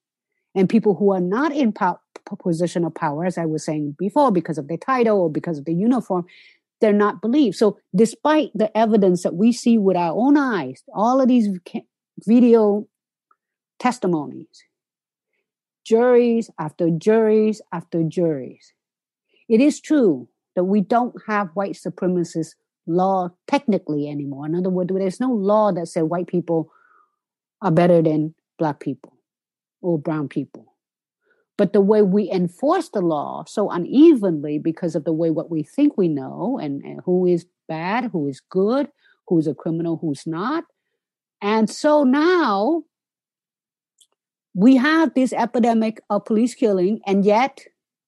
and 0.55 0.68
people 0.68 0.94
who 0.94 1.12
are 1.12 1.20
not 1.20 1.53
in 1.53 1.72
po- 1.72 2.00
position 2.38 2.85
of 2.85 2.94
power, 2.94 3.24
as 3.24 3.38
I 3.38 3.46
was 3.46 3.64
saying 3.64 3.96
before, 3.98 4.31
because 4.31 4.59
of 4.59 4.68
their 4.68 4.77
title 4.77 5.20
or 5.20 5.31
because 5.31 5.59
of 5.59 5.64
the 5.64 5.74
uniform, 5.74 6.27
they're 6.85 6.92
not 6.92 7.23
believed. 7.23 7.57
So, 7.57 7.79
despite 7.97 8.51
the 8.55 8.77
evidence 8.77 9.23
that 9.23 9.35
we 9.35 9.53
see 9.53 9.79
with 9.79 9.97
our 9.97 10.12
own 10.12 10.37
eyes, 10.37 10.83
all 10.94 11.18
of 11.18 11.29
these 11.29 11.49
video 12.27 12.87
testimonies, 13.79 14.64
juries 15.83 16.51
after 16.59 16.90
juries 16.90 17.62
after 17.73 18.03
juries. 18.03 18.75
It 19.49 19.62
is 19.62 19.81
true 19.81 20.29
that 20.57 20.64
we 20.64 20.83
don't 20.83 21.14
have 21.27 21.49
white 21.55 21.73
supremacist 21.73 22.51
law 22.87 23.31
technically 23.47 24.07
anymore. 24.07 24.44
In 24.44 24.55
other 24.55 24.68
words, 24.68 24.92
there's 24.92 25.20
no 25.20 25.33
law 25.33 25.73
that 25.73 25.88
said 25.88 26.03
white 26.03 26.27
people 26.27 26.70
are 27.62 27.70
better 27.70 28.03
than 28.03 28.35
black 28.59 28.79
people 28.79 29.14
or 29.81 29.99
brown 29.99 30.29
people. 30.29 30.73
But 31.57 31.73
the 31.73 31.81
way 31.81 32.03
we 32.03 32.31
enforce 32.31 32.88
the 32.88 33.01
law 33.01 33.45
so 33.47 33.71
unevenly 33.71 34.59
because 34.59 34.97
of 34.97 35.05
the 35.05 35.12
way 35.12 35.31
what 35.31 35.51
we 35.51 35.62
think 35.62 35.97
we 35.97 36.09
know 36.09 36.59
and, 36.61 36.83
and 36.83 37.01
who 37.05 37.27
is 37.27 37.47
bad, 37.69 38.11
who 38.12 38.27
is 38.27 38.40
good, 38.40 38.88
who's 39.29 39.47
a 39.47 39.55
criminal, 39.55 39.97
who's 39.97 40.27
not. 40.27 40.64
And 41.40 41.71
so 41.71 42.03
now 42.03 42.83
we 44.55 44.77
have 44.77 45.14
this 45.14 45.33
epidemic 45.33 46.01
of 46.11 46.25
police 46.25 46.55
killing, 46.55 47.01
and 47.07 47.25
yet 47.25 47.61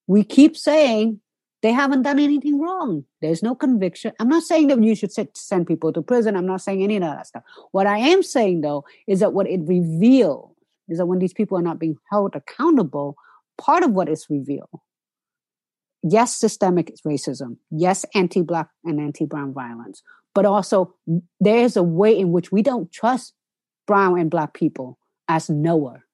we 0.07 0.25
keep 0.25 0.57
saying 0.57 1.21
they 1.63 1.73
haven't 1.73 2.03
done 2.03 2.19
anything 2.19 2.61
wrong. 2.61 3.05
There's 3.21 3.43
no 3.43 3.55
conviction. 3.55 4.13
I'm 4.21 4.29
not 4.29 4.45
saying 4.45 4.69
that 4.69 4.83
you 4.83 4.95
should 4.95 5.13
send 5.37 5.67
people 5.67 5.93
to 5.93 6.03
prison. 6.03 6.37
I'm 6.37 6.47
not 6.47 6.61
saying 6.63 6.83
any 6.83 6.97
of 6.97 7.03
that 7.03 7.27
stuff. 7.27 7.43
What 7.73 7.87
I 7.87 7.99
am 7.99 8.23
saying, 8.23 8.61
though, 8.61 8.85
is 9.07 9.21
that 9.21 9.33
what 9.33 9.49
it 9.49 9.61
reveals 9.65 10.53
is 10.89 10.99
that 10.99 11.07
when 11.07 11.19
these 11.19 11.33
people 11.33 11.59
are 11.59 11.63
not 11.63 11.81
being 11.81 11.97
held 12.11 12.37
accountable, 12.37 13.17
part 13.59 13.83
of 13.83 13.91
what 13.93 14.09
is 14.09 14.27
revealed 14.29 14.81
yes, 16.09 16.37
systemic 16.37 16.93
racism, 17.07 17.57
yes, 17.71 18.05
anti 18.15 18.43
black 18.43 18.69
and 18.85 19.01
anti 19.01 19.27
brown 19.27 19.53
violence, 19.53 20.03
but 20.35 20.45
also 20.45 20.95
there's 21.41 21.77
a 21.77 21.83
way 21.83 22.17
in 22.17 22.33
which 22.33 22.53
we 22.53 22.63
don't 22.63 22.93
trust 22.93 23.35
brown 23.87 24.19
and 24.19 24.31
black 24.31 24.55
people 24.55 24.99
as 25.29 25.51
knower, 25.51 26.05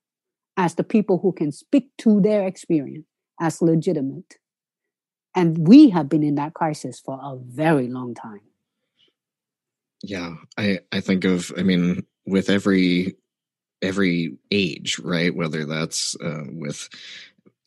as 0.56 0.74
the 0.74 0.84
people 0.84 1.18
who 1.18 1.32
can 1.32 1.52
speak 1.52 1.90
to 1.98 2.20
their 2.20 2.46
experience 2.46 3.06
as 3.40 3.62
legitimate. 3.62 4.36
And 5.34 5.66
we 5.66 5.90
have 5.90 6.08
been 6.08 6.22
in 6.22 6.34
that 6.34 6.54
crisis 6.54 7.00
for 7.00 7.18
a 7.22 7.36
very 7.38 7.88
long 7.88 8.14
time. 8.14 8.42
Yeah, 10.02 10.34
I, 10.58 10.80
I 10.90 11.00
think 11.00 11.24
of, 11.24 11.52
I 11.56 11.62
mean, 11.62 12.04
with 12.26 12.50
every 12.50 13.16
every 13.80 14.36
age, 14.52 15.00
right? 15.00 15.34
Whether 15.34 15.64
that's 15.64 16.14
uh, 16.22 16.44
with 16.52 16.88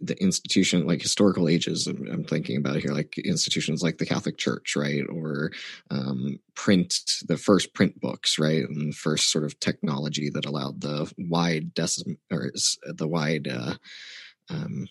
the 0.01 0.21
institution 0.21 0.85
like 0.85 1.01
historical 1.01 1.47
ages 1.47 1.87
I'm, 1.87 2.07
I'm, 2.11 2.23
thinking 2.25 2.57
about 2.57 2.77
here 2.77 2.91
like 2.91 3.17
institutions 3.17 3.81
like 3.81 3.97
the 3.97 4.05
catholic 4.05 4.37
church 4.37 4.75
right? 4.75 5.03
Or 5.09 5.51
um, 5.89 6.39
print 6.55 6.95
the 7.27 7.37
first 7.37 7.73
print 7.73 7.99
books 7.99 8.37
right? 8.37 8.63
And 8.63 8.91
the 8.91 8.95
first 8.95 9.31
sort 9.31 9.45
of 9.45 9.59
technology 9.59 10.29
that 10.31 10.45
allowed 10.45 10.81
the 10.81 11.11
wide 11.17 11.73
des- 11.73 12.17
or 12.31 12.51
the 12.85 13.07
wide 13.07 13.47
uh, 13.47 13.75
um, 14.49 14.87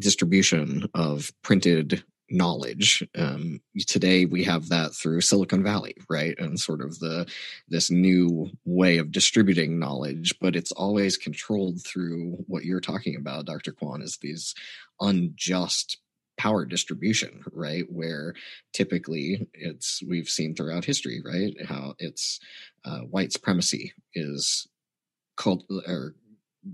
distribution 0.00 0.86
of 0.94 1.30
printed 1.42 2.04
knowledge 2.30 3.06
um, 3.16 3.60
today 3.86 4.24
we 4.24 4.44
have 4.44 4.68
that 4.68 4.94
through 4.94 5.20
silicon 5.20 5.62
valley 5.62 5.96
right? 6.08 6.38
And 6.38 6.58
sort 6.58 6.80
of 6.80 6.98
the 6.98 7.28
this 7.68 7.90
new 7.90 8.50
way 8.64 8.98
of 8.98 9.12
distributing 9.12 9.78
knowledge 9.78 10.34
but 10.40 10.56
it's 10.56 10.72
always 10.72 11.16
controlled 11.16 11.84
through 11.84 12.44
what 12.46 12.64
you're 12.64 12.80
talking 12.80 13.16
about 13.16 13.46
dr 13.46 13.72
Quan 13.72 14.02
is 14.02 14.18
these 14.18 14.54
unjust 15.00 15.98
power 16.40 16.64
distribution 16.64 17.44
right? 17.52 17.84
Where 17.90 18.34
typically 18.72 19.46
it's 19.52 20.02
we've 20.08 20.28
seen 20.28 20.54
throughout 20.54 20.86
history 20.86 21.22
right? 21.22 21.54
How 21.66 21.94
it's 21.98 22.40
uh, 22.84 23.00
white 23.00 23.32
supremacy 23.32 23.92
is 24.14 24.66
called 25.36 25.64
or 25.86 26.14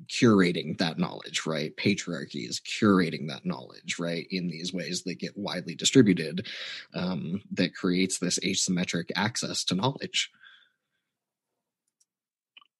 curating 0.09 0.79
that 0.79 0.99
knowledge, 0.99 1.47
right? 1.47 1.77
Patriarchy 1.77 2.49
is 2.49 2.61
curating 2.61 3.29
that 3.29 3.47
knowledge, 3.47 3.99
right? 3.99 4.27
In 4.31 4.49
these 4.49 4.73
ways 4.73 5.03
that 5.05 5.19
get 5.19 5.37
widely 5.37 5.75
distributed, 5.75 6.47
um, 6.95 7.43
that 7.53 7.75
creates 7.75 8.19
this 8.19 8.39
asymmetric 8.41 9.11
access 9.15 9.65
to 9.65 9.75
knowledge. 9.75 10.31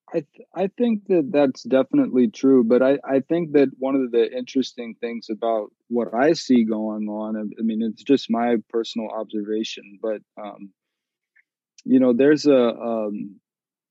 I 0.09 0.21
th- 0.21 0.49
I 0.55 0.69
think 0.69 1.07
that 1.09 1.31
that's 1.33 1.65
definitely 1.65 2.29
true, 2.29 2.63
but 2.63 2.81
I, 2.81 2.99
I 3.05 3.21
think 3.21 3.53
that 3.53 3.69
one 3.79 3.97
of 3.97 4.13
the 4.13 4.33
interesting 4.33 4.95
things 5.01 5.29
about 5.31 5.71
what 5.89 6.15
I 6.15 6.33
see 6.35 6.65
going 6.65 7.09
on, 7.09 7.37
I 7.37 7.63
mean, 7.63 7.83
it's 7.83 8.05
just 8.05 8.31
my 8.31 8.57
personal 8.69 9.09
observation, 9.09 9.99
but 10.01 10.23
um, 10.41 10.71
you 11.85 11.99
know, 12.01 12.13
there's 12.13 12.47
a 12.47 12.57
um, 12.57 13.41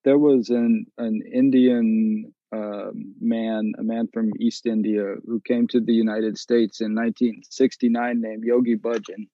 there 0.06 0.18
was 0.18 0.50
an 0.50 0.86
an 0.98 1.22
Indian 1.34 2.34
um, 2.52 3.16
man, 3.20 3.74
a 3.78 3.84
man 3.84 4.08
from 4.14 4.32
East 4.40 4.66
India, 4.66 5.16
who 5.26 5.42
came 5.42 5.68
to 5.70 5.80
the 5.80 5.94
United 5.94 6.38
States 6.38 6.82
in 6.82 6.96
1969, 6.96 8.22
named 8.22 8.44
Yogi 8.44 8.78
Bhajan. 8.78 9.28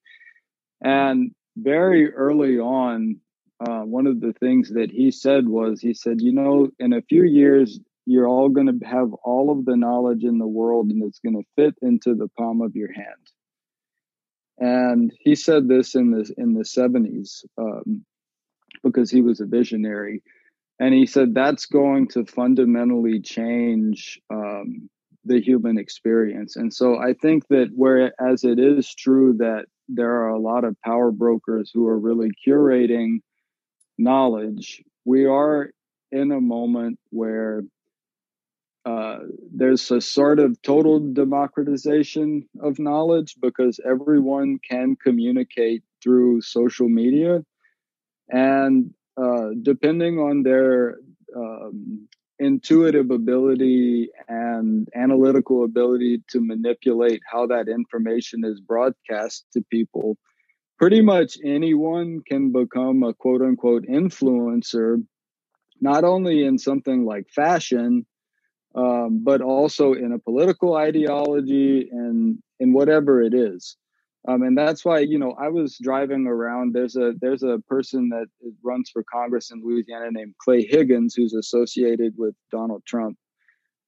And 0.81 1.31
very 1.57 2.13
early 2.13 2.59
on, 2.59 3.17
uh, 3.59 3.81
one 3.81 4.07
of 4.07 4.19
the 4.19 4.33
things 4.33 4.69
that 4.69 4.91
he 4.91 5.11
said 5.11 5.47
was, 5.47 5.79
he 5.81 5.93
said, 5.93 6.21
you 6.21 6.31
know, 6.31 6.69
in 6.79 6.93
a 6.93 7.01
few 7.01 7.23
years, 7.23 7.79
you're 8.05 8.27
all 8.27 8.49
going 8.49 8.67
to 8.67 8.85
have 8.85 9.13
all 9.23 9.51
of 9.51 9.65
the 9.65 9.75
knowledge 9.75 10.23
in 10.23 10.39
the 10.39 10.47
world, 10.47 10.89
and 10.89 11.03
it's 11.03 11.19
going 11.19 11.35
to 11.35 11.47
fit 11.55 11.75
into 11.81 12.15
the 12.15 12.27
palm 12.37 12.61
of 12.61 12.75
your 12.75 12.91
hand. 12.91 13.05
And 14.57 15.13
he 15.19 15.35
said 15.35 15.67
this 15.67 15.95
in 15.95 16.11
the 16.11 16.31
in 16.37 16.53
the 16.53 16.63
70s 16.63 17.45
um, 17.57 18.05
because 18.83 19.09
he 19.09 19.21
was 19.21 19.39
a 19.39 19.45
visionary 19.45 20.23
and 20.81 20.93
he 20.93 21.05
said 21.05 21.33
that's 21.33 21.67
going 21.67 22.07
to 22.09 22.25
fundamentally 22.25 23.21
change 23.21 24.19
um, 24.33 24.89
the 25.23 25.39
human 25.39 25.77
experience. 25.77 26.55
And 26.55 26.73
so 26.73 26.97
i 26.97 27.13
think 27.13 27.47
that 27.49 27.69
whereas 27.73 28.43
it 28.43 28.59
is 28.59 28.93
true 28.93 29.35
that 29.37 29.65
there 29.87 30.11
are 30.21 30.29
a 30.29 30.39
lot 30.39 30.63
of 30.63 30.75
power 30.83 31.11
brokers 31.11 31.71
who 31.73 31.87
are 31.87 31.99
really 31.99 32.31
curating 32.45 33.19
knowledge 33.97 34.83
we 35.05 35.25
are 35.25 35.69
in 36.11 36.31
a 36.31 36.41
moment 36.41 36.99
where 37.09 37.63
uh, 38.85 39.19
there's 39.53 39.91
a 39.91 40.01
sort 40.01 40.39
of 40.39 40.59
total 40.63 40.99
democratization 40.99 42.47
of 42.61 42.79
knowledge 42.79 43.35
because 43.39 43.79
everyone 43.85 44.57
can 44.67 44.95
communicate 44.95 45.83
through 46.01 46.41
social 46.41 46.89
media. 46.89 47.43
And 48.29 48.93
uh, 49.17 49.49
depending 49.61 50.19
on 50.19 50.43
their 50.43 50.97
um, 51.35 52.07
intuitive 52.39 53.11
ability 53.11 54.09
and 54.27 54.87
analytical 54.95 55.63
ability 55.63 56.23
to 56.29 56.41
manipulate 56.41 57.21
how 57.31 57.45
that 57.47 57.67
information 57.67 58.43
is 58.43 58.59
broadcast 58.59 59.45
to 59.53 59.63
people, 59.69 60.17
pretty 60.79 61.01
much 61.01 61.37
anyone 61.45 62.21
can 62.27 62.51
become 62.51 63.03
a 63.03 63.13
quote 63.13 63.41
unquote 63.41 63.85
influencer, 63.85 64.97
not 65.79 66.03
only 66.03 66.43
in 66.43 66.57
something 66.57 67.05
like 67.05 67.29
fashion, 67.29 68.05
um, 68.73 69.21
but 69.23 69.41
also 69.41 69.93
in 69.93 70.11
a 70.11 70.19
political 70.19 70.75
ideology 70.75 71.89
and 71.91 72.39
in 72.59 72.73
whatever 72.73 73.21
it 73.21 73.33
is. 73.33 73.77
Um, 74.27 74.43
and 74.43 74.55
that's 74.55 74.85
why 74.85 74.99
you 74.99 75.17
know 75.17 75.35
I 75.39 75.49
was 75.49 75.77
driving 75.81 76.27
around. 76.27 76.73
There's 76.73 76.95
a 76.95 77.13
there's 77.19 77.43
a 77.43 77.59
person 77.67 78.09
that 78.09 78.27
runs 78.63 78.89
for 78.91 79.03
Congress 79.03 79.51
in 79.51 79.63
Louisiana 79.63 80.11
named 80.11 80.35
Clay 80.37 80.63
Higgins, 80.63 81.15
who's 81.15 81.33
associated 81.33 82.13
with 82.17 82.35
Donald 82.51 82.83
Trump, 82.85 83.17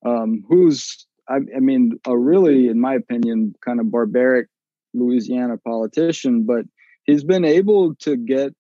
um, 0.06 0.44
who's 0.48 1.06
I, 1.30 1.36
I 1.56 1.60
mean 1.60 2.00
a 2.08 2.18
really, 2.18 2.68
in 2.68 2.80
my 2.80 2.96
opinion, 2.96 3.54
kind 3.64 3.80
of 3.80 3.92
barbaric 3.92 4.48
Louisiana 4.94 5.58
politician, 5.58 6.46
but 6.46 6.66
he's 7.06 7.24
been 7.24 7.46
able 7.46 7.96
to 7.96 8.18
get 8.18 8.54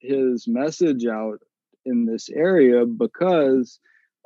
his 0.00 0.46
message 0.46 1.04
out 1.06 1.40
in 1.84 2.06
this 2.06 2.28
area 2.28 2.86
because 2.86 3.80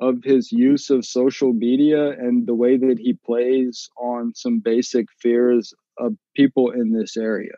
of 0.09 0.23
his 0.23 0.51
use 0.51 0.89
of 0.89 1.05
social 1.05 1.53
media 1.53 2.09
and 2.09 2.45
the 2.45 2.53
way 2.53 2.77
that 2.77 2.99
he 2.99 3.13
plays 3.13 3.89
on 3.97 4.33
some 4.35 4.59
basic 4.59 5.07
fears 5.19 5.73
of 5.97 6.15
people 6.35 6.71
in 6.71 6.91
this 6.91 7.15
area. 7.15 7.55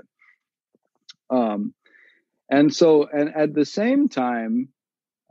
Um, 1.30 1.74
and 2.50 2.74
so, 2.74 3.08
and 3.12 3.36
at 3.36 3.54
the 3.54 3.66
same 3.66 4.10
time, 4.10 4.70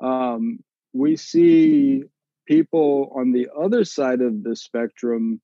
um, 0.00 0.58
we 0.92 1.16
see 1.16 2.02
people 2.46 3.12
on 3.16 3.32
the 3.32 3.48
other 3.56 3.84
side 3.84 4.20
of 4.20 4.42
the 4.42 4.56
spectrum 4.56 5.40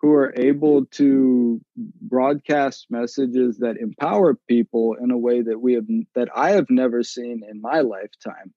who 0.00 0.12
are 0.12 0.34
able 0.36 0.84
to 0.86 1.60
broadcast 1.76 2.86
messages 2.90 3.58
that 3.58 3.76
empower 3.76 4.36
people 4.48 4.96
in 5.00 5.12
a 5.12 5.16
way 5.16 5.40
that 5.40 5.60
we 5.60 5.74
have 5.74 5.86
that 6.16 6.28
I 6.34 6.50
have 6.50 6.68
never 6.68 7.04
seen 7.04 7.42
in 7.48 7.60
my 7.60 7.80
lifetime. 7.80 8.52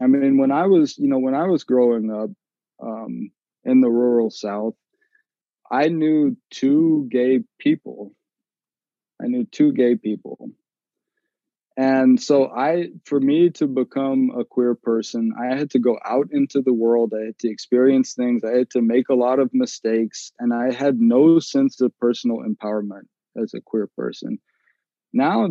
I 0.00 0.06
mean, 0.06 0.38
when 0.38 0.50
I 0.50 0.66
was, 0.66 0.98
you 0.98 1.08
know, 1.08 1.18
when 1.18 1.34
I 1.34 1.46
was 1.46 1.64
growing 1.64 2.10
up 2.10 2.30
um, 2.82 3.30
in 3.64 3.80
the 3.80 3.90
rural 3.90 4.30
South, 4.30 4.74
I 5.70 5.88
knew 5.88 6.36
two 6.50 7.08
gay 7.10 7.40
people. 7.58 8.14
I 9.22 9.26
knew 9.26 9.44
two 9.44 9.72
gay 9.72 9.96
people. 9.96 10.50
and 11.76 12.20
so 12.20 12.48
I, 12.48 12.88
for 13.04 13.20
me 13.20 13.50
to 13.50 13.66
become 13.66 14.30
a 14.36 14.44
queer 14.44 14.74
person, 14.74 15.32
I 15.40 15.56
had 15.56 15.70
to 15.70 15.78
go 15.78 15.98
out 16.04 16.28
into 16.32 16.60
the 16.60 16.74
world. 16.74 17.12
I 17.14 17.26
had 17.26 17.38
to 17.40 17.50
experience 17.50 18.14
things. 18.14 18.42
I 18.44 18.58
had 18.58 18.70
to 18.70 18.82
make 18.82 19.08
a 19.08 19.14
lot 19.14 19.38
of 19.38 19.54
mistakes, 19.54 20.32
and 20.38 20.52
I 20.52 20.72
had 20.72 21.00
no 21.00 21.38
sense 21.38 21.80
of 21.80 21.96
personal 21.98 22.38
empowerment 22.38 23.06
as 23.40 23.54
a 23.54 23.60
queer 23.60 23.88
person. 23.96 24.38
Now, 25.12 25.48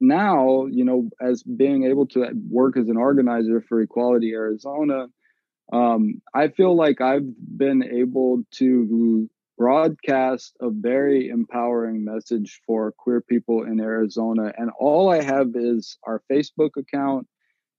now, 0.00 0.66
you 0.66 0.84
know, 0.84 1.10
as 1.20 1.42
being 1.42 1.84
able 1.84 2.06
to 2.08 2.30
work 2.48 2.76
as 2.76 2.88
an 2.88 2.96
organizer 2.96 3.60
for 3.60 3.80
Equality 3.80 4.32
Arizona, 4.32 5.08
um, 5.72 6.22
I 6.34 6.48
feel 6.48 6.74
like 6.74 7.00
I've 7.00 7.26
been 7.56 7.82
able 7.82 8.42
to 8.52 9.28
broadcast 9.58 10.56
a 10.60 10.70
very 10.70 11.28
empowering 11.28 12.04
message 12.04 12.60
for 12.64 12.92
queer 12.92 13.20
people 13.20 13.64
in 13.64 13.80
Arizona. 13.80 14.52
And 14.56 14.70
all 14.78 15.10
I 15.10 15.22
have 15.22 15.48
is 15.54 15.98
our 16.04 16.22
Facebook 16.30 16.76
account. 16.76 17.26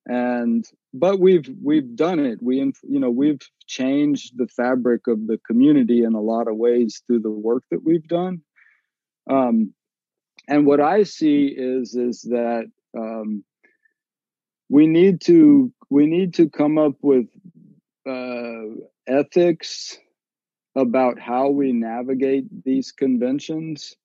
And 0.05 0.65
but 0.93 1.19
we've 1.19 1.49
we've 1.63 1.95
done 1.95 2.19
it. 2.19 2.39
We 2.41 2.57
you 2.57 2.99
know 2.99 3.11
we've 3.11 3.41
changed 3.67 4.37
the 4.37 4.47
fabric 4.47 5.07
of 5.07 5.27
the 5.27 5.39
community 5.45 6.03
in 6.03 6.15
a 6.15 6.21
lot 6.21 6.47
of 6.47 6.57
ways 6.57 7.03
through 7.05 7.19
the 7.19 7.31
work 7.31 7.63
that 7.69 7.83
we've 7.83 8.07
done. 8.07 8.41
Um, 9.29 9.73
and 10.49 10.65
what 10.65 10.81
I 10.81 11.03
see 11.03 11.45
is 11.45 11.95
is 11.95 12.23
that 12.23 12.65
um, 12.97 13.43
we 14.67 14.87
need 14.87 15.21
to 15.21 15.71
we 15.89 16.07
need 16.07 16.33
to 16.35 16.49
come 16.49 16.77
up 16.77 16.95
with 17.01 17.27
uh, 18.07 18.63
ethics 19.07 19.97
about 20.75 21.19
how 21.19 21.49
we 21.49 21.71
navigate 21.71 22.63
these 22.63 22.91
conventions, 22.91 23.95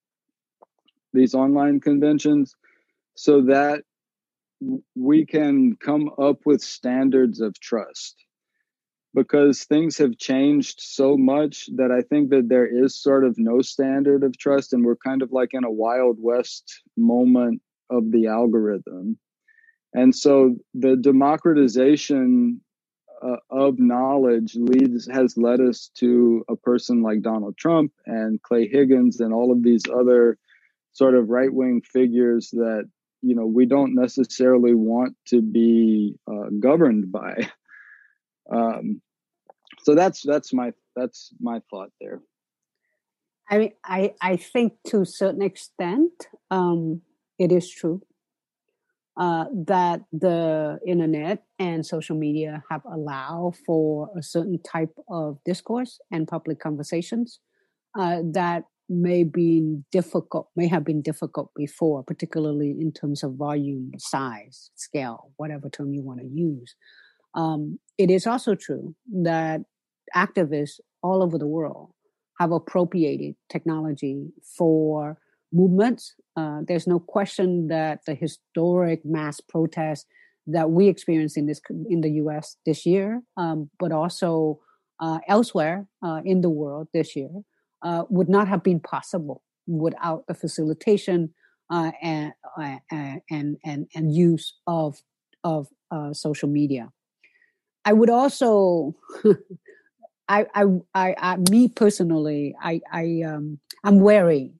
these 1.12 1.34
online 1.34 1.80
conventions, 1.80 2.54
so 3.14 3.42
that 3.42 3.82
we 4.94 5.24
can 5.24 5.76
come 5.76 6.10
up 6.18 6.40
with 6.44 6.60
standards 6.60 7.40
of 7.40 7.58
trust. 7.58 8.23
Because 9.14 9.64
things 9.64 9.96
have 9.98 10.18
changed 10.18 10.80
so 10.80 11.16
much 11.16 11.68
that 11.76 11.92
I 11.92 12.02
think 12.02 12.30
that 12.30 12.48
there 12.48 12.66
is 12.66 13.00
sort 13.00 13.24
of 13.24 13.38
no 13.38 13.62
standard 13.62 14.24
of 14.24 14.36
trust, 14.36 14.72
and 14.72 14.84
we're 14.84 14.96
kind 14.96 15.22
of 15.22 15.30
like 15.30 15.50
in 15.52 15.64
a 15.64 15.70
Wild 15.70 16.16
West 16.20 16.82
moment 16.96 17.62
of 17.90 18.10
the 18.10 18.26
algorithm. 18.26 19.18
And 19.92 20.14
so 20.14 20.56
the 20.74 20.96
democratization 20.96 22.60
uh, 23.24 23.36
of 23.50 23.78
knowledge 23.78 24.54
leads 24.56 25.08
has 25.10 25.36
led 25.36 25.60
us 25.60 25.90
to 25.94 26.44
a 26.48 26.56
person 26.56 27.02
like 27.02 27.22
Donald 27.22 27.56
Trump 27.56 27.92
and 28.04 28.42
Clay 28.42 28.68
Higgins 28.68 29.20
and 29.20 29.32
all 29.32 29.52
of 29.52 29.62
these 29.62 29.84
other 29.88 30.36
sort 30.92 31.14
of 31.14 31.30
right 31.30 31.52
wing 31.52 31.82
figures 31.82 32.50
that 32.50 32.88
you 33.22 33.34
know 33.34 33.46
we 33.46 33.66
don't 33.66 33.94
necessarily 33.94 34.74
want 34.74 35.16
to 35.28 35.40
be 35.40 36.16
uh, 36.30 36.50
governed 36.58 37.10
by. 37.10 37.48
Um, 38.50 39.00
so 39.82 39.94
that's 39.94 40.22
that's 40.22 40.52
my 40.52 40.72
that's 40.96 41.30
my 41.40 41.60
thought 41.70 41.90
there. 42.00 42.20
I 43.50 43.58
mean, 43.58 43.72
I 43.84 44.14
I 44.20 44.36
think 44.36 44.74
to 44.88 45.02
a 45.02 45.06
certain 45.06 45.42
extent, 45.42 46.12
um, 46.50 47.02
it 47.38 47.52
is 47.52 47.70
true 47.70 48.02
uh, 49.16 49.44
that 49.66 50.02
the 50.12 50.78
internet 50.86 51.44
and 51.58 51.86
social 51.86 52.16
media 52.16 52.62
have 52.70 52.82
allowed 52.84 53.54
for 53.66 54.10
a 54.16 54.22
certain 54.22 54.60
type 54.62 54.94
of 55.08 55.38
discourse 55.44 56.00
and 56.10 56.26
public 56.26 56.58
conversations 56.58 57.40
uh, 57.98 58.18
that 58.32 58.64
may 58.88 59.24
be 59.24 59.78
difficult, 59.92 60.48
may 60.56 60.66
have 60.66 60.84
been 60.84 61.00
difficult 61.00 61.50
before, 61.56 62.02
particularly 62.02 62.70
in 62.70 62.92
terms 62.92 63.22
of 63.22 63.34
volume, 63.34 63.92
size, 63.98 64.70
scale, 64.74 65.30
whatever 65.36 65.70
term 65.70 65.94
you 65.94 66.02
want 66.02 66.20
to 66.20 66.26
use. 66.26 66.74
Um, 67.34 67.78
it 67.98 68.10
is 68.10 68.26
also 68.26 68.54
true 68.54 68.94
that 69.22 69.62
activists 70.14 70.80
all 71.02 71.22
over 71.22 71.38
the 71.38 71.46
world 71.46 71.90
have 72.38 72.52
appropriated 72.52 73.36
technology 73.48 74.32
for 74.56 75.18
movements. 75.52 76.14
Uh, 76.36 76.60
there's 76.66 76.86
no 76.86 76.98
question 76.98 77.68
that 77.68 78.00
the 78.06 78.14
historic 78.14 79.04
mass 79.04 79.40
protests 79.40 80.06
that 80.46 80.70
we 80.70 80.88
experienced 80.88 81.36
in 81.36 81.46
this 81.46 81.60
in 81.88 82.00
the 82.00 82.10
U.S. 82.22 82.56
this 82.66 82.84
year, 82.84 83.22
um, 83.36 83.70
but 83.78 83.92
also 83.92 84.60
uh, 85.00 85.20
elsewhere 85.28 85.86
uh, 86.02 86.20
in 86.24 86.40
the 86.40 86.50
world 86.50 86.88
this 86.92 87.16
year, 87.16 87.30
uh, 87.82 88.04
would 88.10 88.28
not 88.28 88.48
have 88.48 88.62
been 88.62 88.80
possible 88.80 89.42
without 89.66 90.26
the 90.26 90.34
facilitation 90.34 91.32
uh, 91.70 91.92
and, 92.02 92.32
uh, 92.60 92.76
and 93.30 93.56
and 93.64 93.86
and 93.94 94.14
use 94.14 94.54
of 94.66 94.98
of 95.44 95.68
social 96.12 96.48
media. 96.48 96.90
I 97.84 97.92
would 97.92 98.10
also. 98.10 98.94
I, 100.28 100.46
I, 100.54 100.64
I, 100.94 101.14
I, 101.18 101.36
me 101.50 101.68
personally, 101.68 102.54
I, 102.60 102.80
I, 102.90 103.22
um, 103.26 103.58
I'm 103.84 104.00
wary 104.00 104.54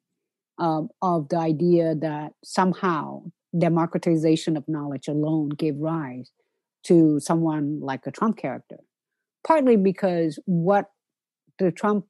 um, 0.59 0.91
of 1.01 1.29
the 1.31 1.39
idea 1.39 1.95
that 1.95 2.33
somehow 2.45 3.23
democratization 3.57 4.57
of 4.57 4.69
knowledge 4.69 5.09
alone 5.09 5.49
gave 5.51 5.77
rise 5.79 6.31
to 6.85 7.19
someone 7.19 7.81
like 7.81 8.07
a 8.07 8.11
Trump 8.11 8.37
character. 8.37 8.77
Partly 9.47 9.77
because 9.77 10.39
what 10.45 10.91
the 11.59 11.71
Trump, 11.71 12.07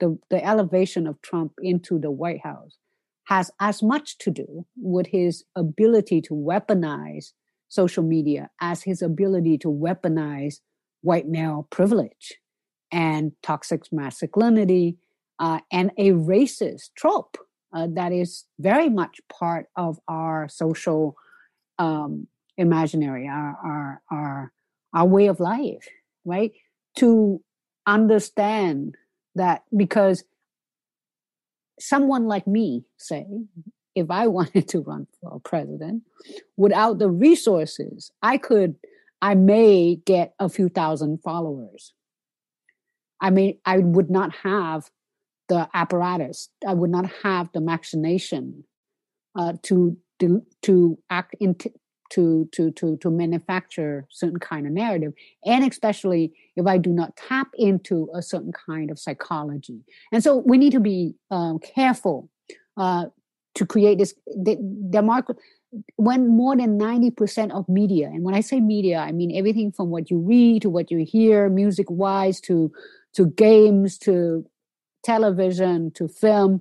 the, 0.00 0.18
the 0.30 0.44
elevation 0.44 1.06
of 1.06 1.20
Trump 1.22 1.52
into 1.60 1.98
the 1.98 2.10
White 2.10 2.42
House 2.42 2.76
has 3.24 3.50
as 3.60 3.82
much 3.82 4.18
to 4.18 4.30
do 4.30 4.66
with 4.76 5.08
his 5.08 5.44
ability 5.56 6.20
to 6.22 6.34
weaponize 6.34 7.32
social 7.68 8.02
media 8.02 8.50
as 8.60 8.82
his 8.82 9.02
ability 9.02 9.58
to 9.58 9.68
weaponize 9.68 10.56
white 11.02 11.28
male 11.28 11.66
privilege 11.70 12.34
and 12.90 13.32
toxic 13.42 13.82
masculinity 13.92 14.96
uh, 15.38 15.60
and 15.70 15.90
a 15.98 16.10
racist 16.10 16.90
trope 16.96 17.36
uh, 17.74 17.86
that 17.90 18.12
is 18.12 18.44
very 18.58 18.88
much 18.88 19.20
part 19.28 19.66
of 19.76 19.98
our 20.08 20.48
social 20.48 21.16
um, 21.78 22.26
imaginary, 22.56 23.28
our, 23.28 23.56
our, 23.64 24.02
our, 24.10 24.52
our 24.94 25.06
way 25.06 25.26
of 25.26 25.40
life, 25.40 25.86
right? 26.24 26.52
To 26.96 27.42
understand 27.86 28.96
that 29.34 29.64
because 29.76 30.24
someone 31.78 32.26
like 32.26 32.46
me, 32.46 32.84
say, 32.96 33.26
if 33.96 34.10
I 34.10 34.26
wanted 34.38 34.68
to 34.68 34.80
run 34.80 35.08
for 35.20 35.40
president, 35.40 36.04
without 36.56 37.00
the 37.00 37.10
resources, 37.10 38.12
I 38.22 38.38
could, 38.38 38.76
I 39.20 39.34
may 39.34 39.96
get 39.96 40.34
a 40.38 40.48
few 40.48 40.68
thousand 40.68 41.22
followers. 41.22 41.92
I 43.20 43.30
mean, 43.30 43.58
I 43.64 43.78
would 43.78 44.10
not 44.10 44.32
have 44.44 44.90
the 45.48 45.68
apparatus. 45.74 46.50
I 46.66 46.74
would 46.74 46.90
not 46.90 47.10
have 47.22 47.50
the 47.52 47.60
machination 47.60 48.64
uh, 49.34 49.54
to, 49.62 49.96
to 50.62 50.98
act 51.10 51.34
into 51.40 51.70
to 52.10 52.48
to 52.52 52.70
to 52.72 52.96
to 52.98 53.10
manufacture 53.10 54.06
certain 54.10 54.38
kind 54.38 54.66
of 54.66 54.72
narrative, 54.72 55.12
and 55.44 55.68
especially 55.68 56.32
if 56.54 56.66
I 56.66 56.78
do 56.78 56.90
not 56.90 57.16
tap 57.16 57.48
into 57.54 58.08
a 58.14 58.22
certain 58.22 58.52
kind 58.52 58.90
of 58.90 58.98
psychology. 58.98 59.80
And 60.12 60.22
so 60.22 60.36
we 60.46 60.58
need 60.58 60.72
to 60.72 60.80
be 60.80 61.14
um, 61.30 61.58
careful 61.58 62.30
uh, 62.76 63.06
to 63.56 63.66
create 63.66 63.98
this. 63.98 64.14
The, 64.26 64.56
the 64.90 65.02
market 65.02 65.36
when 65.96 66.28
more 66.28 66.56
than 66.56 66.78
90% 66.78 67.50
of 67.50 67.68
media 67.68 68.06
and 68.06 68.22
when 68.22 68.34
i 68.36 68.40
say 68.40 68.60
media 68.60 68.98
i 68.98 69.10
mean 69.10 69.36
everything 69.36 69.72
from 69.72 69.90
what 69.90 70.10
you 70.10 70.16
read 70.16 70.62
to 70.62 70.70
what 70.70 70.92
you 70.92 71.04
hear 71.04 71.50
music 71.50 71.86
wise 71.90 72.40
to 72.40 72.72
to 73.12 73.26
games 73.26 73.98
to 73.98 74.46
television 75.06 75.92
to 75.92 76.08
film, 76.08 76.60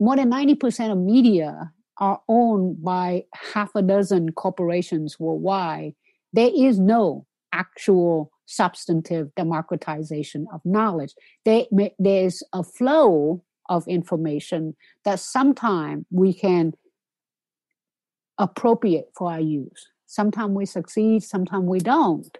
more 0.00 0.16
than 0.16 0.30
90% 0.30 0.92
of 0.92 0.98
media 0.98 1.72
are 1.98 2.20
owned 2.28 2.82
by 2.82 3.24
half 3.52 3.70
a 3.74 3.82
dozen 3.82 4.32
corporations 4.32 5.18
worldwide. 5.18 5.94
There 6.32 6.50
is 6.54 6.78
no 6.78 7.26
actual 7.52 8.30
substantive 8.46 9.34
democratization 9.34 10.46
of 10.54 10.60
knowledge. 10.64 11.14
There, 11.44 11.64
there's 11.98 12.42
a 12.52 12.62
flow 12.62 13.42
of 13.68 13.86
information 13.88 14.74
that 15.04 15.20
sometimes 15.20 16.04
we 16.10 16.32
can 16.32 16.72
appropriate 18.38 19.08
for 19.16 19.30
our 19.32 19.40
use. 19.40 19.88
Sometimes 20.06 20.54
we 20.54 20.64
succeed, 20.64 21.22
sometimes 21.22 21.66
we 21.66 21.80
don't. 21.80 22.36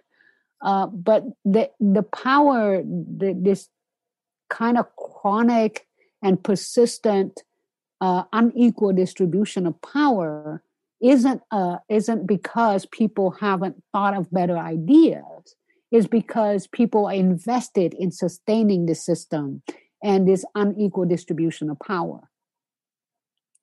Uh, 0.61 0.87
but 0.87 1.23
the 1.45 1.69
the 1.79 2.03
power, 2.03 2.81
the, 2.83 3.37
this 3.39 3.69
kind 4.49 4.77
of 4.77 4.87
chronic 4.95 5.87
and 6.21 6.43
persistent 6.43 7.43
uh, 8.01 8.23
unequal 8.33 8.91
distribution 8.91 9.67
of 9.67 9.81
power 9.81 10.61
isn't 11.01 11.41
uh, 11.51 11.77
isn't 11.87 12.27
because 12.27 12.85
people 12.87 13.31
haven't 13.31 13.81
thought 13.93 14.15
of 14.17 14.31
better 14.31 14.57
ideas. 14.57 15.55
Is 15.91 16.07
because 16.07 16.67
people 16.67 17.07
are 17.07 17.13
invested 17.13 17.95
in 17.95 18.11
sustaining 18.11 18.85
the 18.85 18.93
system 18.93 19.63
and 20.03 20.27
this 20.27 20.45
unequal 20.55 21.05
distribution 21.05 21.69
of 21.69 21.77
power. 21.85 22.21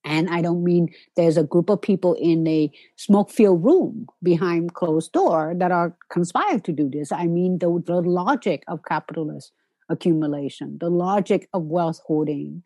And 0.04 0.30
I 0.30 0.40
don't 0.40 0.62
mean 0.62 0.94
there's 1.16 1.36
a 1.36 1.42
group 1.42 1.68
of 1.68 1.82
people 1.82 2.14
in 2.14 2.46
a 2.46 2.70
smoke 2.94 3.28
filled 3.28 3.64
room 3.64 4.06
behind 4.22 4.74
closed 4.74 5.12
door 5.12 5.54
that 5.56 5.72
are 5.72 5.96
conspired 6.10 6.64
to 6.64 6.72
do 6.72 6.88
this. 6.88 7.10
I 7.10 7.26
mean 7.26 7.58
the, 7.58 7.82
the 7.84 8.00
logic 8.00 8.62
of 8.68 8.84
capitalist 8.84 9.50
accumulation, 9.88 10.78
the 10.80 10.90
logic 10.90 11.48
of 11.52 11.64
wealth 11.64 12.00
hoarding, 12.06 12.62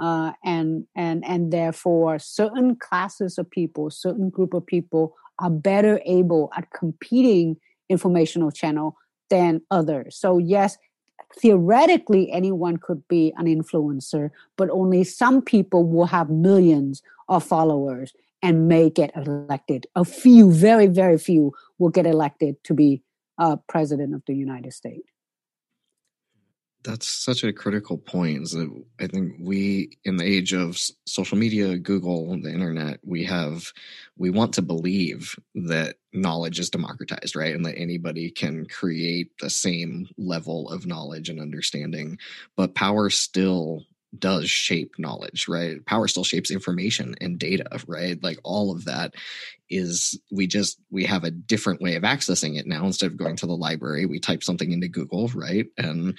uh, 0.00 0.32
and 0.44 0.86
and 0.96 1.24
and 1.24 1.52
therefore 1.52 2.18
certain 2.18 2.74
classes 2.74 3.38
of 3.38 3.50
people, 3.50 3.90
certain 3.90 4.30
group 4.30 4.52
of 4.52 4.66
people 4.66 5.14
are 5.38 5.50
better 5.50 6.00
able 6.04 6.50
at 6.56 6.70
competing 6.72 7.56
informational 7.88 8.50
channel 8.50 8.96
than 9.30 9.60
others. 9.70 10.16
So 10.16 10.38
yes, 10.38 10.76
theoretically 11.38 12.30
anyone 12.32 12.76
could 12.76 13.06
be 13.08 13.32
an 13.36 13.46
influencer, 13.46 14.30
but 14.56 14.70
only 14.70 15.04
some 15.04 15.42
people 15.42 15.84
will 15.84 16.06
have 16.06 16.30
millions 16.30 17.02
of 17.28 17.44
followers 17.44 18.12
and 18.42 18.68
may 18.68 18.90
get 18.90 19.14
elected. 19.16 19.86
A 19.94 20.04
few, 20.04 20.50
very 20.50 20.86
very 20.86 21.18
few, 21.18 21.52
will 21.78 21.90
get 21.90 22.06
elected 22.06 22.62
to 22.64 22.74
be 22.74 23.02
uh, 23.38 23.56
president 23.68 24.14
of 24.14 24.22
the 24.26 24.34
United 24.34 24.72
States 24.72 25.08
that's 26.82 27.08
such 27.08 27.44
a 27.44 27.52
critical 27.52 27.98
point 27.98 28.42
is 28.42 28.52
that 28.52 28.70
i 29.00 29.06
think 29.06 29.34
we 29.38 29.90
in 30.04 30.16
the 30.16 30.24
age 30.24 30.52
of 30.52 30.78
social 31.06 31.36
media 31.36 31.76
google 31.76 32.30
the 32.40 32.52
internet 32.52 32.98
we 33.04 33.24
have 33.24 33.72
we 34.20 34.28
want 34.28 34.52
to 34.52 34.62
believe 34.62 35.34
that 35.54 35.96
knowledge 36.12 36.58
is 36.58 36.70
democratized 36.70 37.34
right? 37.34 37.54
And 37.54 37.64
that 37.64 37.78
anybody 37.78 38.30
can 38.30 38.66
create 38.66 39.30
the 39.40 39.50
same 39.50 40.08
level 40.18 40.68
of 40.68 40.86
knowledge 40.86 41.30
and 41.30 41.40
understanding. 41.40 42.18
But 42.54 42.74
power 42.74 43.08
still 43.10 43.84
does 44.18 44.50
shape 44.50 44.92
knowledge 44.98 45.46
right? 45.48 45.84
Power 45.86 46.06
still 46.08 46.24
shapes 46.24 46.50
information 46.50 47.14
and 47.20 47.38
data 47.38 47.64
right? 47.86 48.22
Like 48.22 48.38
all 48.44 48.72
of 48.72 48.84
that 48.84 49.14
is 49.70 50.20
we 50.32 50.46
just 50.46 50.80
we 50.90 51.04
have 51.04 51.24
a 51.24 51.30
different 51.30 51.80
way 51.80 51.94
of 51.94 52.02
accessing 52.02 52.58
it 52.58 52.66
now. 52.66 52.84
Instead 52.84 53.06
of 53.06 53.16
going 53.16 53.36
to 53.36 53.46
the 53.46 53.56
library 53.56 54.04
we 54.04 54.18
type 54.18 54.42
something 54.42 54.72
into 54.72 54.88
google 54.88 55.28
right? 55.28 55.66
And 55.78 56.18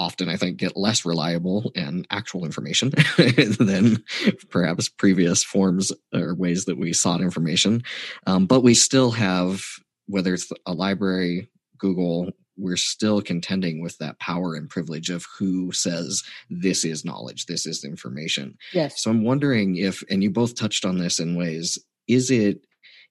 often 0.00 0.30
I 0.30 0.36
think 0.36 0.56
get 0.56 0.78
less 0.78 1.04
reliable 1.04 1.72
and 1.76 2.06
actual 2.10 2.46
information 2.46 2.90
than 3.58 4.02
perhaps 4.48 4.88
previous 4.88 5.44
forms 5.44 5.92
or 6.14 6.34
ways 6.34 6.64
that 6.64 6.78
we 6.78 6.94
sought 6.94 7.20
information. 7.20 7.82
Um, 8.26 8.46
but 8.46 8.62
we 8.62 8.72
still 8.72 9.10
have, 9.10 9.62
whether 10.06 10.32
it's 10.32 10.50
a 10.64 10.72
library, 10.72 11.50
Google, 11.76 12.30
we're 12.56 12.78
still 12.78 13.20
contending 13.20 13.82
with 13.82 13.98
that 13.98 14.18
power 14.18 14.54
and 14.54 14.70
privilege 14.70 15.10
of 15.10 15.26
who 15.38 15.70
says 15.72 16.22
this 16.48 16.82
is 16.82 17.04
knowledge, 17.04 17.44
this 17.44 17.66
is 17.66 17.84
information. 17.84 18.56
Yes. 18.72 19.02
So 19.02 19.10
I'm 19.10 19.22
wondering 19.22 19.76
if, 19.76 20.02
and 20.08 20.22
you 20.22 20.30
both 20.30 20.54
touched 20.54 20.86
on 20.86 20.98
this 20.98 21.20
in 21.20 21.36
ways, 21.36 21.78
is 22.08 22.30
it 22.30 22.64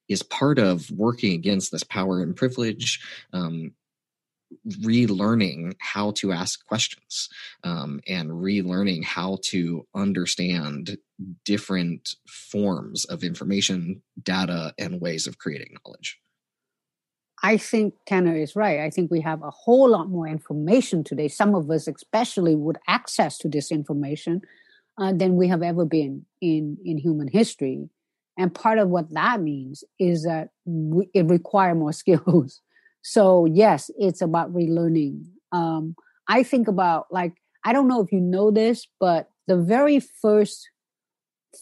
is 0.08 0.24
part 0.24 0.58
of 0.58 0.90
working 0.90 1.34
against 1.34 1.70
this 1.70 1.84
power 1.84 2.20
and 2.20 2.34
privilege 2.34 3.00
um, 3.32 3.72
relearning 4.82 5.74
how 5.78 6.12
to 6.12 6.32
ask 6.32 6.64
questions 6.66 7.28
um, 7.64 8.00
and 8.06 8.30
relearning 8.30 9.04
how 9.04 9.38
to 9.42 9.86
understand 9.94 10.98
different 11.44 12.14
forms 12.26 13.04
of 13.04 13.22
information, 13.22 14.02
data, 14.22 14.74
and 14.78 15.00
ways 15.00 15.26
of 15.26 15.38
creating 15.38 15.76
knowledge. 15.84 16.18
I 17.42 17.56
think 17.56 17.94
Tanner 18.06 18.36
is 18.36 18.54
right. 18.54 18.80
I 18.80 18.90
think 18.90 19.10
we 19.10 19.22
have 19.22 19.42
a 19.42 19.50
whole 19.50 19.88
lot 19.88 20.08
more 20.08 20.28
information 20.28 21.04
today. 21.04 21.28
Some 21.28 21.54
of 21.54 21.70
us, 21.70 21.88
especially, 21.88 22.54
would 22.54 22.78
access 22.86 23.38
to 23.38 23.48
this 23.48 23.72
information 23.72 24.42
uh, 24.98 25.12
than 25.12 25.36
we 25.36 25.48
have 25.48 25.62
ever 25.62 25.84
been 25.86 26.26
in 26.40 26.76
in 26.84 26.98
human 26.98 27.28
history. 27.28 27.88
And 28.38 28.54
part 28.54 28.78
of 28.78 28.88
what 28.88 29.12
that 29.14 29.40
means 29.40 29.84
is 29.98 30.24
that 30.24 30.50
we, 30.64 31.08
it 31.14 31.26
requires 31.26 31.76
more 31.76 31.92
skills 31.94 32.60
so 33.02 33.46
yes, 33.46 33.90
it's 33.98 34.22
about 34.22 34.52
relearning. 34.52 35.24
Um, 35.52 35.96
I 36.28 36.42
think 36.42 36.68
about 36.68 37.06
like 37.10 37.32
I 37.64 37.72
don't 37.72 37.88
know 37.88 38.00
if 38.00 38.12
you 38.12 38.20
know 38.20 38.50
this, 38.50 38.86
but 38.98 39.28
the 39.46 39.56
very 39.56 40.00
first 40.00 40.68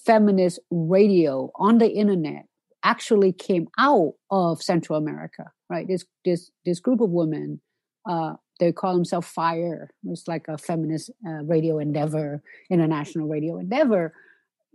feminist 0.05 0.61
radio 0.71 1.51
on 1.57 1.79
the 1.79 1.91
internet 1.91 2.45
actually 2.85 3.33
came 3.33 3.69
out 3.79 4.13
of 4.31 4.63
Central 4.63 4.99
America. 4.99 5.51
Right, 5.71 5.87
this 5.87 6.05
this 6.25 6.51
this 6.65 6.81
group 6.81 7.01
of 7.01 7.11
women. 7.11 7.61
Uh, 8.09 8.35
they 8.59 8.73
call 8.73 8.95
themselves 8.95 9.29
Fire. 9.29 9.91
It's 10.05 10.27
like 10.27 10.49
a 10.49 10.59
feminist 10.59 11.11
uh, 11.27 11.45
radio 11.45 11.79
endeavor, 11.79 12.43
international 12.71 13.29
radio 13.29 13.59
endeavor, 13.59 14.13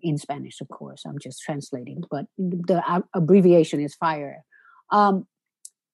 in 0.04 0.18
Spanish, 0.18 0.62
of 0.62 0.68
course. 0.68 1.04
I'm 1.06 1.18
just 1.20 1.42
translating, 1.42 2.04
but 2.12 2.26
the 2.38 3.04
abbreviation 3.14 3.82
is 3.82 3.96
Fire. 3.96 4.44
Um, 4.92 5.26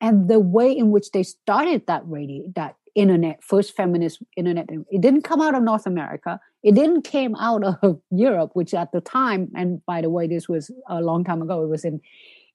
and 0.02 0.30
the 0.30 0.39
way 0.39 0.72
in 0.72 0.91
which 0.91 1.12
they 1.12 1.24
started 1.24 1.86
that 1.88 2.04
radio 2.06 2.43
that 2.56 2.76
internet 2.95 3.43
first 3.43 3.76
feminist 3.76 4.20
internet 4.36 4.68
it 4.89 5.02
didn't 5.02 5.22
come 5.22 5.41
out 5.41 5.56
of 5.56 5.64
north 5.64 5.86
america. 5.86 6.39
It 6.62 6.76
didn't 6.76 7.04
came 7.04 7.36
out 7.36 7.64
of 7.64 8.02
europe 8.12 8.52
which 8.54 8.74
at 8.74 8.91
the 8.91 9.02
time 9.02 9.50
and 9.56 9.86
by 9.86 10.02
the 10.02 10.10
way 10.10 10.28
this 10.28 10.50
was 10.50 10.72
a 10.88 11.02
long 11.02 11.24
time 11.24 11.41
ago 11.41 11.64
it 11.64 11.68
was 11.68 11.86
in 11.86 12.02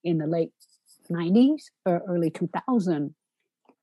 in 0.02 0.18
the 0.18 0.26
late 0.26 0.52
90s 1.10 1.64
or 1.86 2.02
early 2.08 2.30
2000 2.30 3.14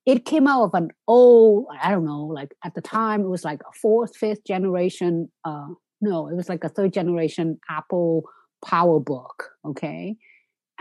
it 0.06 0.26
came 0.26 0.48
out 0.48 0.64
of 0.64 0.74
an 0.74 0.90
old 1.08 1.68
i 1.82 1.92
don't 1.92 2.06
know 2.06 2.26
like 2.26 2.54
at 2.64 2.76
the 2.76 2.82
time 2.82 3.22
it 3.22 3.28
was 3.28 3.44
like 3.44 3.62
a 3.62 3.74
fourth 3.74 4.16
fifth 4.16 4.44
generation 4.44 5.32
uh 5.46 5.68
no 6.02 6.28
it 6.28 6.36
was 6.36 6.50
like 6.50 6.64
a 6.64 6.70
third 6.70 6.94
generation 6.94 7.60
apple 7.70 8.24
power 8.64 9.00
book 9.00 9.50
okay 9.66 10.16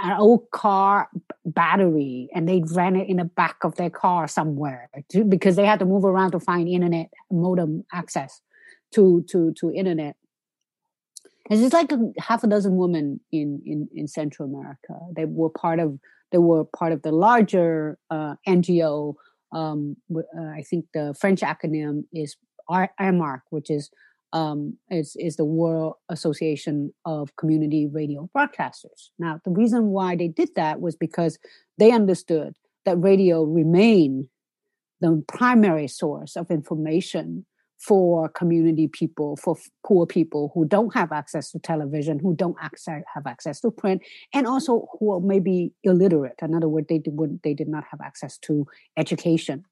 an 0.02 0.18
old 0.18 0.50
car 0.50 1.08
battery 1.44 2.28
and 2.34 2.48
they 2.48 2.62
ran 2.72 2.96
it 2.96 3.08
in 3.08 3.18
the 3.18 3.24
back 3.24 3.56
of 3.64 3.76
their 3.76 3.90
car 3.90 4.28
somewhere 4.28 4.88
to, 5.10 5.24
because 5.24 5.56
they 5.56 5.66
had 5.66 5.78
to 5.78 5.84
move 5.84 6.04
around 6.04 6.32
to 6.32 6.40
find 6.40 6.68
internet 6.68 7.10
modem 7.30 7.84
access 7.92 8.40
to 8.94 9.24
to 9.28 9.52
to 9.54 9.72
internet. 9.72 10.16
And 11.48 11.62
it's 11.64 11.74
like 11.74 11.90
a, 11.92 11.98
half 12.18 12.44
a 12.44 12.46
dozen 12.46 12.76
women 12.76 13.20
in 13.32 13.60
in 13.64 13.88
in 13.94 14.08
central 14.08 14.48
america. 14.48 14.98
They 15.14 15.24
were 15.24 15.50
part 15.50 15.80
of 15.80 15.98
they 16.32 16.38
were 16.38 16.64
part 16.64 16.92
of 16.92 17.02
the 17.02 17.12
larger 17.12 17.98
uh, 18.10 18.36
ngo 18.48 19.14
um, 19.52 19.96
uh, 20.14 20.22
i 20.56 20.62
think 20.62 20.86
the 20.94 21.12
french 21.18 21.40
acronym 21.40 22.04
is 22.12 22.36
AMARC, 23.00 23.40
which 23.50 23.70
is 23.70 23.90
um, 24.32 24.76
is, 24.90 25.16
is 25.18 25.36
the 25.36 25.44
World 25.44 25.94
Association 26.08 26.92
of 27.04 27.34
Community 27.36 27.86
Radio 27.86 28.30
Broadcasters. 28.36 29.10
Now, 29.18 29.40
the 29.44 29.50
reason 29.50 29.88
why 29.88 30.16
they 30.16 30.28
did 30.28 30.50
that 30.56 30.80
was 30.80 30.96
because 30.96 31.38
they 31.78 31.90
understood 31.90 32.54
that 32.84 32.96
radio 32.96 33.42
remained 33.42 34.28
the 35.00 35.22
primary 35.26 35.88
source 35.88 36.36
of 36.36 36.50
information 36.50 37.46
for 37.80 38.28
community 38.28 38.86
people, 38.86 39.36
for 39.36 39.56
poor 39.86 40.06
people 40.06 40.52
who 40.54 40.66
don't 40.66 40.94
have 40.94 41.12
access 41.12 41.50
to 41.50 41.58
television, 41.58 42.18
who 42.18 42.36
don't 42.36 42.56
access, 42.60 43.02
have 43.14 43.26
access 43.26 43.58
to 43.60 43.70
print, 43.70 44.02
and 44.34 44.46
also 44.46 44.86
who 44.98 45.12
are 45.12 45.20
maybe 45.20 45.72
illiterate. 45.82 46.34
In 46.42 46.54
other 46.54 46.68
words, 46.68 46.88
they 46.88 47.02
they 47.42 47.54
did 47.54 47.68
not 47.68 47.84
have 47.90 48.00
access 48.02 48.36
to 48.38 48.66
education. 48.98 49.64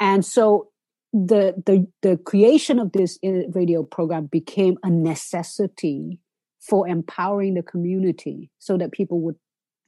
And 0.00 0.24
so 0.24 0.70
the 1.12 1.54
the 1.66 1.86
the 2.02 2.16
creation 2.18 2.78
of 2.78 2.92
this 2.92 3.18
uh, 3.24 3.48
radio 3.52 3.82
program 3.82 4.26
became 4.26 4.76
a 4.82 4.90
necessity 4.90 6.18
for 6.60 6.86
empowering 6.86 7.54
the 7.54 7.62
community 7.62 8.50
so 8.58 8.76
that 8.76 8.92
people 8.92 9.20
would 9.20 9.36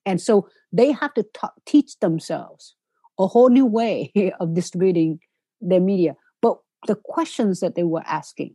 and 0.05 0.21
so 0.21 0.49
they 0.73 0.91
have 0.93 1.15
to 1.15 1.25
ta- 1.35 1.53
teach 1.65 1.99
themselves 2.01 2.75
a 3.19 3.27
whole 3.27 3.51
new 3.51 3.67
way 3.67 4.13
of 4.41 4.55
distributing 4.55 5.21
their 5.61 5.81
media. 5.81 6.17
But 6.41 6.59
the 6.87 6.97
questions 6.97 7.61
that 7.61 7.75
they 7.75 7.85
were 7.85 8.03
asking 8.05 8.55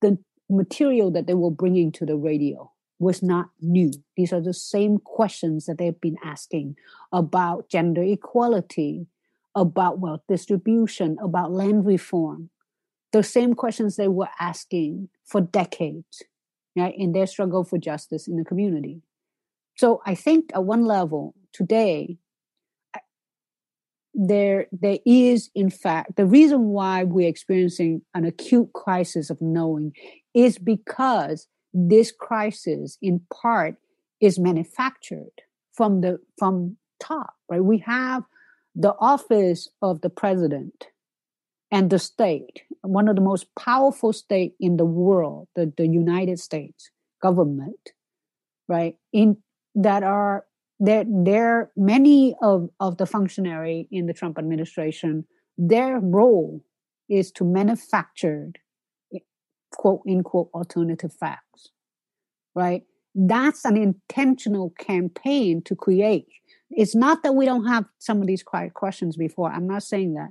the 0.00 0.18
material 0.48 1.10
that 1.10 1.26
they 1.26 1.34
were 1.34 1.50
bringing 1.50 1.92
to 1.92 2.06
the 2.06 2.16
radio 2.16 2.70
was 2.98 3.22
not 3.22 3.46
new. 3.60 3.90
These 4.16 4.32
are 4.32 4.40
the 4.40 4.54
same 4.54 4.98
questions 4.98 5.66
that 5.66 5.78
they've 5.78 6.00
been 6.00 6.16
asking 6.24 6.76
about 7.12 7.68
gender 7.68 8.02
equality 8.02 9.06
about 9.60 9.98
wealth 9.98 10.22
distribution, 10.26 11.18
about 11.22 11.52
land 11.52 11.84
reform, 11.84 12.48
the 13.12 13.22
same 13.22 13.54
questions 13.54 13.96
they 13.96 14.08
were 14.08 14.30
asking 14.40 15.10
for 15.26 15.42
decades 15.42 16.22
right, 16.76 16.94
in 16.96 17.12
their 17.12 17.26
struggle 17.26 17.62
for 17.62 17.76
justice 17.76 18.26
in 18.26 18.36
the 18.36 18.44
community. 18.44 19.02
So 19.76 20.00
I 20.06 20.14
think 20.14 20.50
at 20.54 20.64
one 20.64 20.86
level 20.86 21.34
today, 21.52 22.16
there 24.12 24.66
there 24.72 24.98
is 25.06 25.50
in 25.54 25.70
fact 25.70 26.16
the 26.16 26.26
reason 26.26 26.70
why 26.70 27.04
we're 27.04 27.28
experiencing 27.28 28.02
an 28.12 28.24
acute 28.24 28.72
crisis 28.72 29.30
of 29.30 29.40
knowing 29.40 29.92
is 30.34 30.58
because 30.58 31.46
this 31.72 32.10
crisis 32.10 32.98
in 33.00 33.20
part 33.32 33.76
is 34.20 34.36
manufactured 34.36 35.30
from 35.72 36.00
the 36.00 36.18
from 36.36 36.76
top 36.98 37.34
right 37.48 37.62
we 37.62 37.78
have 37.78 38.24
the 38.74 38.94
office 38.98 39.68
of 39.82 40.00
the 40.00 40.10
president 40.10 40.86
and 41.70 41.90
the 41.90 41.98
state, 41.98 42.62
one 42.82 43.08
of 43.08 43.16
the 43.16 43.22
most 43.22 43.46
powerful 43.58 44.12
state 44.12 44.54
in 44.60 44.76
the 44.76 44.84
world, 44.84 45.48
the, 45.54 45.72
the 45.76 45.86
United 45.86 46.38
States 46.38 46.90
government, 47.22 47.90
right? 48.68 48.96
In 49.12 49.36
that 49.74 50.02
are 50.02 50.44
there 50.78 51.04
there 51.06 51.70
many 51.76 52.34
of, 52.42 52.70
of 52.80 52.96
the 52.96 53.06
functionary 53.06 53.86
in 53.90 54.06
the 54.06 54.14
Trump 54.14 54.38
administration, 54.38 55.26
their 55.58 56.00
role 56.00 56.64
is 57.08 57.30
to 57.32 57.44
manufacture 57.44 58.52
quote 59.72 60.02
unquote 60.08 60.50
alternative 60.54 61.12
facts. 61.12 61.68
Right? 62.54 62.82
That's 63.14 63.64
an 63.64 63.76
intentional 63.76 64.70
campaign 64.78 65.62
to 65.62 65.76
create. 65.76 66.26
It's 66.70 66.94
not 66.94 67.22
that 67.22 67.34
we 67.34 67.44
don't 67.44 67.66
have 67.66 67.84
some 67.98 68.20
of 68.20 68.26
these 68.26 68.42
quiet 68.42 68.74
questions 68.74 69.16
before. 69.16 69.50
I'm 69.50 69.66
not 69.66 69.82
saying 69.82 70.14
that. 70.14 70.30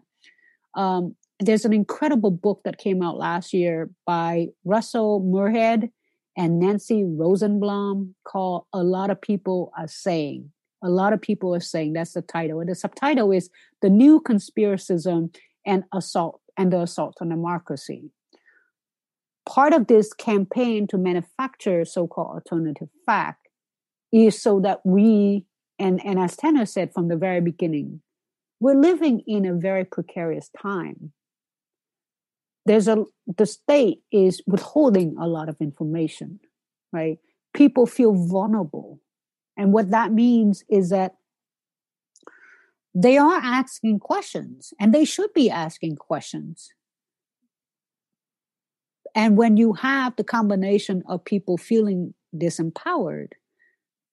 Um, 0.80 1.16
there's 1.40 1.66
an 1.66 1.74
incredible 1.74 2.32
book 2.32 2.62
that 2.66 2.78
came 2.78 3.02
out 3.02 3.18
last 3.18 3.54
year 3.54 3.90
by 4.06 4.48
Russell 4.66 5.22
Muirhead 5.22 5.92
and 6.38 6.60
Nancy 6.60 7.04
Rosenblum 7.04 8.14
called 8.26 8.66
A 8.74 8.84
Lot 8.84 9.10
of 9.10 9.22
People 9.22 9.72
Are 9.78 9.88
Saying. 9.88 10.52
A 10.82 10.90
lot 10.90 11.12
of 11.12 11.22
people 11.22 11.54
are 11.54 11.60
saying 11.60 11.94
that's 11.94 12.14
the 12.14 12.22
title. 12.22 12.62
And 12.62 12.70
the 12.70 12.76
subtitle 12.76 13.32
is 13.32 13.50
The 13.82 13.90
New 13.90 14.22
Conspiracism 14.22 15.36
and 15.66 15.84
Assault 15.94 16.40
and 16.58 16.72
the 16.72 16.82
Assault 16.82 17.16
on 17.20 17.30
Democracy. 17.30 18.12
Part 19.46 19.74
of 19.74 19.88
this 19.88 20.14
campaign 20.14 20.88
to 20.88 20.98
manufacture 20.98 21.84
so-called 21.84 22.36
alternative 22.36 22.90
fact 23.06 23.48
is 24.14 24.42
so 24.42 24.60
that 24.62 24.80
we, 24.86 25.46
and, 25.80 26.04
and 26.06 26.20
as 26.20 26.36
Tanner 26.36 26.66
said 26.66 26.94
from 26.94 27.08
the 27.08 27.16
very 27.16 27.42
beginning, 27.42 28.02
we're 28.60 28.80
living 28.80 29.22
in 29.26 29.46
a 29.46 29.54
very 29.54 29.86
precarious 29.86 30.50
time. 30.62 31.14
There's 32.66 32.88
a 32.88 33.06
the 33.38 33.46
state 33.46 34.02
is 34.12 34.44
withholding 34.46 35.16
a 35.18 35.28
lot 35.28 35.50
of 35.50 35.56
information 35.60 36.40
right? 36.92 37.20
People 37.54 37.86
feel 37.86 38.14
vulnerable. 38.14 39.00
And 39.58 39.74
what 39.74 39.92
that 39.92 40.12
means 40.12 40.64
is 40.70 40.90
that 40.90 41.16
they 42.96 43.18
are 43.18 43.40
asking 43.44 44.00
questions 44.00 44.74
and 44.80 44.94
they 44.94 45.06
should 45.06 45.34
be 45.34 45.50
asking 45.50 45.98
questions. 45.98 46.70
And 49.16 49.38
when 49.38 49.58
you 49.58 49.74
have 49.74 50.16
the 50.16 50.24
combination 50.24 51.04
of 51.08 51.26
people 51.26 51.58
feeling 51.58 52.14
disempowered 52.36 53.34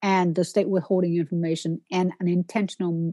and 0.07 0.36
the 0.36 0.44
state 0.44 0.68
withholding 0.68 1.16
information 1.16 1.80
and 1.90 2.12
an 2.20 2.28
intentional 2.28 3.12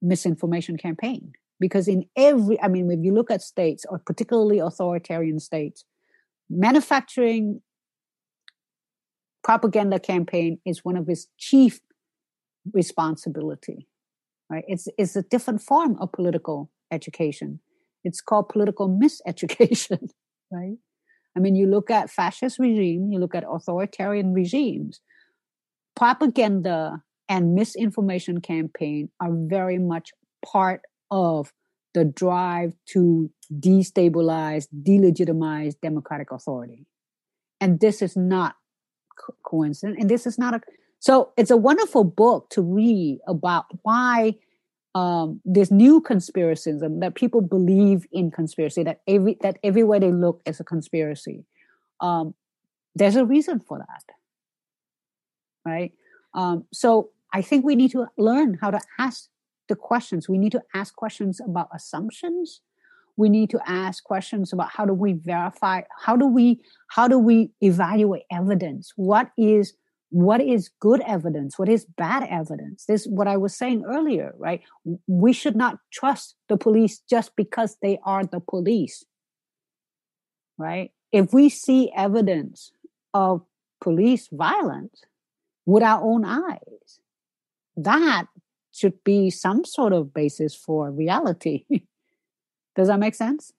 misinformation 0.00 0.78
campaign. 0.78 1.32
Because 1.60 1.86
in 1.86 2.06
every 2.16 2.60
i 2.62 2.68
mean 2.68 2.90
if 2.90 3.00
you 3.02 3.12
look 3.14 3.30
at 3.30 3.42
states 3.42 3.86
or 3.88 3.98
particularly 4.10 4.58
authoritarian 4.58 5.38
states 5.38 5.84
manufacturing 6.50 7.60
propaganda 9.44 9.98
campaign 10.00 10.58
is 10.66 10.84
one 10.84 10.96
of 10.96 11.08
its 11.08 11.28
chief 11.38 11.80
responsibility 12.72 13.86
right? 14.50 14.64
It's 14.66 14.88
it's 14.98 15.16
a 15.16 15.22
different 15.22 15.62
form 15.62 15.96
of 16.00 16.12
political 16.12 16.70
education. 16.90 17.60
It's 18.02 18.20
called 18.20 18.48
political 18.48 18.88
miseducation 18.88 20.08
right? 20.50 20.76
I 21.36 21.40
mean 21.40 21.54
you 21.54 21.66
look 21.66 21.90
at 21.90 22.10
fascist 22.10 22.58
regime 22.58 23.10
you 23.12 23.18
look 23.20 23.34
at 23.34 23.44
authoritarian 23.48 24.32
regimes 24.32 25.00
propaganda 25.96 27.02
and 27.28 27.54
misinformation 27.54 28.40
campaign 28.40 29.08
are 29.20 29.32
very 29.32 29.78
much 29.78 30.12
part 30.44 30.82
of 31.10 31.52
the 31.94 32.04
drive 32.04 32.72
to 32.86 33.30
destabilize, 33.60 34.66
delegitimize 34.82 35.74
democratic 35.80 36.32
authority. 36.32 36.86
And 37.60 37.80
this 37.80 38.02
is 38.02 38.16
not 38.16 38.56
co- 39.16 39.34
coincident. 39.44 39.98
And 40.00 40.10
this 40.10 40.26
is 40.26 40.38
not 40.38 40.54
a 40.54 40.60
so 40.98 41.32
it's 41.36 41.50
a 41.50 41.56
wonderful 41.56 42.02
book 42.02 42.48
to 42.50 42.62
read 42.62 43.18
about 43.28 43.66
why 43.82 44.36
um, 44.94 45.40
this 45.44 45.70
new 45.70 46.00
conspiracism 46.00 47.00
that 47.00 47.14
people 47.14 47.42
believe 47.42 48.06
in 48.10 48.30
conspiracy 48.30 48.82
that 48.84 49.00
every 49.06 49.36
that 49.42 49.58
everywhere 49.62 50.00
they 50.00 50.12
look 50.12 50.40
is 50.46 50.60
a 50.60 50.64
conspiracy. 50.64 51.44
Um, 52.00 52.34
there's 52.94 53.16
a 53.16 53.24
reason 53.26 53.60
for 53.60 53.78
that, 53.78 54.14
right? 55.64 55.92
Um, 56.34 56.64
so 56.72 57.10
I 57.32 57.42
think 57.42 57.64
we 57.64 57.74
need 57.74 57.90
to 57.92 58.06
learn 58.16 58.58
how 58.60 58.70
to 58.70 58.80
ask 58.98 59.28
the 59.68 59.76
questions. 59.76 60.28
We 60.28 60.38
need 60.38 60.52
to 60.52 60.62
ask 60.74 60.94
questions 60.94 61.40
about 61.40 61.68
assumptions. 61.74 62.60
We 63.16 63.28
need 63.28 63.50
to 63.50 63.60
ask 63.66 64.02
questions 64.02 64.52
about 64.52 64.70
how 64.70 64.84
do 64.84 64.92
we 64.92 65.12
verify, 65.12 65.82
how 66.04 66.16
do 66.16 66.26
we, 66.26 66.60
how 66.88 67.08
do 67.08 67.18
we 67.18 67.50
evaluate 67.60 68.24
evidence? 68.30 68.92
What 68.96 69.30
is 69.38 69.74
what 70.14 70.40
is 70.40 70.70
good 70.78 71.00
evidence? 71.00 71.58
What 71.58 71.68
is 71.68 71.86
bad 71.86 72.22
evidence? 72.30 72.84
This 72.86 73.00
is 73.00 73.08
what 73.08 73.26
I 73.26 73.36
was 73.36 73.52
saying 73.52 73.82
earlier, 73.84 74.32
right? 74.38 74.62
We 75.08 75.32
should 75.32 75.56
not 75.56 75.78
trust 75.92 76.36
the 76.48 76.56
police 76.56 77.00
just 77.10 77.34
because 77.34 77.76
they 77.82 77.98
are 78.04 78.24
the 78.24 78.38
police. 78.38 79.04
Right? 80.56 80.92
If 81.10 81.32
we 81.32 81.48
see 81.48 81.90
evidence 81.96 82.70
of 83.12 83.42
police 83.80 84.28
violence 84.30 85.02
with 85.66 85.82
our 85.82 86.02
own 86.02 86.24
eyes, 86.24 87.00
that 87.76 88.26
should 88.72 89.02
be 89.04 89.30
some 89.30 89.64
sort 89.64 89.92
of 89.92 90.12
basis 90.12 90.54
for 90.54 90.90
reality. 90.90 91.64
does 92.76 92.88
that 92.88 92.98
make 92.98 93.14
sense? 93.14 93.52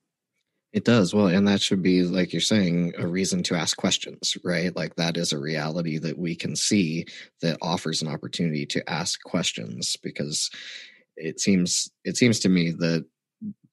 It 0.72 0.84
does. 0.84 1.14
Well, 1.14 1.28
and 1.28 1.48
that 1.48 1.62
should 1.62 1.82
be, 1.82 2.02
like 2.02 2.34
you're 2.34 2.40
saying, 2.40 2.92
a 2.98 3.06
reason 3.06 3.42
to 3.44 3.54
ask 3.54 3.78
questions, 3.78 4.36
right? 4.44 4.76
Like 4.76 4.96
that 4.96 5.16
is 5.16 5.32
a 5.32 5.38
reality 5.38 5.96
that 5.98 6.18
we 6.18 6.34
can 6.34 6.54
see 6.54 7.06
that 7.40 7.56
offers 7.62 8.02
an 8.02 8.08
opportunity 8.08 8.66
to 8.66 8.90
ask 8.90 9.22
questions 9.22 9.96
because 10.02 10.50
it 11.16 11.40
seems 11.40 11.90
it 12.04 12.18
seems 12.18 12.40
to 12.40 12.50
me 12.50 12.72
that 12.72 13.06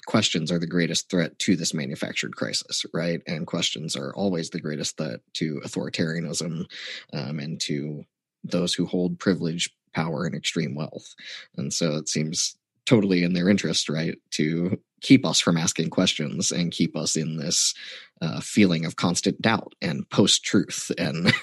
questions 0.05 0.51
are 0.51 0.59
the 0.59 0.67
greatest 0.67 1.09
threat 1.09 1.37
to 1.39 1.55
this 1.55 1.73
manufactured 1.73 2.35
crisis, 2.35 2.85
right? 2.93 3.21
And 3.27 3.47
questions 3.47 3.95
are 3.95 4.13
always 4.15 4.49
the 4.49 4.61
greatest 4.61 4.97
threat 4.97 5.19
to 5.33 5.61
authoritarianism 5.65 6.65
um, 7.13 7.39
and 7.39 7.59
to 7.61 8.03
those 8.43 8.73
who 8.73 8.85
hold 8.85 9.19
privilege 9.19 9.69
power 9.93 10.25
and 10.25 10.35
extreme 10.35 10.75
wealth. 10.75 11.13
And 11.55 11.71
so 11.71 11.95
it 11.95 12.09
seems 12.09 12.55
totally 12.85 13.23
in 13.23 13.33
their 13.33 13.49
interest, 13.49 13.89
right, 13.89 14.17
to 14.31 14.77
keep 15.01 15.25
us 15.25 15.39
from 15.39 15.57
asking 15.57 15.89
questions 15.89 16.51
and 16.51 16.71
keep 16.71 16.95
us 16.95 17.15
in 17.15 17.37
this 17.37 17.73
uh, 18.21 18.39
feeling 18.39 18.85
of 18.85 18.95
constant 18.95 19.41
doubt 19.41 19.73
and 19.81 20.09
post 20.09 20.43
truth 20.43 20.91
and 20.97 21.33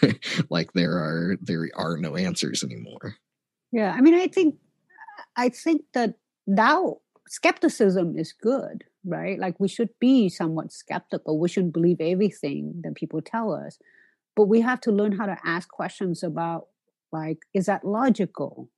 like 0.48 0.72
there 0.72 0.92
are 0.92 1.36
there 1.40 1.68
are 1.74 1.96
no 1.96 2.16
answers 2.16 2.64
anymore. 2.64 3.16
Yeah, 3.72 3.92
I 3.96 4.01
mean, 4.01 4.14
I 4.14 4.26
think 4.26 4.57
I 5.36 5.51
think 5.51 5.82
that 5.94 6.14
doubt 6.53 6.98
skepticism 7.28 8.18
is 8.18 8.32
good, 8.32 8.84
right? 9.05 9.38
Like 9.38 9.61
we 9.61 9.68
should 9.68 9.90
be 10.01 10.28
somewhat 10.28 10.72
skeptical. 10.72 11.38
We 11.38 11.48
shouldn't 11.48 11.74
believe 11.74 12.01
everything 12.01 12.80
that 12.82 12.96
people 12.96 13.20
tell 13.20 13.53
us, 13.53 13.78
but 14.34 14.46
we 14.46 14.62
have 14.62 14.80
to 14.82 14.92
learn 14.92 15.12
how 15.12 15.26
to 15.26 15.36
ask 15.44 15.68
questions 15.68 16.22
about 16.22 16.66
like 17.13 17.39
is 17.55 17.67
that 17.67 17.85
logical? 17.85 18.69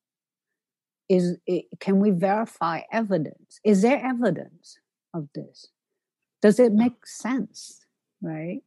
Is 1.08 1.36
it, 1.46 1.66
can 1.80 2.00
we 2.00 2.10
verify 2.10 2.82
evidence? 2.90 3.60
Is 3.64 3.82
there 3.82 4.02
evidence 4.02 4.78
of 5.12 5.28
this? 5.34 5.66
Does 6.40 6.58
it 6.58 6.72
make 6.72 7.06
sense 7.06 7.84
right? 8.22 8.60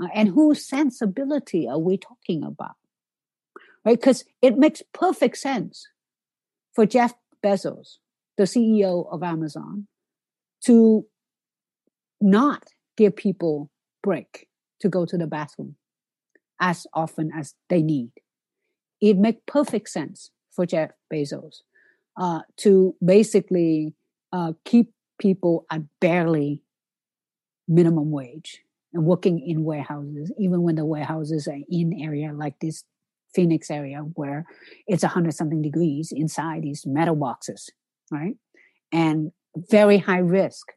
Uh, 0.00 0.08
and 0.14 0.28
whose 0.28 0.64
sensibility 0.64 1.66
are 1.66 1.78
we 1.78 1.96
talking 1.96 2.44
about? 2.44 2.76
Right 3.84 3.98
because 3.98 4.24
it 4.42 4.58
makes 4.58 4.82
perfect 4.92 5.38
sense 5.38 5.86
for 6.74 6.84
jeff 6.84 7.14
bezos 7.42 7.96
the 8.36 8.44
ceo 8.44 9.10
of 9.12 9.22
amazon 9.22 9.86
to 10.62 11.06
not 12.20 12.68
give 12.96 13.16
people 13.16 13.70
break 14.02 14.48
to 14.80 14.88
go 14.88 15.06
to 15.06 15.16
the 15.16 15.26
bathroom 15.26 15.76
as 16.60 16.86
often 16.92 17.30
as 17.34 17.54
they 17.68 17.82
need 17.82 18.10
it 19.00 19.16
makes 19.16 19.40
perfect 19.46 19.88
sense 19.88 20.30
for 20.50 20.66
Jeff 20.66 20.90
Bezos 21.12 21.60
uh, 22.16 22.40
to 22.58 22.94
basically 23.04 23.94
uh, 24.32 24.52
keep 24.64 24.92
people 25.18 25.66
at 25.70 25.82
barely 26.00 26.62
minimum 27.66 28.10
wage 28.10 28.62
and 28.92 29.04
working 29.04 29.40
in 29.40 29.64
warehouses, 29.64 30.32
even 30.38 30.62
when 30.62 30.74
the 30.74 30.84
warehouses 30.84 31.46
are 31.46 31.58
in 31.70 31.92
area 32.00 32.32
like 32.32 32.58
this 32.60 32.84
Phoenix 33.34 33.70
area 33.70 33.98
where 34.14 34.46
it's 34.86 35.02
a 35.02 35.08
hundred 35.08 35.34
something 35.34 35.62
degrees 35.62 36.12
inside 36.12 36.62
these 36.62 36.86
metal 36.86 37.14
boxes, 37.14 37.70
right? 38.10 38.36
And 38.90 39.32
very 39.54 39.98
high 39.98 40.18
risk 40.18 40.72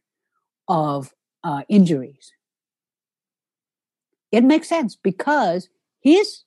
of 0.68 1.12
uh, 1.44 1.62
injuries. 1.70 2.34
It 4.32 4.44
makes 4.44 4.70
sense 4.70 4.96
because 4.96 5.70
his 6.02 6.44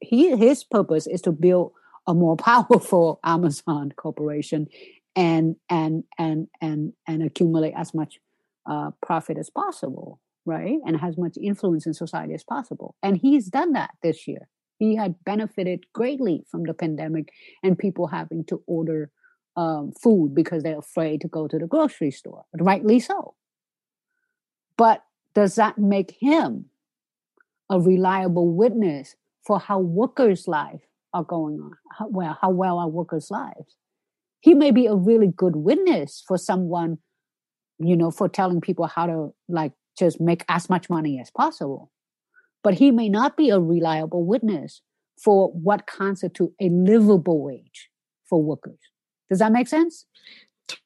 he 0.00 0.36
his 0.36 0.64
purpose 0.64 1.06
is 1.06 1.22
to 1.22 1.32
build 1.32 1.72
a 2.06 2.14
more 2.14 2.36
powerful 2.52 3.20
Amazon 3.24 3.92
corporation 3.96 4.68
and 5.16 5.56
and 5.68 6.04
and 6.18 6.48
and 6.60 6.92
and 7.06 7.22
accumulate 7.22 7.74
as 7.76 7.94
much 7.94 8.18
uh, 8.66 8.90
profit 9.02 9.38
as 9.38 9.50
possible, 9.50 10.20
right? 10.44 10.78
And 10.86 10.98
has 10.98 11.16
much 11.18 11.36
influence 11.40 11.86
in 11.86 11.94
society 11.94 12.34
as 12.34 12.44
possible. 12.44 12.96
And 13.02 13.16
he's 13.16 13.48
done 13.48 13.72
that 13.72 13.90
this 14.02 14.26
year. 14.26 14.48
He 14.78 14.96
had 14.96 15.16
benefited 15.24 15.84
greatly 15.92 16.44
from 16.50 16.64
the 16.64 16.74
pandemic 16.74 17.30
and 17.62 17.78
people 17.78 18.08
having 18.08 18.44
to 18.46 18.62
order 18.66 19.10
um, 19.56 19.92
food 19.92 20.34
because 20.34 20.62
they're 20.62 20.78
afraid 20.78 21.20
to 21.20 21.28
go 21.28 21.46
to 21.46 21.58
the 21.58 21.66
grocery 21.66 22.10
store, 22.10 22.44
rightly 22.58 22.98
so. 22.98 23.34
But 24.76 25.04
does 25.34 25.54
that 25.54 25.78
make 25.78 26.16
him 26.20 26.66
a 27.70 27.80
reliable 27.80 28.52
witness 28.52 29.14
for 29.46 29.58
how 29.58 29.78
workers' 29.78 30.48
lives 30.48 30.82
are 31.12 31.24
going 31.24 31.60
on? 31.60 31.72
How, 31.98 32.08
well, 32.08 32.38
how 32.40 32.50
well 32.50 32.78
are 32.78 32.88
workers' 32.88 33.30
lives? 33.30 33.76
He 34.40 34.54
may 34.54 34.70
be 34.70 34.86
a 34.86 34.94
really 34.94 35.28
good 35.28 35.56
witness 35.56 36.22
for 36.26 36.36
someone, 36.36 36.98
you 37.78 37.96
know, 37.96 38.10
for 38.10 38.28
telling 38.28 38.60
people 38.60 38.86
how 38.86 39.06
to 39.06 39.34
like 39.48 39.72
just 39.98 40.20
make 40.20 40.44
as 40.48 40.68
much 40.68 40.90
money 40.90 41.20
as 41.20 41.30
possible. 41.30 41.90
But 42.62 42.74
he 42.74 42.90
may 42.90 43.08
not 43.08 43.36
be 43.36 43.50
a 43.50 43.60
reliable 43.60 44.24
witness 44.24 44.82
for 45.22 45.48
what 45.52 45.86
constitutes 45.86 46.54
a 46.60 46.68
livable 46.68 47.42
wage 47.42 47.90
for 48.28 48.42
workers. 48.42 48.78
Does 49.30 49.38
that 49.38 49.52
make 49.52 49.68
sense? 49.68 50.06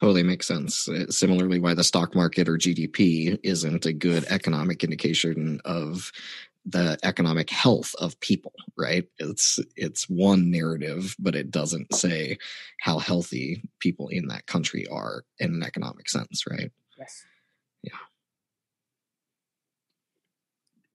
Totally 0.00 0.24
makes 0.24 0.46
sense. 0.46 0.88
Uh, 0.88 1.06
similarly, 1.08 1.60
why 1.60 1.72
the 1.72 1.84
stock 1.84 2.14
market 2.14 2.48
or 2.48 2.58
GDP 2.58 3.38
isn't 3.44 3.86
a 3.86 3.92
good 3.92 4.24
economic 4.28 4.82
indication 4.82 5.60
of 5.64 6.10
the 6.68 6.98
economic 7.02 7.48
health 7.50 7.94
of 7.98 8.18
people, 8.20 8.52
right? 8.76 9.04
It's 9.18 9.58
it's 9.76 10.08
one 10.08 10.50
narrative, 10.50 11.16
but 11.18 11.34
it 11.34 11.50
doesn't 11.50 11.94
say 11.94 12.38
how 12.80 12.98
healthy 12.98 13.62
people 13.80 14.08
in 14.08 14.28
that 14.28 14.46
country 14.46 14.86
are 14.88 15.24
in 15.38 15.54
an 15.54 15.62
economic 15.62 16.08
sense, 16.08 16.44
right? 16.48 16.70
Yes. 16.98 17.24
Yeah. 17.82 17.92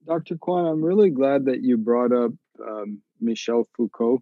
Dr. 0.05 0.37
Quan, 0.37 0.65
I'm 0.65 0.83
really 0.83 1.09
glad 1.09 1.45
that 1.45 1.61
you 1.61 1.77
brought 1.77 2.11
up 2.11 2.31
um, 2.65 3.01
Michel 3.19 3.67
Foucault. 3.75 4.21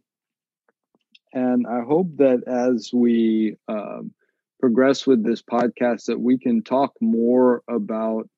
And 1.34 1.66
I 1.66 1.82
hope 1.82 2.08
that 2.18 2.44
as 2.46 2.92
we 2.94 3.56
um, 3.68 4.14
progress 4.60 5.08
with 5.08 5.24
this 5.24 5.42
podcast, 5.42 6.06
that 6.06 6.20
we 6.20 6.38
can 6.38 6.62
talk 6.62 6.94
more 7.02 7.64
about 7.70 8.30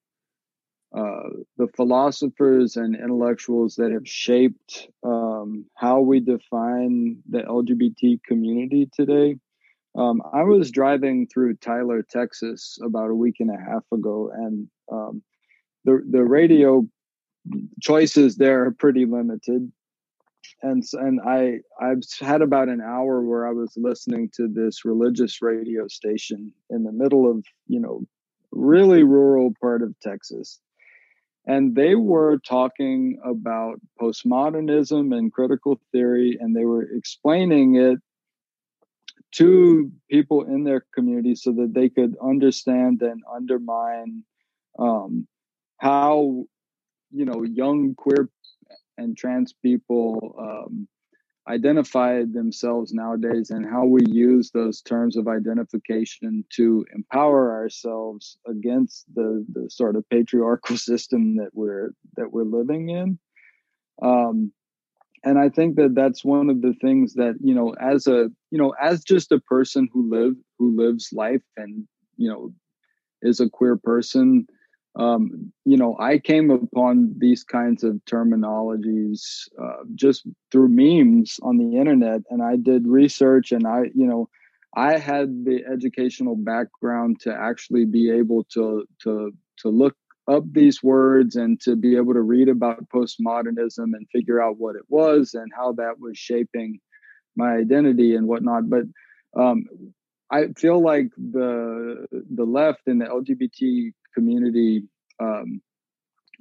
uh, 0.93 1.29
the 1.57 1.67
philosophers 1.75 2.75
and 2.75 2.95
intellectuals 2.95 3.75
that 3.75 3.91
have 3.91 4.07
shaped 4.07 4.87
um, 5.03 5.65
how 5.75 6.01
we 6.01 6.19
define 6.19 7.17
the 7.29 7.39
LGBT 7.39 8.21
community 8.23 8.89
today. 8.93 9.35
Um, 9.95 10.21
I 10.33 10.43
was 10.43 10.71
driving 10.71 11.27
through 11.27 11.55
Tyler, 11.57 12.03
Texas, 12.07 12.77
about 12.83 13.09
a 13.09 13.15
week 13.15 13.35
and 13.39 13.49
a 13.49 13.57
half 13.57 13.83
ago, 13.91 14.31
and 14.33 14.67
um, 14.91 15.23
the 15.85 16.01
the 16.09 16.23
radio 16.23 16.87
choices 17.81 18.37
there 18.37 18.65
are 18.65 18.71
pretty 18.71 19.05
limited 19.05 19.71
and 20.61 20.83
and 20.93 21.19
I 21.21 21.59
I've 21.79 22.01
had 22.19 22.41
about 22.41 22.69
an 22.69 22.81
hour 22.81 23.21
where 23.21 23.47
I 23.47 23.51
was 23.51 23.73
listening 23.75 24.29
to 24.35 24.47
this 24.47 24.85
religious 24.85 25.41
radio 25.41 25.87
station 25.87 26.51
in 26.69 26.83
the 26.83 26.91
middle 26.91 27.29
of 27.29 27.45
you 27.67 27.79
know 27.79 28.03
really 28.51 29.03
rural 29.03 29.53
part 29.61 29.81
of 29.81 29.95
Texas, 30.01 30.59
and 31.45 31.75
they 31.75 31.95
were 31.95 32.37
talking 32.39 33.19
about 33.23 33.79
postmodernism 33.99 35.15
and 35.17 35.31
critical 35.31 35.79
theory, 35.91 36.37
and 36.39 36.55
they 36.55 36.65
were 36.65 36.83
explaining 36.83 37.75
it 37.75 37.99
to 39.33 39.91
people 40.09 40.43
in 40.43 40.63
their 40.63 40.85
community 40.93 41.35
so 41.35 41.51
that 41.51 41.73
they 41.73 41.89
could 41.89 42.15
understand 42.21 43.01
and 43.01 43.23
undermine 43.31 44.23
um, 44.79 45.27
how 45.77 46.45
you 47.11 47.25
know 47.25 47.43
young 47.43 47.95
queer 47.95 48.29
and 48.97 49.17
trans 49.17 49.53
people 49.53 50.35
um, 50.39 50.87
identify 51.47 52.23
themselves 52.23 52.93
nowadays 52.93 53.49
and 53.49 53.65
how 53.65 53.85
we 53.85 54.01
use 54.05 54.51
those 54.51 54.81
terms 54.81 55.17
of 55.17 55.27
identification 55.27 56.45
to 56.55 56.85
empower 56.95 57.51
ourselves 57.51 58.37
against 58.47 59.05
the 59.13 59.45
the 59.53 59.69
sort 59.69 59.95
of 59.95 60.07
patriarchal 60.09 60.77
system 60.89 61.35
that 61.37 61.49
we're 61.53 61.91
that 62.15 62.31
we're 62.31 62.43
living 62.43 62.89
in. 62.89 63.19
Um, 64.01 64.51
and 65.23 65.39
i 65.39 65.49
think 65.49 65.75
that 65.75 65.95
that's 65.95 66.23
one 66.23 66.49
of 66.49 66.61
the 66.61 66.73
things 66.81 67.13
that 67.13 67.35
you 67.41 67.55
know 67.55 67.73
as 67.79 68.07
a 68.07 68.29
you 68.51 68.57
know 68.57 68.73
as 68.81 69.03
just 69.03 69.31
a 69.31 69.39
person 69.39 69.87
who 69.93 70.09
live 70.09 70.33
who 70.59 70.75
lives 70.75 71.09
life 71.13 71.41
and 71.57 71.87
you 72.17 72.29
know 72.29 72.53
is 73.21 73.39
a 73.39 73.49
queer 73.49 73.77
person 73.77 74.45
um, 74.95 75.51
you 75.65 75.77
know, 75.77 75.97
I 75.99 76.19
came 76.19 76.51
upon 76.51 77.15
these 77.17 77.43
kinds 77.43 77.83
of 77.83 77.95
terminologies 78.05 79.47
uh, 79.61 79.83
just 79.95 80.27
through 80.51 80.69
memes 80.69 81.39
on 81.41 81.57
the 81.57 81.77
internet, 81.77 82.21
and 82.29 82.43
I 82.43 82.57
did 82.57 82.87
research, 82.87 83.51
and 83.51 83.65
I, 83.65 83.85
you 83.95 84.05
know, 84.05 84.29
I 84.75 84.97
had 84.97 85.45
the 85.45 85.63
educational 85.71 86.35
background 86.35 87.19
to 87.21 87.33
actually 87.33 87.85
be 87.85 88.11
able 88.11 88.43
to 88.53 88.85
to 89.03 89.31
to 89.59 89.69
look 89.69 89.95
up 90.27 90.43
these 90.51 90.81
words 90.81 91.35
and 91.35 91.59
to 91.61 91.75
be 91.75 91.95
able 91.95 92.13
to 92.13 92.21
read 92.21 92.47
about 92.47 92.87
postmodernism 92.89 93.79
and 93.93 94.07
figure 94.11 94.41
out 94.41 94.57
what 94.57 94.75
it 94.75 94.83
was 94.89 95.33
and 95.33 95.51
how 95.55 95.73
that 95.73 95.99
was 95.99 96.17
shaping 96.17 96.79
my 97.35 97.53
identity 97.55 98.15
and 98.15 98.27
whatnot. 98.27 98.69
But 98.69 98.83
um, 99.37 99.65
I 100.31 100.47
feel 100.57 100.81
like 100.81 101.09
the 101.17 102.07
the 102.11 102.45
left 102.45 102.87
and 102.87 103.01
the 103.01 103.05
LGBT 103.05 103.93
community 104.13 104.83
um, 105.19 105.61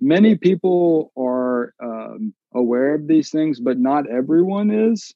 many 0.01 0.37
people 0.37 1.13
are 1.17 1.75
um, 1.83 2.35
aware 2.55 2.95
of 2.95 3.07
these 3.07 3.31
things 3.31 3.61
but 3.61 3.79
not 3.79 4.09
everyone 4.11 4.71
is. 4.71 5.13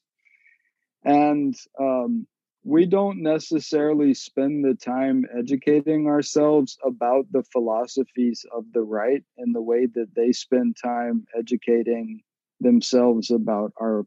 And 1.03 1.55
um, 1.79 2.27
we 2.63 2.85
don't 2.85 3.21
necessarily 3.21 4.13
spend 4.13 4.65
the 4.65 4.73
time 4.73 5.25
educating 5.37 6.07
ourselves 6.07 6.77
about 6.83 7.25
the 7.31 7.43
philosophies 7.43 8.45
of 8.51 8.65
the 8.73 8.81
right 8.81 9.23
in 9.37 9.53
the 9.53 9.61
way 9.61 9.85
that 9.85 10.13
they 10.15 10.33
spend 10.33 10.75
time 10.83 11.25
educating 11.37 12.21
themselves 12.59 13.31
about 13.31 13.71
our 13.79 14.05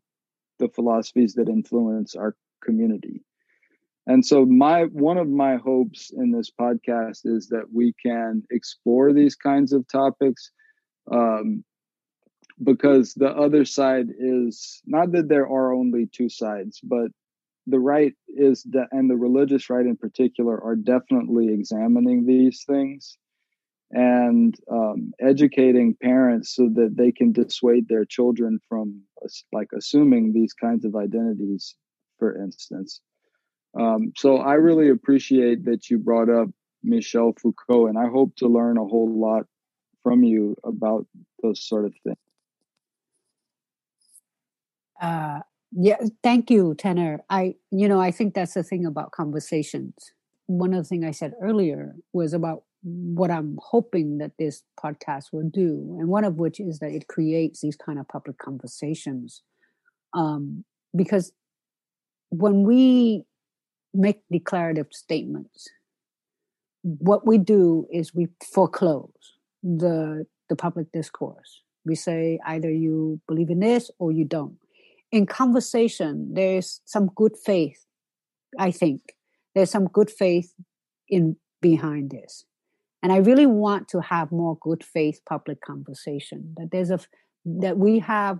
the 0.58 0.68
philosophies 0.68 1.34
that 1.34 1.48
influence 1.48 2.14
our 2.14 2.36
community 2.62 3.22
and 4.06 4.24
so 4.24 4.44
my 4.44 4.84
one 4.84 5.18
of 5.18 5.28
my 5.28 5.56
hopes 5.56 6.10
in 6.16 6.30
this 6.30 6.50
podcast 6.50 7.20
is 7.24 7.48
that 7.48 7.64
we 7.72 7.94
can 8.04 8.42
explore 8.50 9.12
these 9.12 9.34
kinds 9.34 9.72
of 9.72 9.86
topics 9.88 10.50
um, 11.12 11.64
because 12.62 13.14
the 13.14 13.30
other 13.30 13.64
side 13.64 14.06
is 14.18 14.80
not 14.86 15.12
that 15.12 15.28
there 15.28 15.46
are 15.46 15.72
only 15.72 16.06
two 16.06 16.28
sides 16.28 16.80
but 16.82 17.10
the 17.66 17.78
right 17.78 18.14
is 18.28 18.62
de- 18.62 18.88
and 18.90 19.10
the 19.10 19.16
religious 19.16 19.68
right 19.70 19.86
in 19.86 19.96
particular 19.96 20.62
are 20.62 20.76
definitely 20.76 21.52
examining 21.52 22.26
these 22.26 22.64
things 22.66 23.18
and 23.92 24.54
um, 24.70 25.12
educating 25.20 25.96
parents 26.00 26.54
so 26.54 26.68
that 26.74 26.94
they 26.96 27.10
can 27.10 27.32
dissuade 27.32 27.88
their 27.88 28.04
children 28.04 28.58
from 28.68 29.02
like 29.52 29.68
assuming 29.76 30.32
these 30.32 30.54
kinds 30.54 30.84
of 30.84 30.96
identities 30.96 31.74
for 32.18 32.42
instance 32.42 33.00
um, 33.78 34.12
so 34.16 34.38
I 34.38 34.54
really 34.54 34.90
appreciate 34.90 35.64
that 35.66 35.90
you 35.90 35.98
brought 35.98 36.28
up 36.28 36.48
Michel 36.82 37.32
Foucault, 37.40 37.86
and 37.86 37.98
I 37.98 38.08
hope 38.08 38.34
to 38.36 38.48
learn 38.48 38.78
a 38.78 38.84
whole 38.84 39.12
lot 39.12 39.46
from 40.02 40.24
you 40.24 40.56
about 40.64 41.06
those 41.42 41.62
sort 41.62 41.84
of 41.84 41.94
things. 42.04 42.16
Uh, 45.00 45.40
yeah, 45.72 45.96
thank 46.22 46.50
you, 46.50 46.74
Tanner. 46.74 47.20
I, 47.30 47.54
you 47.70 47.88
know, 47.88 48.00
I 48.00 48.10
think 48.10 48.34
that's 48.34 48.54
the 48.54 48.62
thing 48.62 48.84
about 48.84 49.12
conversations. 49.12 49.94
One 50.46 50.74
of 50.74 50.82
the 50.82 50.88
things 50.88 51.04
I 51.04 51.12
said 51.12 51.34
earlier 51.40 51.94
was 52.12 52.32
about 52.32 52.64
what 52.82 53.30
I'm 53.30 53.58
hoping 53.62 54.18
that 54.18 54.32
this 54.38 54.62
podcast 54.82 55.26
will 55.32 55.48
do, 55.48 55.96
and 56.00 56.08
one 56.08 56.24
of 56.24 56.36
which 56.36 56.58
is 56.58 56.80
that 56.80 56.90
it 56.90 57.06
creates 57.06 57.60
these 57.60 57.76
kind 57.76 57.98
of 57.98 58.08
public 58.08 58.38
conversations. 58.38 59.42
Um, 60.12 60.64
because 60.96 61.32
when 62.30 62.64
we 62.64 63.24
make 63.94 64.22
declarative 64.30 64.88
statements. 64.90 65.68
What 66.82 67.26
we 67.26 67.38
do 67.38 67.86
is 67.92 68.14
we 68.14 68.28
foreclose 68.52 69.10
the 69.62 70.26
the 70.48 70.56
public 70.56 70.90
discourse. 70.92 71.62
We 71.84 71.94
say 71.94 72.38
either 72.46 72.70
you 72.70 73.20
believe 73.28 73.50
in 73.50 73.60
this 73.60 73.90
or 73.98 74.12
you 74.12 74.24
don't. 74.24 74.58
In 75.12 75.26
conversation, 75.26 76.34
there's 76.34 76.80
some 76.84 77.10
good 77.14 77.36
faith. 77.36 77.86
I 78.58 78.70
think 78.70 79.00
there's 79.54 79.70
some 79.70 79.86
good 79.86 80.10
faith 80.10 80.52
in 81.08 81.36
behind 81.60 82.10
this, 82.10 82.44
and 83.02 83.12
I 83.12 83.18
really 83.18 83.46
want 83.46 83.88
to 83.88 84.00
have 84.00 84.32
more 84.32 84.56
good 84.60 84.82
faith 84.84 85.20
public 85.28 85.60
conversation. 85.60 86.54
That 86.56 86.70
there's 86.72 86.90
a 86.90 87.00
that 87.44 87.78
we 87.78 87.98
have 88.00 88.38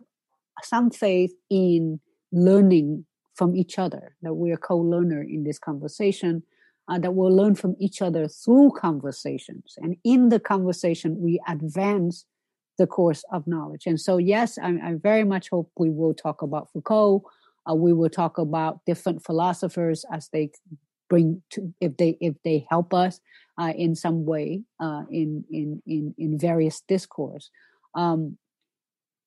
some 0.62 0.90
faith 0.90 1.32
in 1.48 2.00
learning 2.32 3.06
from 3.40 3.52
each 3.62 3.74
other, 3.84 4.04
that 4.24 4.34
we 4.42 4.48
are 4.54 4.60
co-learner 4.70 5.22
in 5.34 5.40
this 5.48 5.60
conversation. 5.70 6.32
uh, 6.90 6.98
that 6.98 7.14
we'll 7.14 7.34
learn 7.34 7.54
from 7.54 7.76
each 7.78 8.02
other 8.02 8.26
through 8.26 8.72
conversations. 8.72 9.74
And 9.78 9.96
in 10.04 10.28
the 10.28 10.40
conversation, 10.40 11.20
we 11.20 11.40
advance 11.48 12.24
the 12.78 12.86
course 12.86 13.22
of 13.32 13.46
knowledge. 13.46 13.86
And 13.86 14.00
so, 14.00 14.18
yes, 14.18 14.58
I, 14.58 14.70
I 14.82 14.94
very 15.00 15.24
much 15.24 15.50
hope 15.50 15.70
we 15.78 15.90
will 15.90 16.14
talk 16.14 16.42
about 16.42 16.68
Foucault. 16.72 17.22
Uh, 17.70 17.74
we 17.74 17.92
will 17.92 18.10
talk 18.10 18.38
about 18.38 18.80
different 18.86 19.24
philosophers 19.24 20.04
as 20.12 20.28
they 20.32 20.50
bring 21.08 21.42
to 21.50 21.72
if 21.80 21.96
they 21.96 22.16
if 22.20 22.34
they 22.44 22.66
help 22.70 22.94
us 22.94 23.20
uh, 23.58 23.72
in 23.76 23.94
some 23.94 24.24
way 24.24 24.62
uh, 24.80 25.02
in 25.10 25.44
in 25.50 25.82
in 25.86 26.14
in 26.18 26.38
various 26.38 26.80
discourse. 26.80 27.50
Um, 27.94 28.38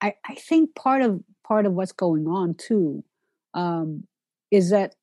I, 0.01 0.16
I 0.28 0.36
think 0.36 0.76
part 0.76 1.01
of 1.01 1.22
part 1.45 1.66
of 1.66 1.74
what's 1.74 1.91
going 1.91 2.28
on 2.28 2.55
too 2.55 3.03
um, 3.54 4.06
is 4.51 4.70
that 4.70 4.95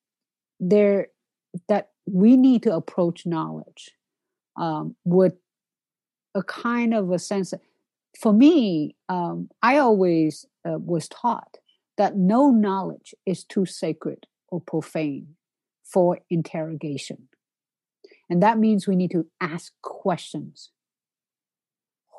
there 0.59 1.07
that 1.67 1.89
we 2.05 2.37
need 2.37 2.63
to 2.63 2.75
approach 2.75 3.25
knowledge 3.25 3.91
um, 4.57 4.95
with 5.05 5.33
a 6.35 6.43
kind 6.43 6.93
of 6.93 7.11
a 7.11 7.19
sense. 7.19 7.53
For 8.19 8.33
me, 8.33 8.95
um, 9.09 9.49
I 9.61 9.77
always 9.77 10.45
uh, 10.67 10.77
was 10.77 11.07
taught 11.07 11.57
that 11.97 12.17
no 12.17 12.49
knowledge 12.49 13.13
is 13.25 13.43
too 13.43 13.65
sacred 13.65 14.25
or 14.49 14.59
profane 14.59 15.35
for 15.83 16.19
interrogation. 16.29 17.27
And 18.29 18.41
that 18.41 18.57
means 18.57 18.87
we 18.87 18.95
need 18.95 19.11
to 19.11 19.27
ask 19.41 19.73
questions. 19.81 20.71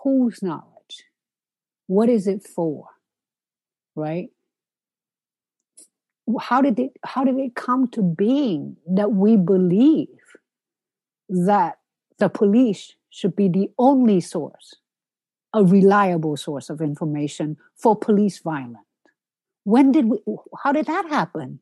Whose 0.02 0.42
knowledge? 0.42 1.04
What 1.86 2.08
is 2.08 2.26
it 2.26 2.46
for? 2.46 2.86
Right? 3.94 4.28
How 6.40 6.60
did 6.60 6.78
it 6.78 6.92
how 7.04 7.24
did 7.24 7.36
it 7.36 7.54
come 7.54 7.88
to 7.88 8.02
being 8.02 8.76
that 8.86 9.12
we 9.12 9.36
believe 9.36 10.08
that 11.28 11.78
the 12.18 12.28
police 12.28 12.94
should 13.10 13.36
be 13.36 13.48
the 13.48 13.70
only 13.78 14.20
source, 14.20 14.74
a 15.52 15.64
reliable 15.64 16.36
source 16.36 16.70
of 16.70 16.80
information 16.80 17.56
for 17.76 17.96
police 17.96 18.38
violence? 18.38 18.78
When 19.64 19.92
did 19.92 20.06
we 20.06 20.18
how 20.62 20.72
did 20.72 20.86
that 20.86 21.08
happen? 21.08 21.60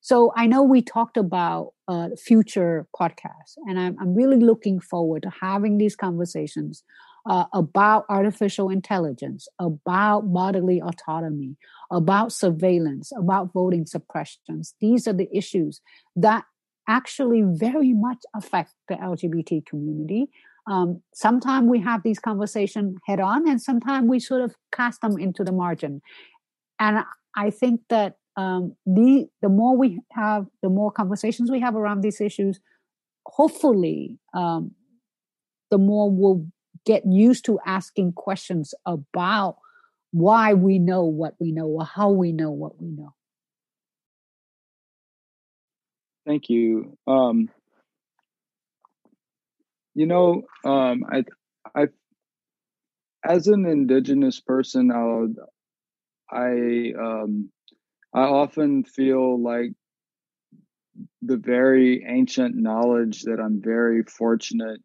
So 0.00 0.34
I 0.36 0.46
know 0.46 0.62
we 0.62 0.82
talked 0.82 1.16
about 1.16 1.72
uh, 1.88 2.10
future 2.22 2.86
podcasts, 2.94 3.56
and 3.66 3.80
I'm, 3.80 3.96
I'm 3.98 4.14
really 4.14 4.36
looking 4.36 4.78
forward 4.78 5.22
to 5.22 5.30
having 5.40 5.78
these 5.78 5.96
conversations 5.96 6.82
uh, 7.26 7.44
about 7.52 8.04
artificial 8.08 8.68
intelligence, 8.68 9.48
about 9.58 10.32
bodily 10.32 10.80
autonomy, 10.80 11.56
about 11.90 12.32
surveillance, 12.32 13.12
about 13.16 13.52
voting 13.52 13.86
suppressions. 13.86 14.74
These 14.80 15.08
are 15.08 15.12
the 15.12 15.28
issues 15.32 15.80
that 16.16 16.44
actually 16.88 17.42
very 17.46 17.94
much 17.94 18.18
affect 18.34 18.72
the 18.88 18.94
LGBT 18.94 19.64
community. 19.64 20.28
Um, 20.66 21.02
sometimes 21.14 21.68
we 21.68 21.80
have 21.80 22.02
these 22.02 22.18
conversations 22.18 22.98
head 23.06 23.20
on, 23.20 23.48
and 23.48 23.60
sometimes 23.60 24.08
we 24.08 24.20
sort 24.20 24.42
of 24.42 24.54
cast 24.72 25.00
them 25.00 25.18
into 25.18 25.44
the 25.44 25.52
margin. 25.52 26.02
And 26.78 27.04
I 27.36 27.50
think 27.50 27.80
that 27.88 28.16
um, 28.36 28.74
the 28.84 29.28
the 29.42 29.48
more 29.48 29.76
we 29.76 30.00
have, 30.12 30.46
the 30.62 30.68
more 30.68 30.90
conversations 30.90 31.50
we 31.50 31.60
have 31.60 31.76
around 31.76 32.00
these 32.00 32.20
issues, 32.20 32.60
hopefully, 33.26 34.18
um, 34.34 34.72
the 35.70 35.78
more 35.78 36.10
we'll 36.10 36.46
get 36.84 37.04
used 37.06 37.44
to 37.46 37.58
asking 37.64 38.12
questions 38.12 38.74
about 38.86 39.56
why 40.12 40.54
we 40.54 40.78
know 40.78 41.04
what 41.04 41.34
we 41.40 41.50
know 41.52 41.66
or 41.66 41.84
how 41.84 42.10
we 42.10 42.32
know 42.32 42.50
what 42.50 42.80
we 42.80 42.90
know. 42.90 43.14
Thank 46.26 46.48
you. 46.48 46.96
Um, 47.06 47.50
you 49.94 50.06
know, 50.06 50.42
um, 50.64 51.04
I, 51.10 51.24
I, 51.74 51.88
as 53.24 53.48
an 53.48 53.66
indigenous 53.66 54.40
person, 54.40 54.90
I'll, 54.90 55.28
I, 56.30 56.92
um, 56.98 57.50
I 58.12 58.22
often 58.22 58.84
feel 58.84 59.40
like 59.40 59.72
the 61.22 61.36
very 61.36 62.04
ancient 62.08 62.54
knowledge 62.54 63.22
that 63.22 63.40
I'm 63.40 63.60
very 63.60 64.02
fortunate 64.04 64.80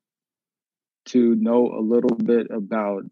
to 1.10 1.36
know 1.36 1.72
a 1.72 1.82
little 1.82 2.16
bit 2.16 2.48
about 2.52 3.04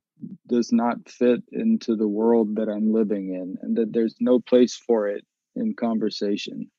does 0.47 0.71
not 0.71 1.09
fit 1.09 1.43
into 1.51 1.95
the 1.95 2.07
world 2.07 2.55
that 2.55 2.69
I'm 2.69 2.91
living 2.91 3.33
in, 3.33 3.57
and 3.61 3.77
that 3.77 3.93
there's 3.93 4.15
no 4.19 4.39
place 4.39 4.75
for 4.75 5.07
it 5.07 5.23
in 5.55 5.75
conversation. 5.75 6.71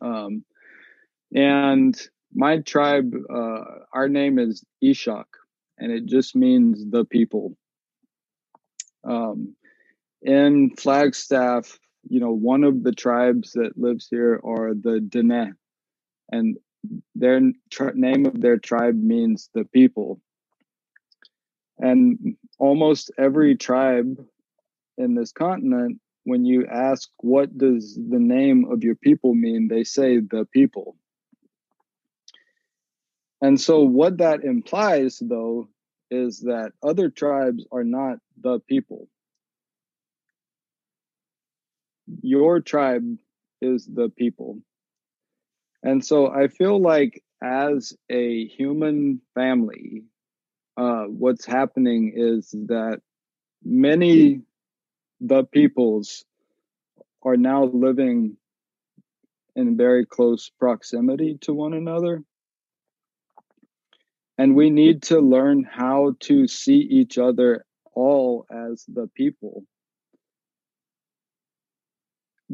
Um, 0.00 0.44
and 1.34 1.98
my 2.34 2.58
tribe, 2.58 3.14
uh, 3.30 3.64
our 3.92 4.08
name 4.08 4.38
is 4.38 4.64
Ishak, 4.82 5.26
and 5.78 5.92
it 5.92 6.06
just 6.06 6.36
means 6.36 6.84
the 6.90 7.04
people. 7.04 7.56
Um, 9.04 9.56
in 10.22 10.70
Flagstaff, 10.76 11.78
you 12.08 12.20
know, 12.20 12.32
one 12.32 12.64
of 12.64 12.82
the 12.82 12.92
tribes 12.92 13.52
that 13.52 13.76
lives 13.76 14.08
here 14.10 14.40
are 14.44 14.74
the 14.74 15.00
Dene, 15.00 15.54
and 16.30 16.56
their 17.14 17.40
tri- 17.70 17.92
name 17.94 18.26
of 18.26 18.40
their 18.40 18.58
tribe 18.58 19.00
means 19.00 19.50
the 19.54 19.64
people. 19.64 20.20
And 21.78 22.36
almost 22.58 23.10
every 23.18 23.56
tribe 23.56 24.24
in 24.98 25.14
this 25.14 25.32
continent, 25.32 26.00
when 26.24 26.44
you 26.44 26.66
ask 26.66 27.08
what 27.18 27.56
does 27.56 27.94
the 27.94 28.18
name 28.18 28.66
of 28.70 28.84
your 28.84 28.94
people 28.94 29.34
mean, 29.34 29.68
they 29.68 29.84
say 29.84 30.18
the 30.18 30.46
people. 30.52 30.96
And 33.40 33.60
so, 33.60 33.80
what 33.80 34.18
that 34.18 34.44
implies, 34.44 35.18
though, 35.20 35.68
is 36.12 36.40
that 36.40 36.72
other 36.82 37.10
tribes 37.10 37.66
are 37.72 37.82
not 37.82 38.18
the 38.40 38.60
people 38.60 39.08
your 42.22 42.60
tribe 42.60 43.16
is 43.60 43.86
the 43.86 44.08
people. 44.08 44.58
And 45.82 46.04
so 46.04 46.30
I 46.30 46.48
feel 46.48 46.80
like 46.80 47.22
as 47.42 47.92
a 48.08 48.46
human 48.46 49.20
family, 49.34 50.04
uh, 50.76 51.04
what's 51.04 51.44
happening 51.44 52.12
is 52.14 52.50
that 52.68 53.00
many 53.64 54.42
the 55.20 55.44
peoples 55.44 56.24
are 57.22 57.36
now 57.36 57.64
living 57.64 58.36
in 59.54 59.76
very 59.76 60.06
close 60.06 60.50
proximity 60.58 61.38
to 61.42 61.52
one 61.52 61.74
another. 61.74 62.22
And 64.38 64.56
we 64.56 64.70
need 64.70 65.02
to 65.04 65.20
learn 65.20 65.62
how 65.62 66.14
to 66.20 66.48
see 66.48 66.78
each 66.78 67.18
other 67.18 67.64
all 67.94 68.46
as 68.50 68.84
the 68.88 69.08
people 69.14 69.64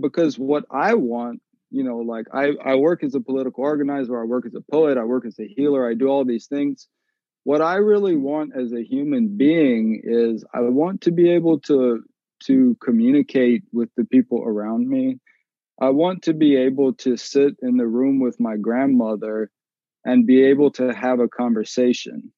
because 0.00 0.38
what 0.38 0.64
I 0.70 0.94
want, 0.94 1.40
you 1.70 1.84
know, 1.84 1.98
like 1.98 2.26
I, 2.32 2.52
I 2.64 2.74
work 2.76 3.04
as 3.04 3.14
a 3.14 3.20
political 3.20 3.64
organizer, 3.64 4.20
I 4.20 4.24
work 4.24 4.46
as 4.46 4.54
a 4.54 4.62
poet, 4.72 4.98
I 4.98 5.04
work 5.04 5.26
as 5.26 5.38
a 5.38 5.46
healer, 5.46 5.88
I 5.88 5.94
do 5.94 6.08
all 6.08 6.24
these 6.24 6.46
things. 6.46 6.88
What 7.44 7.62
I 7.62 7.76
really 7.76 8.16
want 8.16 8.52
as 8.56 8.72
a 8.72 8.84
human 8.84 9.36
being 9.36 10.00
is 10.04 10.44
I 10.52 10.60
want 10.60 11.02
to 11.02 11.10
be 11.10 11.30
able 11.30 11.60
to 11.60 12.02
to 12.44 12.76
communicate 12.82 13.64
with 13.72 13.88
the 13.96 14.04
people 14.04 14.44
around 14.44 14.88
me. 14.88 15.18
I 15.80 15.90
want 15.90 16.22
to 16.24 16.34
be 16.34 16.56
able 16.56 16.94
to 16.94 17.16
sit 17.16 17.56
in 17.62 17.76
the 17.76 17.86
room 17.86 18.20
with 18.20 18.38
my 18.38 18.56
grandmother 18.56 19.50
and 20.04 20.26
be 20.26 20.44
able 20.44 20.70
to 20.72 20.94
have 20.94 21.20
a 21.20 21.28
conversation. 21.28 22.32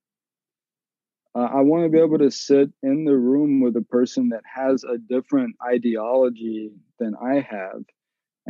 Uh, 1.35 1.49
I 1.53 1.61
want 1.61 1.85
to 1.85 1.91
be 1.91 1.99
able 1.99 2.19
to 2.19 2.31
sit 2.31 2.71
in 2.83 3.05
the 3.05 3.17
room 3.17 3.61
with 3.61 3.77
a 3.77 3.83
person 3.83 4.31
that 4.31 4.43
has 4.53 4.85
a 4.85 4.99
different 4.99 5.57
ideology 5.63 6.73
than 6.99 7.15
I 7.15 7.41
have 7.41 7.85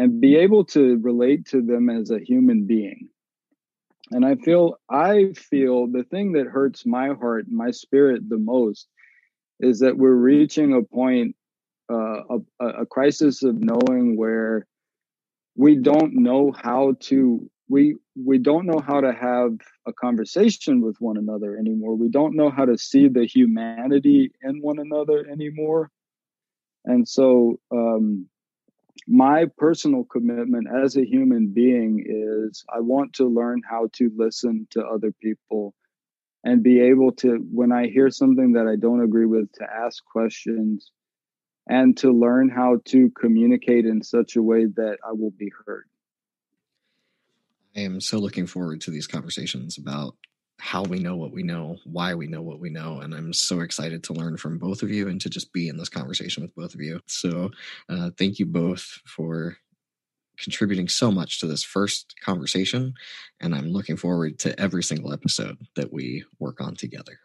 and 0.01 0.19
be 0.19 0.35
able 0.37 0.65
to 0.65 0.97
relate 1.03 1.45
to 1.45 1.61
them 1.61 1.91
as 1.91 2.11
a 2.11 2.19
human 2.19 2.65
being. 2.65 3.11
And 4.11 4.25
I 4.25 4.37
feel, 4.37 4.77
I 4.89 5.35
feel 5.37 5.89
the 5.89 6.05
thing 6.05 6.33
that 6.33 6.47
hurts 6.47 6.87
my 6.87 7.09
heart, 7.09 7.49
my 7.51 7.71
spirit 7.71 8.27
the 8.27 8.39
most 8.39 8.89
is 9.61 9.81
that 9.81 9.99
we're 9.99 10.15
reaching 10.15 10.73
a 10.73 10.81
point, 10.81 11.37
uh, 11.93 12.23
a, 12.61 12.67
a 12.67 12.87
crisis 12.87 13.43
of 13.43 13.57
knowing 13.61 14.17
where 14.17 14.67
we 15.55 15.77
don't 15.77 16.15
know 16.15 16.51
how 16.51 16.95
to 17.01 17.51
we 17.69 17.97
we 18.17 18.39
don't 18.39 18.65
know 18.65 18.81
how 18.81 19.03
to 19.03 19.13
have 19.13 19.53
a 19.87 19.93
conversation 19.93 20.81
with 20.81 20.97
one 20.99 21.17
another 21.17 21.57
anymore 21.57 21.95
we 21.95 22.09
don't 22.09 22.35
know 22.35 22.51
how 22.51 22.65
to 22.65 22.77
see 22.77 23.07
the 23.07 23.27
humanity 23.27 24.33
in 24.43 24.61
one 24.61 24.79
another 24.79 25.25
anymore 25.31 25.91
and 26.85 27.07
so 27.07 27.61
um, 27.71 28.27
my 29.07 29.47
personal 29.59 30.05
commitment 30.05 30.67
as 30.85 30.97
a 30.97 31.05
human 31.05 31.49
being 31.53 32.05
is 32.07 32.65
i 32.75 32.81
want 32.81 33.13
to 33.13 33.27
learn 33.27 33.61
how 33.69 33.89
to 33.93 34.11
listen 34.17 34.67
to 34.71 34.85
other 34.85 35.13
people 35.23 35.75
and 36.45 36.63
be 36.63 36.81
able 36.81 37.13
to 37.13 37.37
when 37.53 37.73
i 37.73 37.87
hear 37.87 38.11
something 38.11 38.53
that 38.53 38.67
i 38.67 38.77
don't 38.77 39.03
agree 39.03 39.27
with 39.27 39.51
to 39.53 39.65
ask 39.65 40.05
questions 40.05 40.93
and 41.69 41.97
to 41.97 42.11
learn 42.11 42.49
how 42.49 42.79
to 42.85 43.11
communicate 43.11 43.87
in 43.87 44.03
such 44.03 44.37
a 44.37 44.43
way 44.43 44.67
that 44.67 44.99
i 45.07 45.13
will 45.13 45.33
be 45.39 45.51
heard. 45.67 45.85
I 47.77 47.81
am 47.81 48.01
so 48.01 48.19
looking 48.19 48.47
forward 48.47 48.81
to 48.83 48.91
these 48.91 49.07
conversations 49.07 49.79
about 49.79 50.17
how 50.61 50.83
we 50.83 50.99
know 50.99 51.17
what 51.17 51.33
we 51.33 51.43
know, 51.43 51.79
why 51.85 52.15
we 52.15 52.27
know 52.27 52.43
what 52.43 52.61
we 52.61 52.71
know. 52.71 53.01
And 53.01 53.15
I'm 53.15 53.33
so 53.33 53.61
excited 53.61 54.05
to 54.05 54.13
learn 54.13 54.37
from 54.37 54.59
both 54.59 54.83
of 54.83 54.91
you 54.91 55.09
and 55.09 55.21
to 55.23 55.31
just 55.31 55.53
be 55.53 55.69
in 55.69 55.77
this 55.77 55.89
conversation 55.89 56.43
with 56.43 56.55
both 56.55 56.75
of 56.75 56.81
you. 56.81 57.01
So, 57.07 57.51
uh, 57.89 58.11
thank 58.17 58.39
you 58.39 58.47
both 58.47 59.01
for 59.07 59.57
contributing 60.39 60.89
so 60.89 61.11
much 61.11 61.41
to 61.41 61.47
this 61.47 61.63
first 61.63 62.15
conversation. 62.23 62.95
And 63.41 63.55
I'm 63.55 63.69
looking 63.69 63.97
forward 63.97 64.39
to 64.41 64.59
every 64.59 64.83
single 64.83 65.13
episode 65.13 65.59
that 65.77 65.93
we 65.93 66.25
work 66.39 66.61
on 66.61 66.77
together. 66.77 67.19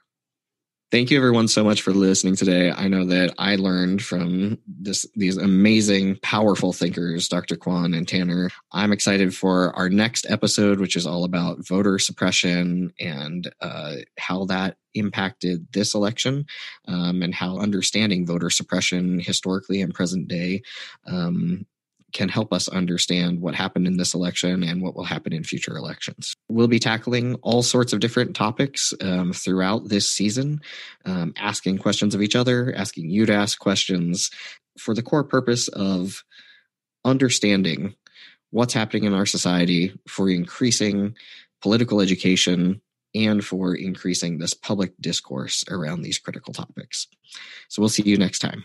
Thank 0.92 1.10
you 1.10 1.18
everyone 1.18 1.48
so 1.48 1.64
much 1.64 1.82
for 1.82 1.92
listening 1.92 2.36
today. 2.36 2.72
I 2.72 2.88
know 2.88 3.06
that 3.06 3.34
I 3.40 3.56
learned 3.56 4.04
from 4.04 4.60
this 4.68 5.06
these 5.16 5.36
amazing, 5.36 6.18
powerful 6.22 6.74
thinkers, 6.74 7.28
Dr. 7.28 7.56
Quan 7.56 7.96
and 7.96 8.08
Tanner. 8.08 8.52
I'm 8.72 8.92
excited 8.92 9.36
for 9.36 9.76
our 9.76 9.90
next 9.90 10.28
episode, 10.30 10.80
which 10.80 10.96
is 10.96 11.08
all 11.08 11.24
about 11.24 11.68
voter 11.68 11.98
suppression 11.98 12.94
and 13.00 13.52
uh, 13.62 13.96
how 14.20 14.46
that 14.46 14.78
impacted 14.94 15.68
this 15.74 15.96
election 15.96 16.46
um, 16.88 17.24
and 17.24 17.34
how 17.34 17.58
understanding 17.58 18.26
voter 18.26 18.52
suppression 18.52 19.20
historically 19.20 19.82
and 19.82 19.94
present 19.94 20.28
day 20.28 20.62
um, 21.08 21.66
can 22.16 22.30
help 22.30 22.54
us 22.54 22.70
understand 22.70 23.42
what 23.42 23.54
happened 23.54 23.86
in 23.86 23.98
this 23.98 24.14
election 24.14 24.64
and 24.64 24.82
what 24.82 24.96
will 24.96 25.04
happen 25.04 25.34
in 25.34 25.44
future 25.44 25.76
elections. 25.76 26.34
We'll 26.48 26.70
be 26.70 26.80
tackling 26.80 27.36
all 27.42 27.62
sorts 27.62 27.92
of 27.92 28.00
different 28.00 28.38
topics 28.38 28.94
um, 29.02 29.34
throughout 29.34 29.90
this 29.90 30.08
season, 30.08 30.62
um, 31.04 31.34
asking 31.36 31.80
questions 31.80 32.16
of 32.16 32.22
each 32.22 32.34
other, 32.34 32.74
asking 32.74 33.10
you 33.10 33.26
to 33.26 33.34
ask 33.34 33.60
questions 33.60 34.32
for 34.78 34.94
the 34.94 35.04
core 35.04 35.26
purpose 35.26 35.68
of 35.68 36.24
understanding 37.04 37.96
what's 38.50 38.74
happening 38.74 39.04
in 39.04 39.14
our 39.14 39.26
society 39.26 39.94
for 40.08 40.30
increasing 40.30 41.16
political 41.62 42.00
education 42.00 42.82
and 43.14 43.44
for 43.44 43.76
increasing 43.76 44.38
this 44.38 44.54
public 44.54 44.94
discourse 45.02 45.66
around 45.70 46.02
these 46.02 46.18
critical 46.18 46.54
topics. 46.54 47.08
So 47.68 47.82
we'll 47.82 47.90
see 47.90 48.04
you 48.04 48.18
next 48.18 48.40
time. 48.40 48.64